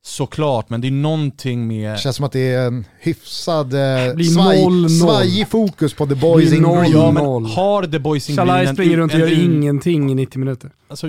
Såklart, 0.04 0.70
men 0.70 0.82
det 0.82 0.88
är 0.88 0.92
någonting 0.92 1.68
med... 1.68 1.94
Det 1.94 1.98
känns 1.98 2.16
som 2.16 2.26
att 2.26 2.32
det 2.32 2.54
är 2.54 2.68
en 2.68 2.86
hyfsad 3.00 3.74
eh, 3.74 4.18
svaj, 4.34 4.90
svajig 4.90 5.48
fokus 5.48 5.94
på 5.94 6.08
The 6.08 6.16
Boys 6.16 6.54
in 6.54 6.64
Green. 6.64 6.92
Ja, 6.92 7.12
men 7.12 7.46
har 7.46 7.84
The 7.84 8.00
Boys 8.00 8.30
in 8.30 8.36
Green... 8.36 8.48
Shalai 8.48 8.74
springer 8.74 8.98
runt 8.98 9.14
och 9.14 9.20
gör 9.20 9.44
ingenting 9.44 10.12
i 10.12 10.16
90 10.16 10.40
minuter. 10.40 10.72
Alltså, 10.88 11.08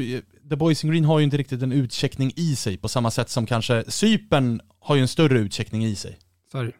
The 0.50 0.56
Boys 0.56 0.84
in 0.84 0.90
Green 0.90 1.04
har 1.04 1.18
ju 1.18 1.24
inte 1.24 1.36
riktigt 1.36 1.62
en 1.62 1.72
utcheckning 1.72 2.32
i 2.36 2.56
sig 2.56 2.76
på 2.76 2.88
samma 2.88 3.10
sätt 3.10 3.30
som 3.30 3.46
kanske 3.46 3.84
Sypen 3.88 4.60
har 4.80 4.94
ju 4.94 5.02
en 5.02 5.08
större 5.08 5.38
utcheckning 5.38 5.84
i 5.84 5.94
sig. 5.94 6.18
Sorry. 6.52 6.72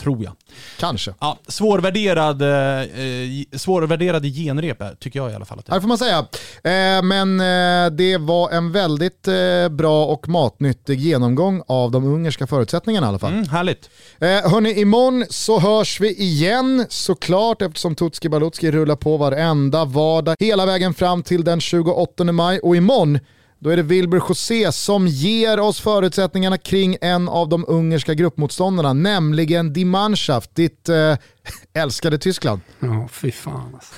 Tror 0.00 0.24
jag. 0.24 0.32
Kanske. 0.78 1.14
Ja, 1.20 1.38
svårvärderad, 1.48 2.42
eh, 2.42 3.58
svårvärderad 3.58 4.24
genrep 4.24 5.00
tycker 5.00 5.18
jag 5.18 5.32
i 5.32 5.34
alla 5.34 5.44
fall. 5.44 5.62
det 5.66 5.80
får 5.80 5.88
man 5.88 5.98
säga. 5.98 6.18
Eh, 6.64 7.02
men 7.02 7.40
eh, 7.40 7.90
det 7.96 8.18
var 8.18 8.50
en 8.50 8.72
väldigt 8.72 9.28
eh, 9.28 9.68
bra 9.70 10.06
och 10.06 10.28
matnyttig 10.28 11.00
genomgång 11.00 11.62
av 11.66 11.90
de 11.90 12.04
ungerska 12.04 12.46
förutsättningarna 12.46 13.06
i 13.06 13.08
alla 13.08 13.18
fall. 13.18 13.32
Mm, 13.32 13.48
härligt. 13.48 13.90
Eh, 14.18 14.28
hörni, 14.28 14.80
imorgon 14.80 15.24
så 15.30 15.60
hörs 15.60 16.00
vi 16.00 16.14
igen 16.14 16.86
såklart 16.88 17.62
eftersom 17.62 17.94
Tutski 17.94 18.28
Balutski 18.28 18.70
rullar 18.70 18.96
på 18.96 19.16
varenda 19.16 19.84
vardag 19.84 20.36
hela 20.38 20.66
vägen 20.66 20.94
fram 20.94 21.22
till 21.22 21.44
den 21.44 21.60
28 21.60 22.24
maj 22.24 22.58
och 22.58 22.76
imorgon 22.76 23.18
då 23.64 23.70
är 23.70 23.76
det 23.76 23.82
Wilbur 23.82 24.22
José 24.28 24.72
som 24.72 25.08
ger 25.08 25.60
oss 25.60 25.80
förutsättningarna 25.80 26.58
kring 26.58 26.96
en 27.00 27.28
av 27.28 27.48
de 27.48 27.64
ungerska 27.68 28.14
gruppmotståndarna, 28.14 28.92
nämligen 28.92 29.72
Die 29.72 29.84
Mannschaft, 29.84 30.54
ditt 30.54 30.88
äh, 30.88 31.16
älskade 31.74 32.18
Tyskland. 32.18 32.60
Ja, 32.80 33.08
fy 33.12 33.30
fan 33.30 33.74
alltså. 33.74 33.94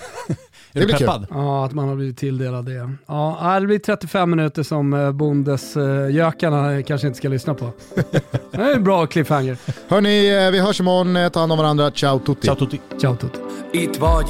Är 0.76 0.80
det 0.80 0.86
blir 0.86 0.96
peppad? 0.96 1.28
Kul. 1.28 1.36
Ja, 1.38 1.64
att 1.64 1.72
man 1.72 1.88
har 1.88 1.96
blivit 1.96 2.16
tilldelad 2.16 2.64
det. 2.64 2.90
Ja, 3.06 3.56
det 3.60 3.66
blir 3.66 3.78
35 3.78 4.30
minuter 4.30 4.62
som 4.62 4.94
eh, 4.94 5.12
Bundesjökarna 5.12 6.74
eh, 6.74 6.84
kanske 6.84 7.06
inte 7.06 7.16
ska 7.16 7.28
lyssna 7.28 7.54
på. 7.54 7.72
det 8.50 8.56
är 8.56 8.74
en 8.74 8.84
bra 8.84 9.06
cliffhanger. 9.06 9.56
Hörni, 9.88 10.50
vi 10.50 10.60
hörs 10.60 10.80
imorgon. 10.80 11.30
Ta 11.30 11.40
hand 11.40 11.52
om 11.52 11.58
varandra. 11.58 11.90
Ciao 11.90 12.18
tutti. 12.18 12.46
Ciao 12.46 12.56
tutti. 12.56 12.80
Ciao 13.00 13.16
tutti. 13.16 13.38
Itt 13.72 13.96
vagy, 13.96 14.28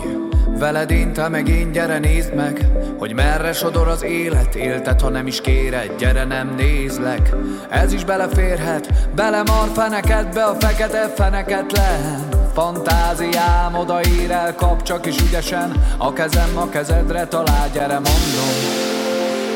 veled 0.59 0.91
én, 0.91 1.13
te 1.13 1.29
meg 1.29 1.49
én, 1.49 1.73
gyere 1.73 1.99
nézd 1.99 2.35
meg 2.35 2.67
Hogy 2.99 3.15
merre 3.15 3.53
sodor 3.53 3.89
az 3.89 4.05
élet, 4.05 4.55
élted, 4.55 5.01
ha 5.01 5.09
nem 5.09 5.27
is 5.27 5.41
kéred 5.41 5.91
Gyere, 5.99 6.25
nem 6.25 6.55
nézlek, 6.57 7.35
ez 7.71 7.93
is 7.93 8.05
beleférhet 8.05 8.93
Belemar 9.15 9.69
fenekedbe 9.75 10.45
a 10.45 10.55
fekete 10.55 11.09
feneketlen 11.09 12.36
Fantáziám 12.57 13.75
odaír 13.75 14.31
el, 14.31 14.55
kap 14.55 14.83
csak 14.83 15.07
is 15.07 15.21
ügyesen. 15.21 15.73
A 15.99 16.13
kezem 16.13 16.57
a 16.57 16.69
kezedre 16.69 17.27
talál, 17.27 17.71
gyere 17.73 17.95
mondom 17.95 18.55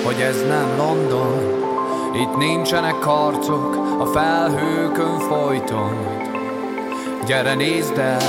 Hogy 0.05 0.21
ez 0.21 0.37
nem 0.49 0.77
London. 0.77 1.39
Itt 2.15 2.37
nincsenek 2.37 2.99
karcok, 2.99 3.77
a 4.01 4.05
felhőkön 4.05 5.19
folyton. 5.19 5.95
Gyere 7.27 7.55
nézd 7.55 7.99
el, 7.99 8.21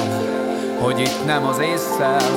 hogy 0.80 1.00
itt 1.00 1.26
nem 1.26 1.46
az 1.46 1.60
észszel. 1.60 2.30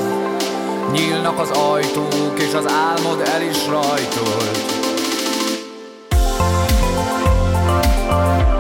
Nyílnak 0.93 1.39
az 1.39 1.51
ajtók, 1.51 2.39
és 2.39 2.55
az 2.55 2.67
álmod 2.67 3.29
el 3.35 3.43
is 3.43 3.67
rajtolt 3.67 4.83
Thank 8.07 8.49
you 8.49 8.54